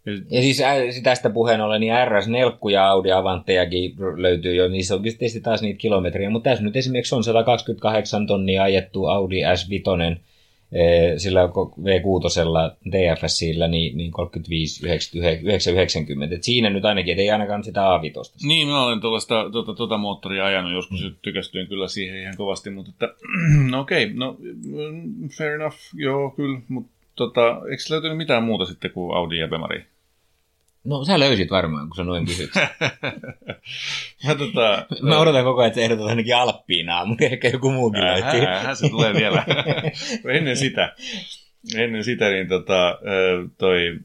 Ja 0.05 0.41
siis 0.41 0.61
tästä 1.03 1.29
puheen 1.29 1.61
ollen, 1.61 1.81
niin 1.81 1.93
RS4 1.93 2.71
ja 2.71 2.87
Audi 2.87 3.11
Avanttejakin 3.11 3.95
löytyy 4.17 4.55
jo, 4.55 4.67
niissä 4.67 4.95
on 4.95 5.01
tietysti 5.01 5.41
taas 5.41 5.61
niitä 5.61 5.77
kilometriä, 5.77 6.29
mutta 6.29 6.49
tässä 6.49 6.63
nyt 6.63 6.75
esimerkiksi 6.75 7.15
on 7.15 7.23
128 7.23 8.27
tonnia 8.27 8.63
ajettu 8.63 9.05
Audi 9.05 9.41
S5, 9.41 10.19
sillä 11.17 11.41
V6 11.79 12.91
DFSillä 12.91 13.67
niin, 13.67 13.97
niin 13.97 14.11
35, 14.11 14.85
90, 14.85 15.71
90. 15.71 16.35
Et 16.35 16.43
siinä 16.43 16.69
nyt 16.69 16.85
ainakin, 16.85 17.19
ei 17.19 17.29
ainakaan 17.29 17.63
sitä 17.63 17.81
A5. 17.81 18.47
Niin, 18.47 18.67
mä 18.67 18.83
olen 18.85 19.01
tuollaista 19.01 19.49
tuota, 19.51 19.73
tuota 19.73 19.97
moottoria 19.97 20.45
ajanut 20.45 20.73
joskus, 20.73 21.03
mm. 21.03 21.15
tykästyin 21.21 21.67
kyllä 21.67 21.87
siihen 21.87 22.21
ihan 22.21 22.37
kovasti, 22.37 22.69
mutta 22.69 22.91
että, 22.91 23.15
no 23.71 23.79
okei, 23.79 24.03
okay, 24.03 24.15
no 24.17 24.37
fair 25.37 25.51
enough, 25.51 25.77
joo 25.93 26.29
kyllä, 26.29 26.59
mutta 26.67 26.91
tota, 27.15 27.61
eikö 27.71 27.83
löytynyt 27.89 28.17
mitään 28.17 28.43
muuta 28.43 28.65
sitten 28.65 28.91
kuin 28.91 29.15
Audi 29.17 29.37
ja 29.37 29.47
Bemari? 29.47 29.85
No 30.83 31.05
sä 31.05 31.19
löysit 31.19 31.51
varmaan, 31.51 31.87
kun 31.89 31.95
sä 31.95 32.03
noin 32.03 32.25
kysyt. 32.25 32.51
mä, 34.27 34.35
tota, 34.35 34.85
mä 35.01 35.19
odotan 35.19 35.43
koko 35.43 35.61
ajan, 35.61 35.67
että 35.67 35.79
sä 35.79 35.83
ehdotat 35.83 36.07
ainakin 36.07 36.35
Alppiinaa, 36.35 37.05
mutta 37.05 37.25
ehkä 37.31 37.47
joku 37.47 37.71
muukin 37.71 38.05
löytyy. 38.05 38.41
Hän 38.41 38.75
se 38.75 38.89
tulee 38.89 39.13
vielä. 39.13 39.45
ennen 40.37 40.57
sitä, 40.57 40.95
ennen 41.75 42.03
sitä 42.03 42.29
niin 42.29 42.47
tota, 42.47 42.99
toi 43.57 43.99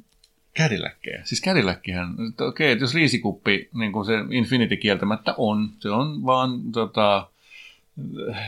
Cadillackeja. 0.58 1.20
Siis 1.24 1.42
Cadillackihän, 1.42 2.14
okei, 2.48 2.72
okay, 2.72 2.80
jos 2.80 2.94
riisikuppi, 2.94 3.68
niin 3.74 3.92
kuin 3.92 4.06
se 4.06 4.12
Infinity 4.30 4.76
kieltämättä 4.76 5.34
on, 5.36 5.68
se 5.78 5.90
on 5.90 6.26
vaan 6.26 6.72
tota, 6.72 7.28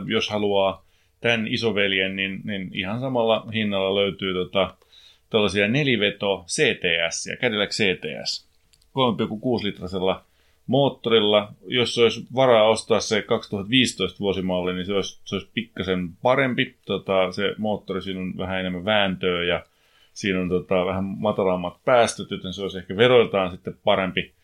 jos 0.07 0.31
haluaa 0.31 0.86
tämän 1.21 1.47
isoveljen, 1.47 2.17
niin, 2.17 2.41
niin 2.45 2.71
ihan 2.73 3.01
samalla 3.01 3.47
hinnalla 3.55 3.95
löytyy 3.95 4.35
tota, 4.35 4.75
tällaisia 5.31 5.69
neliveto 5.69 6.45
CTS 6.47 7.27
ja 7.27 7.37
Cadillac 7.37 7.71
CTS. 7.71 8.47
3,6-litrasella 8.87 10.25
moottorilla. 10.67 11.53
Jos 11.67 11.99
olisi 11.99 12.27
varaa 12.35 12.69
ostaa 12.69 13.01
se 13.01 13.23
2015 13.23 14.19
vuosimalli, 14.21 14.75
niin 14.75 14.87
se 14.87 14.93
olisi, 14.93 15.21
se 15.25 15.35
olisi 15.35 15.51
pikkasen 15.55 16.09
parempi. 16.23 16.77
Tota, 16.87 17.33
se 17.33 17.55
moottori, 17.59 18.03
siinä 18.03 18.21
on 18.21 18.35
vähän 18.39 18.61
enemmän 18.61 18.85
vääntöä 18.85 19.45
ja 19.45 19.65
siinä 20.13 20.41
on 20.41 20.49
tota, 20.49 20.87
vähän 20.87 21.05
matalammat 21.05 21.85
päästöt, 21.85 22.31
joten 22.31 22.53
se 22.53 22.63
olisi 22.63 22.79
ehkä 22.79 22.97
veroiltaan 22.97 23.51
sitten 23.51 23.75
parempi. 23.85 24.36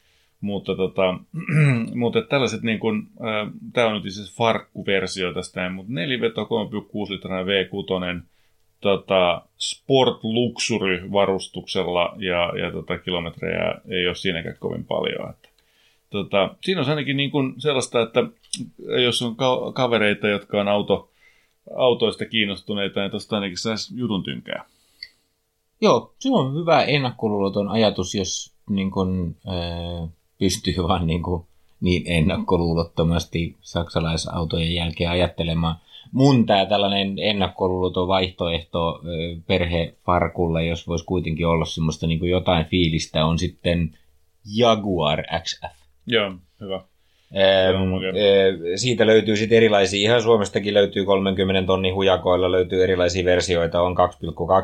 Mutta, 0.42 0.76
tota, 0.76 1.18
mutta 1.94 2.22
tällaiset, 2.22 2.62
niin 2.62 2.78
kuin, 2.78 3.08
äh, 3.20 3.52
tämä 3.72 3.86
on 3.86 3.94
nyt 3.94 4.12
siis 4.12 4.36
farkkuversio 4.36 5.32
tästä, 5.32 5.70
mutta 5.70 5.92
neliveto 5.92 6.42
3,6 6.42 6.48
litrainen 7.12 7.46
V6, 7.46 8.22
tota, 8.80 9.42
Sport 9.58 10.24
Luxury 10.24 11.12
varustuksella 11.12 12.14
ja, 12.18 12.52
ja 12.58 12.72
tota, 12.72 12.98
kilometrejä 12.98 13.74
ei 13.88 14.06
ole 14.06 14.14
siinäkään 14.14 14.56
kovin 14.60 14.84
paljon. 14.84 15.30
Että, 15.30 15.48
tota, 16.10 16.54
siinä 16.60 16.80
on 16.80 16.88
ainakin 16.88 17.16
niin 17.16 17.30
kuin 17.30 17.60
sellaista, 17.60 18.02
että 18.02 18.24
jos 19.02 19.22
on 19.22 19.36
ka- 19.36 19.72
kavereita, 19.72 20.28
jotka 20.28 20.60
on 20.60 20.68
auto, 20.68 21.10
autoista 21.76 22.24
kiinnostuneita, 22.24 23.00
niin 23.00 23.10
tuosta 23.10 23.36
ainakin 23.36 23.58
saisi 23.58 23.96
jutun 23.96 24.22
tynkää. 24.22 24.64
Joo, 25.80 26.14
se 26.18 26.28
on 26.32 26.54
hyvä 26.54 26.82
ennakkoluuloton 26.82 27.68
ajatus, 27.68 28.14
jos 28.14 28.52
niin 28.70 28.90
kun, 28.90 29.36
äh, 29.48 30.10
pystyy 30.42 30.74
vaan 30.88 31.06
niin, 31.06 31.22
kuin, 31.22 31.42
niin 31.80 32.02
ennakkoluulottomasti 32.06 33.56
saksalaisautojen 33.60 34.74
jälkeen 34.74 35.10
ajattelemaan– 35.10 35.76
mun 36.12 36.46
tämä 36.46 36.66
tällainen 36.66 37.18
ennakkoluuloton 37.18 38.08
vaihtoehto 38.08 39.00
perhefarkulle, 39.46 40.66
jos 40.66 40.88
voisi 40.88 41.04
kuitenkin 41.04 41.46
olla 41.46 41.64
semmoista 41.64 42.06
niin 42.06 42.30
jotain 42.30 42.64
fiilistä, 42.64 43.24
on 43.24 43.38
sitten 43.38 43.98
Jaguar 44.56 45.22
XF. 45.42 45.76
Joo, 46.06 46.32
hyvä. 46.60 46.80
Ee, 47.34 48.76
siitä 48.76 49.06
löytyy 49.06 49.36
sitten 49.36 49.56
erilaisia, 49.56 50.00
ihan 50.00 50.22
Suomestakin 50.22 50.74
löytyy 50.74 51.04
30 51.04 51.66
tonnin 51.66 51.94
hujakoilla, 51.94 52.52
löytyy 52.52 52.82
erilaisia 52.82 53.24
versioita, 53.24 53.82
on 53.82 53.96
2,2 53.96 54.04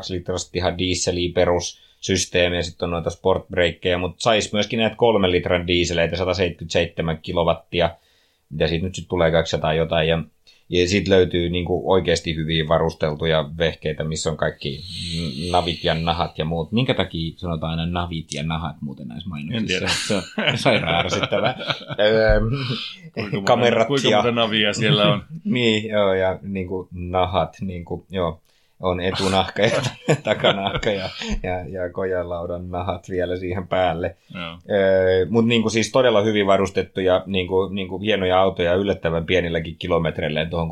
litrasta 0.09 0.51
ihan 0.53 0.77
dieseliä 0.77 1.31
perussysteemi 1.33 1.88
ja 2.55 2.63
sitten 2.63 2.85
on 2.85 2.91
noita 2.91 3.09
sportbreakkejä, 3.09 3.97
mutta 3.97 4.23
saisi 4.23 4.49
myöskin 4.53 4.79
näitä 4.79 4.95
3 4.95 5.31
litran 5.31 5.67
dieseleitä, 5.67 6.15
177 6.15 7.17
kilowattia, 7.17 7.89
mitä 8.49 8.67
siitä 8.67 8.85
nyt 8.85 8.95
sitten 8.95 9.09
tulee 9.09 9.31
200 9.31 9.73
jotain, 9.73 10.07
ja 10.07 10.23
ja 10.69 10.87
sitten 10.87 11.13
löytyy 11.13 11.49
niin 11.49 11.65
kuin 11.65 11.81
oikeasti 11.85 12.35
hyvin 12.35 12.67
varusteltuja 12.67 13.49
vehkeitä, 13.57 14.03
missä 14.03 14.29
on 14.29 14.37
kaikki 14.37 14.83
navit 15.51 15.83
ja 15.83 15.93
nahat 15.93 16.37
ja 16.37 16.45
muut. 16.45 16.71
Minkä 16.71 16.93
takia 16.93 17.33
sanotaan 17.37 17.79
aina 17.79 18.01
navit 18.01 18.33
ja 18.33 18.43
nahat 18.43 18.75
muuten 18.81 19.07
näissä 19.07 19.29
mainoksissa? 19.29 19.87
Se 20.07 20.15
on 20.15 20.57
sairaan 20.57 21.05
ärsyttävää. 21.05 21.57
kuinka 23.13 23.41
Kamerat 23.41 23.87
kuinka 23.87 24.09
ja... 24.09 24.31
navia 24.31 24.73
siellä 24.73 25.13
on? 25.13 25.23
niin, 25.43 25.89
joo, 25.89 26.13
ja 26.13 26.39
niin 26.41 26.67
kuin 26.67 26.87
nahat, 26.91 27.57
niin 27.61 27.85
kuin, 27.85 28.05
joo 28.09 28.41
on 28.79 28.99
etunahka 28.99 29.61
ja 29.73 29.81
takanahka 30.23 30.89
ja, 30.91 31.09
ja, 31.43 31.67
ja 31.67 31.89
kojalaudan 31.93 32.69
nahat 32.69 33.09
vielä 33.09 33.37
siihen 33.37 33.67
päälle. 33.67 34.15
Öö, 34.69 35.25
Mutta 35.29 35.49
niinku 35.49 35.69
siis 35.69 35.91
todella 35.91 36.21
hyvin 36.21 36.47
varustettuja 36.47 37.23
niinku, 37.25 37.67
niinku 37.67 37.99
hienoja 37.99 38.41
autoja 38.41 38.73
yllättävän 38.73 39.25
pienilläkin 39.25 39.75
kilometreillä. 39.79 40.45
Tuohon 40.45 40.69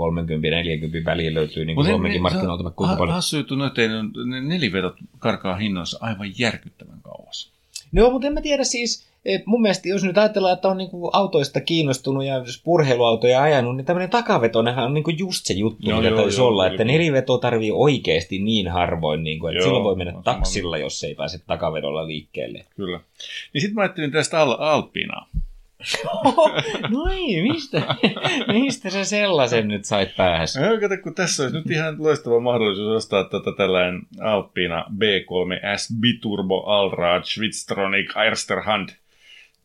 30-40 1.01 1.05
väliin 1.05 1.33
löytyy 1.33 1.65
niinku 1.65 1.83
Suomenkin 1.83 2.21
markkinoilta 2.21 2.71
kuinka 2.71 2.95
paljon. 2.95 3.15
Hassu 3.15 3.37
juttu, 3.37 3.63
että 3.63 3.81
ne 4.25 4.41
nelivedot 4.41 4.95
karkaa 5.19 5.55
hinnoissa 5.55 5.97
aivan 6.01 6.31
järkyttävän 6.39 6.99
kauas. 7.01 7.51
No, 7.91 8.09
mutta 8.09 8.27
en 8.27 8.33
mä 8.33 8.41
tiedä 8.41 8.63
siis, 8.63 9.07
mun 9.45 9.61
mielestä 9.61 9.89
jos 9.89 10.03
nyt 10.03 10.17
ajatellaan, 10.17 10.53
että 10.53 10.67
on 10.67 10.77
niinku 10.77 11.09
autoista 11.13 11.61
kiinnostunut 11.61 12.25
ja 12.25 12.33
purheiluautoja 12.63 13.41
ajanut, 13.41 13.75
niin 13.75 13.85
tämmöinen 13.85 14.09
takavetonehan 14.09 14.85
on 14.85 14.93
niinku 14.93 15.09
just 15.09 15.45
se 15.45 15.53
juttu, 15.53 15.89
joo, 15.89 16.01
täytyisi 16.01 16.39
joo, 16.39 16.47
olla. 16.47 16.65
Joo, 16.65 16.71
että 16.71 16.83
neliveto 16.83 17.37
tarvii 17.37 17.71
oikeasti 17.71 18.39
niin 18.39 18.67
harvoin, 18.67 19.23
niinku, 19.23 19.47
että 19.47 19.57
joo, 19.57 19.63
silloin 19.63 19.83
voi 19.83 19.95
mennä 19.95 20.13
taksilla, 20.23 20.77
jos 20.77 21.03
ei 21.03 21.15
pääse 21.15 21.39
takavedolla 21.47 22.07
liikkeelle. 22.07 22.65
Kyllä. 22.75 22.99
Niin 23.53 23.61
sitten 23.61 23.75
mä 23.75 23.81
ajattelin 23.81 24.11
tästä 24.11 24.41
Al- 24.41 24.57
Alpinaa. 24.59 25.27
no 26.91 27.07
ei, 27.11 27.41
mistä, 27.41 27.95
mistä 28.53 28.89
sä 28.89 29.03
sellaisen 29.03 29.67
nyt 29.67 29.85
sait 29.85 30.15
päässä? 30.15 30.61
No, 30.61 30.79
kato, 30.79 30.97
kun 31.03 31.15
tässä 31.15 31.43
olisi 31.43 31.57
nyt 31.57 31.71
ihan 31.71 31.95
loistava 32.03 32.39
mahdollisuus 32.39 32.95
ostaa 32.95 33.23
tätä 33.23 33.51
tällainen 33.57 34.01
Alpina 34.21 34.85
B3S 34.91 35.99
Biturbo 35.99 36.63
Allrad 36.63 37.23
Schwitztronic 37.23 38.17
Ersterhand 38.27 38.89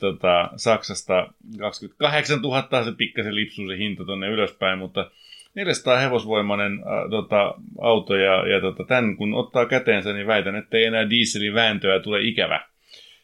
tota, 0.03 0.51
Saksasta 0.57 1.33
28 1.59 2.41
000 2.43 2.85
se 2.85 2.93
pikkasen 2.93 3.35
lipsuu 3.35 3.69
se 3.69 3.79
hinta 3.79 4.05
tonne 4.05 4.29
ylöspäin, 4.29 4.79
mutta 4.79 5.11
400 5.55 5.97
hevosvoimainen 5.97 6.73
äh, 6.73 7.11
tota, 7.11 7.55
auto 7.81 8.17
ja, 8.17 8.49
ja 8.49 8.61
tota, 8.61 8.85
tämän 8.85 9.17
kun 9.17 9.35
ottaa 9.35 9.67
käteensä, 9.67 10.13
niin 10.13 10.27
väitän, 10.27 10.57
että 10.57 10.77
ei 10.77 10.85
enää 10.85 11.11
dieselin 11.11 11.55
vääntöä 11.55 12.01
tule 12.01 12.23
ikävä. 12.23 12.61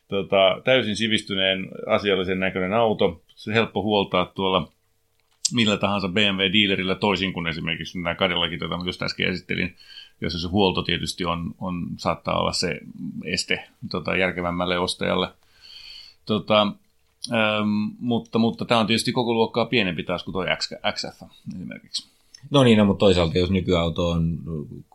Tota, 0.09 0.61
täysin 0.64 0.97
sivistyneen 0.97 1.68
asiallisen 1.87 2.41
näköinen 2.41 2.72
auto, 2.72 3.22
se 3.35 3.55
helppo 3.55 3.83
huoltaa 3.83 4.33
tuolla 4.35 4.72
millä 5.55 5.76
tahansa 5.76 6.09
BMW-dealerillä 6.09 6.95
toisin 6.95 7.33
kuin 7.33 7.47
esimerkiksi 7.47 7.99
nämä 7.99 8.14
Cadillacit, 8.14 8.61
joita 8.61 8.79
just 8.87 9.03
äsken 9.03 9.29
esittelin, 9.29 9.76
jossa 10.20 10.39
se 10.39 10.49
huolto 10.49 10.83
tietysti 10.83 11.24
on, 11.24 11.55
on 11.61 11.87
saattaa 11.97 12.41
olla 12.41 12.53
se 12.53 12.81
este 13.24 13.64
tota, 13.91 14.16
järkevämmälle 14.16 14.79
ostajalle– 14.79 15.29
Tota, 16.29 16.62
ähm, 17.33 17.68
mutta, 17.99 18.39
mutta 18.39 18.64
tämä 18.64 18.81
on 18.81 18.87
tietysti 18.87 19.12
koko 19.12 19.35
luokkaa 19.35 19.66
pienempi 19.66 20.03
taas 20.03 20.24
kuin 20.24 20.33
tuo 20.33 20.45
XF 20.93 21.22
esimerkiksi. 21.55 22.09
No 22.51 22.64
niin, 22.64 22.79
no, 22.79 22.85
mutta 22.85 23.01
toisaalta 23.01 23.39
jos 23.39 23.51
nykyauto 23.51 24.09
on 24.09 24.39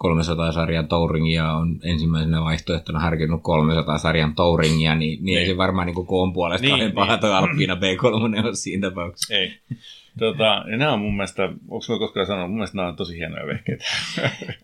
300-sarjan 0.04 0.88
Touringia, 0.88 1.54
on 1.54 1.80
ensimmäisenä 1.84 2.42
vaihtoehtona 2.42 3.00
harkinnut 3.00 3.42
300-sarjan 3.42 4.36
Touringia, 4.36 4.96
niin, 4.96 5.10
niin, 5.10 5.26
niin. 5.26 5.40
ei 5.40 5.46
se 5.46 5.58
varmaan 5.58 5.88
niin 5.88 6.06
koon 6.06 6.34
puolesta 6.34 6.68
niin, 6.68 6.80
niin. 6.80 6.92
paha 6.92 7.18
tuo 7.18 7.30
Alpina 7.30 7.76
B3 7.76 8.48
on 8.48 8.58
siinä 8.58 8.90
tapauksessa. 8.90 9.34
Ei. 9.34 9.60
Tota, 10.20 10.64
ja 10.72 10.78
nämä 10.78 10.94
on 10.94 11.00
mun 11.00 11.16
mielestä, 11.16 11.44
onko 11.44 11.86
mä 11.90 12.00
koskaan 12.00 12.26
sanonut, 12.26 12.50
mun 12.50 12.58
mielestä 12.58 12.78
nämä 12.78 12.90
on 12.90 12.96
tosi 12.96 13.18
hienoja 13.18 13.48
vehkeitä. 13.48 13.86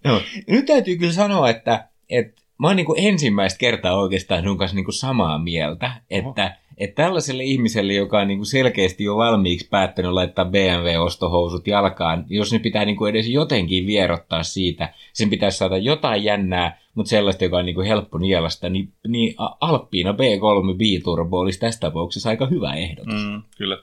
no, 0.04 0.22
nyt 0.48 0.66
täytyy 0.66 0.98
kyllä 0.98 1.14
sanoa, 1.14 1.50
että, 1.50 1.88
että 2.10 2.42
mä 2.60 2.68
oon 2.68 2.76
niin 2.76 2.86
kuin 2.86 3.00
ensimmäistä 3.00 3.60
kertaa 3.60 4.00
oikeastaan 4.00 4.44
sun 4.44 4.58
kanssa 4.58 4.76
niin 4.76 4.86
kuin 4.86 4.96
samaa 4.96 5.38
mieltä, 5.38 5.92
että, 6.10 6.44
Oho. 6.46 6.52
että 6.78 7.04
tällaiselle 7.04 7.44
ihmiselle, 7.44 7.94
joka 7.94 8.20
on 8.20 8.28
niin 8.28 8.38
kuin 8.38 8.46
selkeästi 8.46 9.04
jo 9.04 9.16
valmiiksi 9.16 9.68
päättänyt 9.70 10.12
laittaa 10.12 10.46
BMW-ostohousut 10.46 11.68
jalkaan, 11.68 12.26
jos 12.30 12.54
ne 12.54 12.60
pitää 12.60 12.86
niin 12.86 12.96
kuin 12.96 13.10
edes 13.10 13.28
jotenkin 13.28 13.88
vierottaa 13.88 14.44
siitä, 14.44 14.94
sen 15.14 15.30
pitäisi 15.30 15.58
saada 15.58 15.78
jotain 15.78 16.24
jännää, 16.24 16.80
mutta 16.96 17.10
sellaista, 17.10 17.44
joka 17.44 17.58
on 17.58 17.66
niin 17.66 17.76
kuin 17.76 17.88
helppo 17.88 18.18
nielasta, 18.18 18.70
niin, 18.70 18.94
niin 19.08 19.36
Alppiina 19.62 20.12
B3 20.12 20.76
B-turbo 20.78 21.40
olisi 21.40 21.60
tässä 21.60 21.80
tapauksessa 21.80 22.30
aika 22.30 22.46
hyvä 22.46 22.74
ehdotus. 22.74 23.26
Mm, 23.26 23.42
kyllä. 23.58 23.78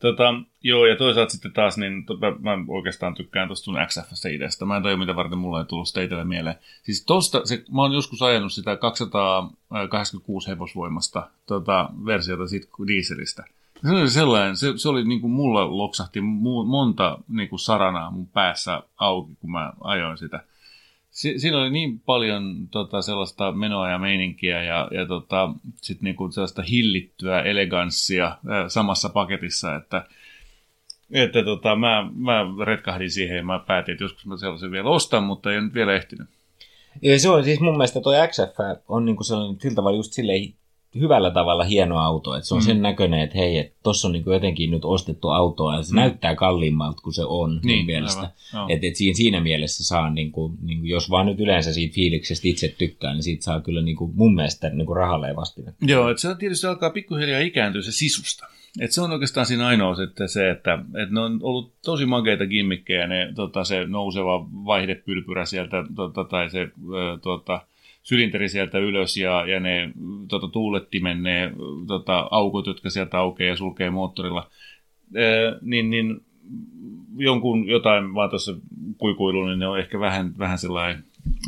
Tota, 0.00 0.34
joo, 0.62 0.86
ja 0.86 0.96
toisaalta 0.96 1.32
sitten 1.32 1.52
taas, 1.52 1.78
niin 1.78 2.06
to, 2.06 2.18
mä, 2.18 2.58
oikeastaan 2.68 3.14
tykkään 3.14 3.48
tuosta 3.48 3.64
sun 3.64 3.78
XFstä 3.86 4.28
ideasta. 4.28 4.66
Mä 4.66 4.76
en 4.76 4.82
tajua, 4.82 4.98
mitä 4.98 5.16
varten 5.16 5.38
mulla 5.38 5.58
ei 5.58 5.64
tullut 5.64 5.88
sitä 5.88 6.02
itselle 6.02 6.24
mieleen. 6.24 6.56
Siis 6.82 7.04
tosta, 7.04 7.40
se, 7.44 7.64
mä 7.72 7.82
oon 7.82 7.92
joskus 7.92 8.22
ajanut 8.22 8.52
sitä 8.52 8.76
286 8.76 10.48
hevosvoimasta 10.48 11.30
tota, 11.46 11.88
versiota 12.06 12.46
siitä 12.46 12.68
dieselistä. 12.86 13.44
Se 13.82 13.90
oli 13.90 14.10
sellainen, 14.10 14.56
se, 14.56 14.72
se 14.76 14.88
oli 14.88 15.04
niin 15.04 15.20
kuin 15.20 15.30
mulla 15.30 15.76
loksahti 15.76 16.20
mu, 16.20 16.64
monta 16.64 17.18
niin 17.28 17.48
kuin 17.48 17.60
saranaa 17.60 18.10
mun 18.10 18.26
päässä 18.26 18.82
auki, 18.96 19.32
kun 19.40 19.50
mä 19.50 19.72
ajoin 19.80 20.18
sitä. 20.18 20.44
Si, 21.20 21.38
siinä 21.38 21.58
oli 21.58 21.70
niin 21.70 22.00
paljon 22.00 22.68
tota, 22.70 23.02
sellaista 23.02 23.52
menoa 23.52 23.90
ja 23.90 23.98
meininkiä 23.98 24.62
ja, 24.62 24.88
ja 24.90 25.06
tota, 25.06 25.50
sit 25.76 26.02
niin 26.02 26.16
kuin 26.16 26.32
sellaista 26.32 26.62
hillittyä 26.62 27.42
eleganssia 27.42 28.38
ää, 28.48 28.68
samassa 28.68 29.08
paketissa, 29.08 29.76
että 29.76 30.04
että 31.10 31.44
tota, 31.44 31.76
mä, 31.76 32.10
mä 32.14 32.46
retkahdin 32.64 33.10
siihen 33.10 33.36
ja 33.36 33.42
mä 33.42 33.58
päätin, 33.58 33.92
että 33.92 34.04
joskus 34.04 34.26
mä 34.26 34.36
sellaisen 34.36 34.70
vielä 34.70 34.88
ostan, 34.88 35.22
mutta 35.22 35.52
ei 35.52 35.60
nyt 35.60 35.74
vielä 35.74 35.94
ehtinyt. 35.94 36.28
Ja 37.02 37.18
se 37.18 37.28
on 37.28 37.44
siis 37.44 37.60
mun 37.60 37.76
mielestä 37.76 38.00
toi 38.00 38.28
XF 38.28 38.84
on 38.88 39.04
niinku 39.04 39.24
sellainen 39.24 39.60
sillä 39.60 39.74
tavalla 39.74 39.96
just 39.96 40.12
silleen 40.12 40.54
hyvällä 40.94 41.30
tavalla 41.30 41.64
hieno 41.64 41.98
auto. 41.98 42.34
Että 42.34 42.48
se 42.48 42.54
on 42.54 42.60
mm. 42.60 42.64
sen 42.64 42.82
näköinen, 42.82 43.20
että 43.20 43.38
hei, 43.38 43.58
että 43.58 43.76
tuossa 43.82 44.08
on 44.08 44.12
niinku 44.12 44.32
jotenkin 44.32 44.70
nyt 44.70 44.84
ostettu 44.84 45.28
auto 45.28 45.72
ja 45.72 45.82
se 45.82 45.92
mm. 45.92 45.96
näyttää 45.96 46.34
kalliimmalta 46.34 47.02
kuin 47.02 47.14
se 47.14 47.24
on 47.24 47.60
niin, 47.64 47.86
mielestä. 47.86 48.30
Että 48.68 48.86
et 48.86 48.96
siinä, 48.96 49.14
siinä 49.14 49.40
mielessä 49.40 49.84
saa, 49.84 50.10
niinku, 50.10 50.54
niinku, 50.62 50.86
jos 50.86 51.10
vaan 51.10 51.26
nyt 51.26 51.40
yleensä 51.40 51.72
siitä 51.72 51.94
fiiliksestä 51.94 52.48
itse 52.48 52.74
tykkää, 52.78 53.12
niin 53.12 53.22
siitä 53.22 53.44
saa 53.44 53.60
kyllä 53.60 53.82
niinku, 53.82 54.12
mun 54.14 54.34
mielestä 54.34 54.68
niinku 54.68 54.94
rahalle 54.94 55.36
vastine. 55.36 55.74
Joo, 55.82 56.10
että 56.10 56.20
se 56.20 56.34
tietysti 56.34 56.66
alkaa 56.66 56.90
pikkuhiljaa 56.90 57.40
ikääntyä 57.40 57.82
se 57.82 57.92
sisusta. 57.92 58.46
Et 58.80 58.92
se 58.92 59.00
on 59.00 59.10
oikeastaan 59.10 59.46
siinä 59.46 59.66
ainoa 59.66 59.94
sitten 59.94 60.28
se, 60.28 60.50
että, 60.50 60.78
että 61.02 61.14
ne 61.14 61.20
on 61.20 61.40
ollut 61.42 61.72
tosi 61.84 62.06
makeita 62.06 62.46
gimmikkejä, 62.46 63.06
ne, 63.06 63.32
tota, 63.34 63.64
se 63.64 63.86
nouseva 63.86 64.46
vaihdepylpyrä 64.64 65.44
sieltä, 65.44 65.84
tota, 65.96 66.24
tai 66.24 66.50
se 66.50 66.68
tota, 67.22 67.66
sylinteri 68.02 68.48
sieltä 68.48 68.78
ylös 68.78 69.16
ja, 69.16 69.46
ja 69.46 69.60
ne 69.60 69.92
tota, 70.28 70.48
tuulettimen, 70.48 71.22
ne 71.22 71.52
tota, 71.86 72.28
aukot, 72.30 72.66
jotka 72.66 72.90
sieltä 72.90 73.18
aukeaa 73.18 73.48
ja 73.48 73.56
sulkee 73.56 73.90
moottorilla, 73.90 74.50
e, 75.14 75.22
niin, 75.62 75.90
niin 75.90 76.20
jonkun 77.16 77.68
jotain 77.68 78.14
vaan 78.14 78.30
tuossa 78.30 78.56
kuikuilu, 78.98 79.46
niin 79.46 79.58
ne 79.58 79.66
on 79.66 79.78
ehkä 79.78 80.00
vähän, 80.00 80.38
vähän 80.38 80.58
sellainen 80.58 81.04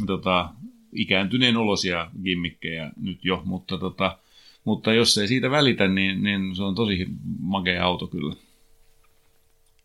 tota, 0.07 0.48
ikääntyneen 0.92 1.57
olosia 1.57 2.11
gimmikkejä 2.24 2.90
nyt 3.00 3.24
jo, 3.24 3.42
mutta 3.44 3.78
tota, 3.78 4.18
mutta 4.64 4.92
jos 4.92 5.18
ei 5.18 5.28
siitä 5.28 5.50
välitä, 5.50 5.88
niin, 5.88 6.22
niin 6.22 6.57
se 6.57 6.62
on 6.62 6.74
tosi 6.74 7.07
makea 7.40 7.84
auto 7.84 8.07
kyllä. 8.07 8.34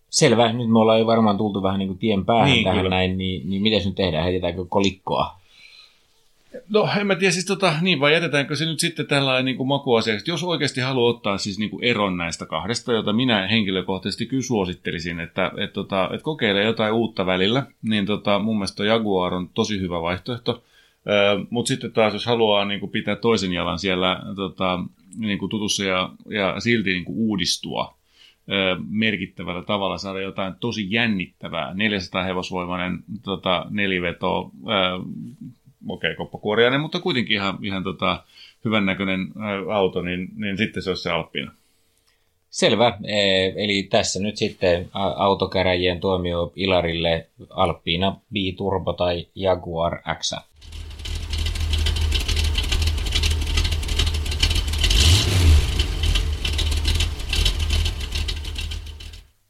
Selvä. 0.09 0.53
Nyt 0.53 0.70
me 0.70 0.80
ollaan 0.80 0.99
jo 0.99 1.05
varmaan 1.05 1.38
tultu 1.38 1.63
vähän 1.63 1.80
niin 1.80 1.88
kuin 1.88 1.99
tien 1.99 2.26
päähän 2.26 2.51
niin, 2.51 2.63
tähän 2.63 2.80
kyllä. 2.80 2.95
näin, 2.95 3.18
niin, 3.18 3.49
niin 3.49 3.61
miten 3.61 3.82
nyt 3.86 3.95
tehdään? 3.95 4.24
Heitetäänkö 4.24 4.65
kolikkoa? 4.70 5.39
No 6.70 6.89
en 6.99 7.08
mä 7.08 7.16
tiedä, 7.16 7.32
siis 7.32 7.45
tota, 7.45 7.74
niin 7.82 7.99
vai 7.99 8.14
jätetäänkö 8.14 8.55
se 8.55 8.66
nyt 8.66 8.80
sitten 8.80 9.08
tällainen 9.08 9.45
niin 9.45 9.58
kuin 9.58 9.68
makuasiaksi. 9.68 10.32
Jos 10.32 10.43
oikeasti 10.43 10.82
haluaa 10.82 11.10
ottaa 11.10 11.38
siis 11.38 11.60
niin 11.60 11.70
kuin 11.70 11.84
eron 11.84 12.18
näistä 12.18 12.45
kahdesta, 12.45 12.93
jota 12.93 13.14
minä 13.14 13.47
henkilökohtaisesti 13.47 14.26
kyllä 14.26 14.43
suosittelisin, 14.43 15.20
että, 15.20 15.51
että, 15.58 15.74
tota, 15.74 16.10
että 16.14 16.24
kokeile 16.24 16.64
jotain 16.64 16.93
uutta 16.93 17.26
välillä, 17.26 17.64
niin 17.82 18.05
tota, 18.05 18.39
mun 18.39 18.58
mielestä 18.58 18.86
Jaguar 18.86 19.34
on 19.34 19.49
tosi 19.49 19.80
hyvä 19.80 20.01
vaihtoehto. 20.01 20.64
Mutta 21.49 21.68
sitten 21.68 21.91
taas, 21.91 22.14
jos 22.14 22.26
haluaa 22.26 22.66
niin 22.66 22.80
kuin 22.80 22.91
pitää 22.91 23.16
toisen 23.16 23.53
jalan 23.53 23.80
siellä 23.80 24.22
tota, 24.36 24.80
niin 25.18 25.39
kuin 25.39 25.49
tutussa 25.49 25.84
ja, 25.84 26.10
ja 26.30 26.60
silti 26.60 26.89
niin 26.89 27.05
kuin 27.05 27.18
uudistua 27.18 27.97
merkittävällä 28.89 29.62
tavalla, 29.62 29.97
saada 29.97 30.20
jotain 30.20 30.53
tosi 30.60 30.88
jännittävää, 30.91 31.74
400 31.74 32.24
hevosvoimainen 32.24 33.03
tota, 33.24 33.66
neliveto, 33.70 34.51
okei, 35.88 36.11
okay, 36.11 36.15
koppakuoriainen, 36.15 36.82
mutta 36.82 36.99
kuitenkin 36.99 37.36
ihan, 37.36 37.57
ihan 37.61 37.84
tota, 37.84 38.23
hyvän 38.65 38.86
näköinen 38.86 39.28
auto, 39.73 40.01
niin, 40.01 40.30
niin 40.36 40.57
sitten 40.57 40.84
se 40.84 40.89
olisi 40.89 41.03
se 41.03 41.11
Alppina. 41.11 41.51
Selvä. 42.49 42.97
E, 43.03 43.45
eli 43.45 43.84
tässä 43.84 44.19
nyt 44.19 44.38
sitten 44.38 44.89
autokäräjien 44.93 45.99
tuomio 45.99 46.53
Ilarille 46.55 47.28
Alpina 47.49 48.11
B-Turbo 48.34 48.93
tai 48.93 49.28
Jaguar 49.36 50.01
X. 50.19 50.34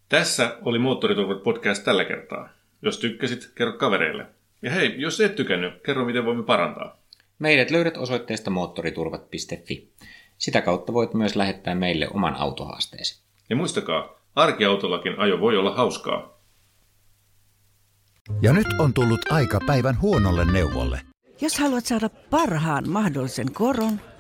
Tässä 0.10 0.58
oli 0.62 0.80
Moottoriturvat 0.80 1.44
podcast 1.44 1.84
tällä 1.84 2.06
kertaa. 2.06 2.50
Jos 2.82 2.98
tykkäsit, 3.00 3.52
kerro 3.56 3.74
kavereille. 3.74 4.26
Ja 4.62 4.72
hei, 4.72 5.02
jos 5.02 5.22
et 5.22 5.36
tykännyt, 5.36 5.84
kerro 5.84 6.06
miten 6.06 6.26
voimme 6.26 6.44
parantaa. 6.44 6.98
Meidät 7.40 7.72
löydät 7.72 7.98
osoitteesta 7.98 8.50
moottoriturvat.fi. 8.50 9.92
Sitä 10.38 10.62
kautta 10.62 10.94
voit 10.94 11.14
myös 11.14 11.36
lähettää 11.36 11.76
meille 11.76 12.08
oman 12.14 12.36
autohaasteesi. 12.36 13.22
Ja 13.50 13.56
muistakaa, 13.56 14.20
arkiautollakin 14.36 15.20
ajo 15.20 15.40
voi 15.40 15.58
olla 15.58 15.76
hauskaa. 15.76 16.40
Ja 18.42 18.54
nyt 18.54 18.68
on 18.80 18.94
tullut 18.94 19.32
aika 19.32 19.60
päivän 19.68 20.02
huonolle 20.02 20.52
neuvolle. 20.52 21.02
Jos 21.42 21.60
haluat 21.60 21.86
saada 21.86 22.10
parhaan 22.10 22.90
mahdollisen 22.90 23.54
koron, 23.54 24.02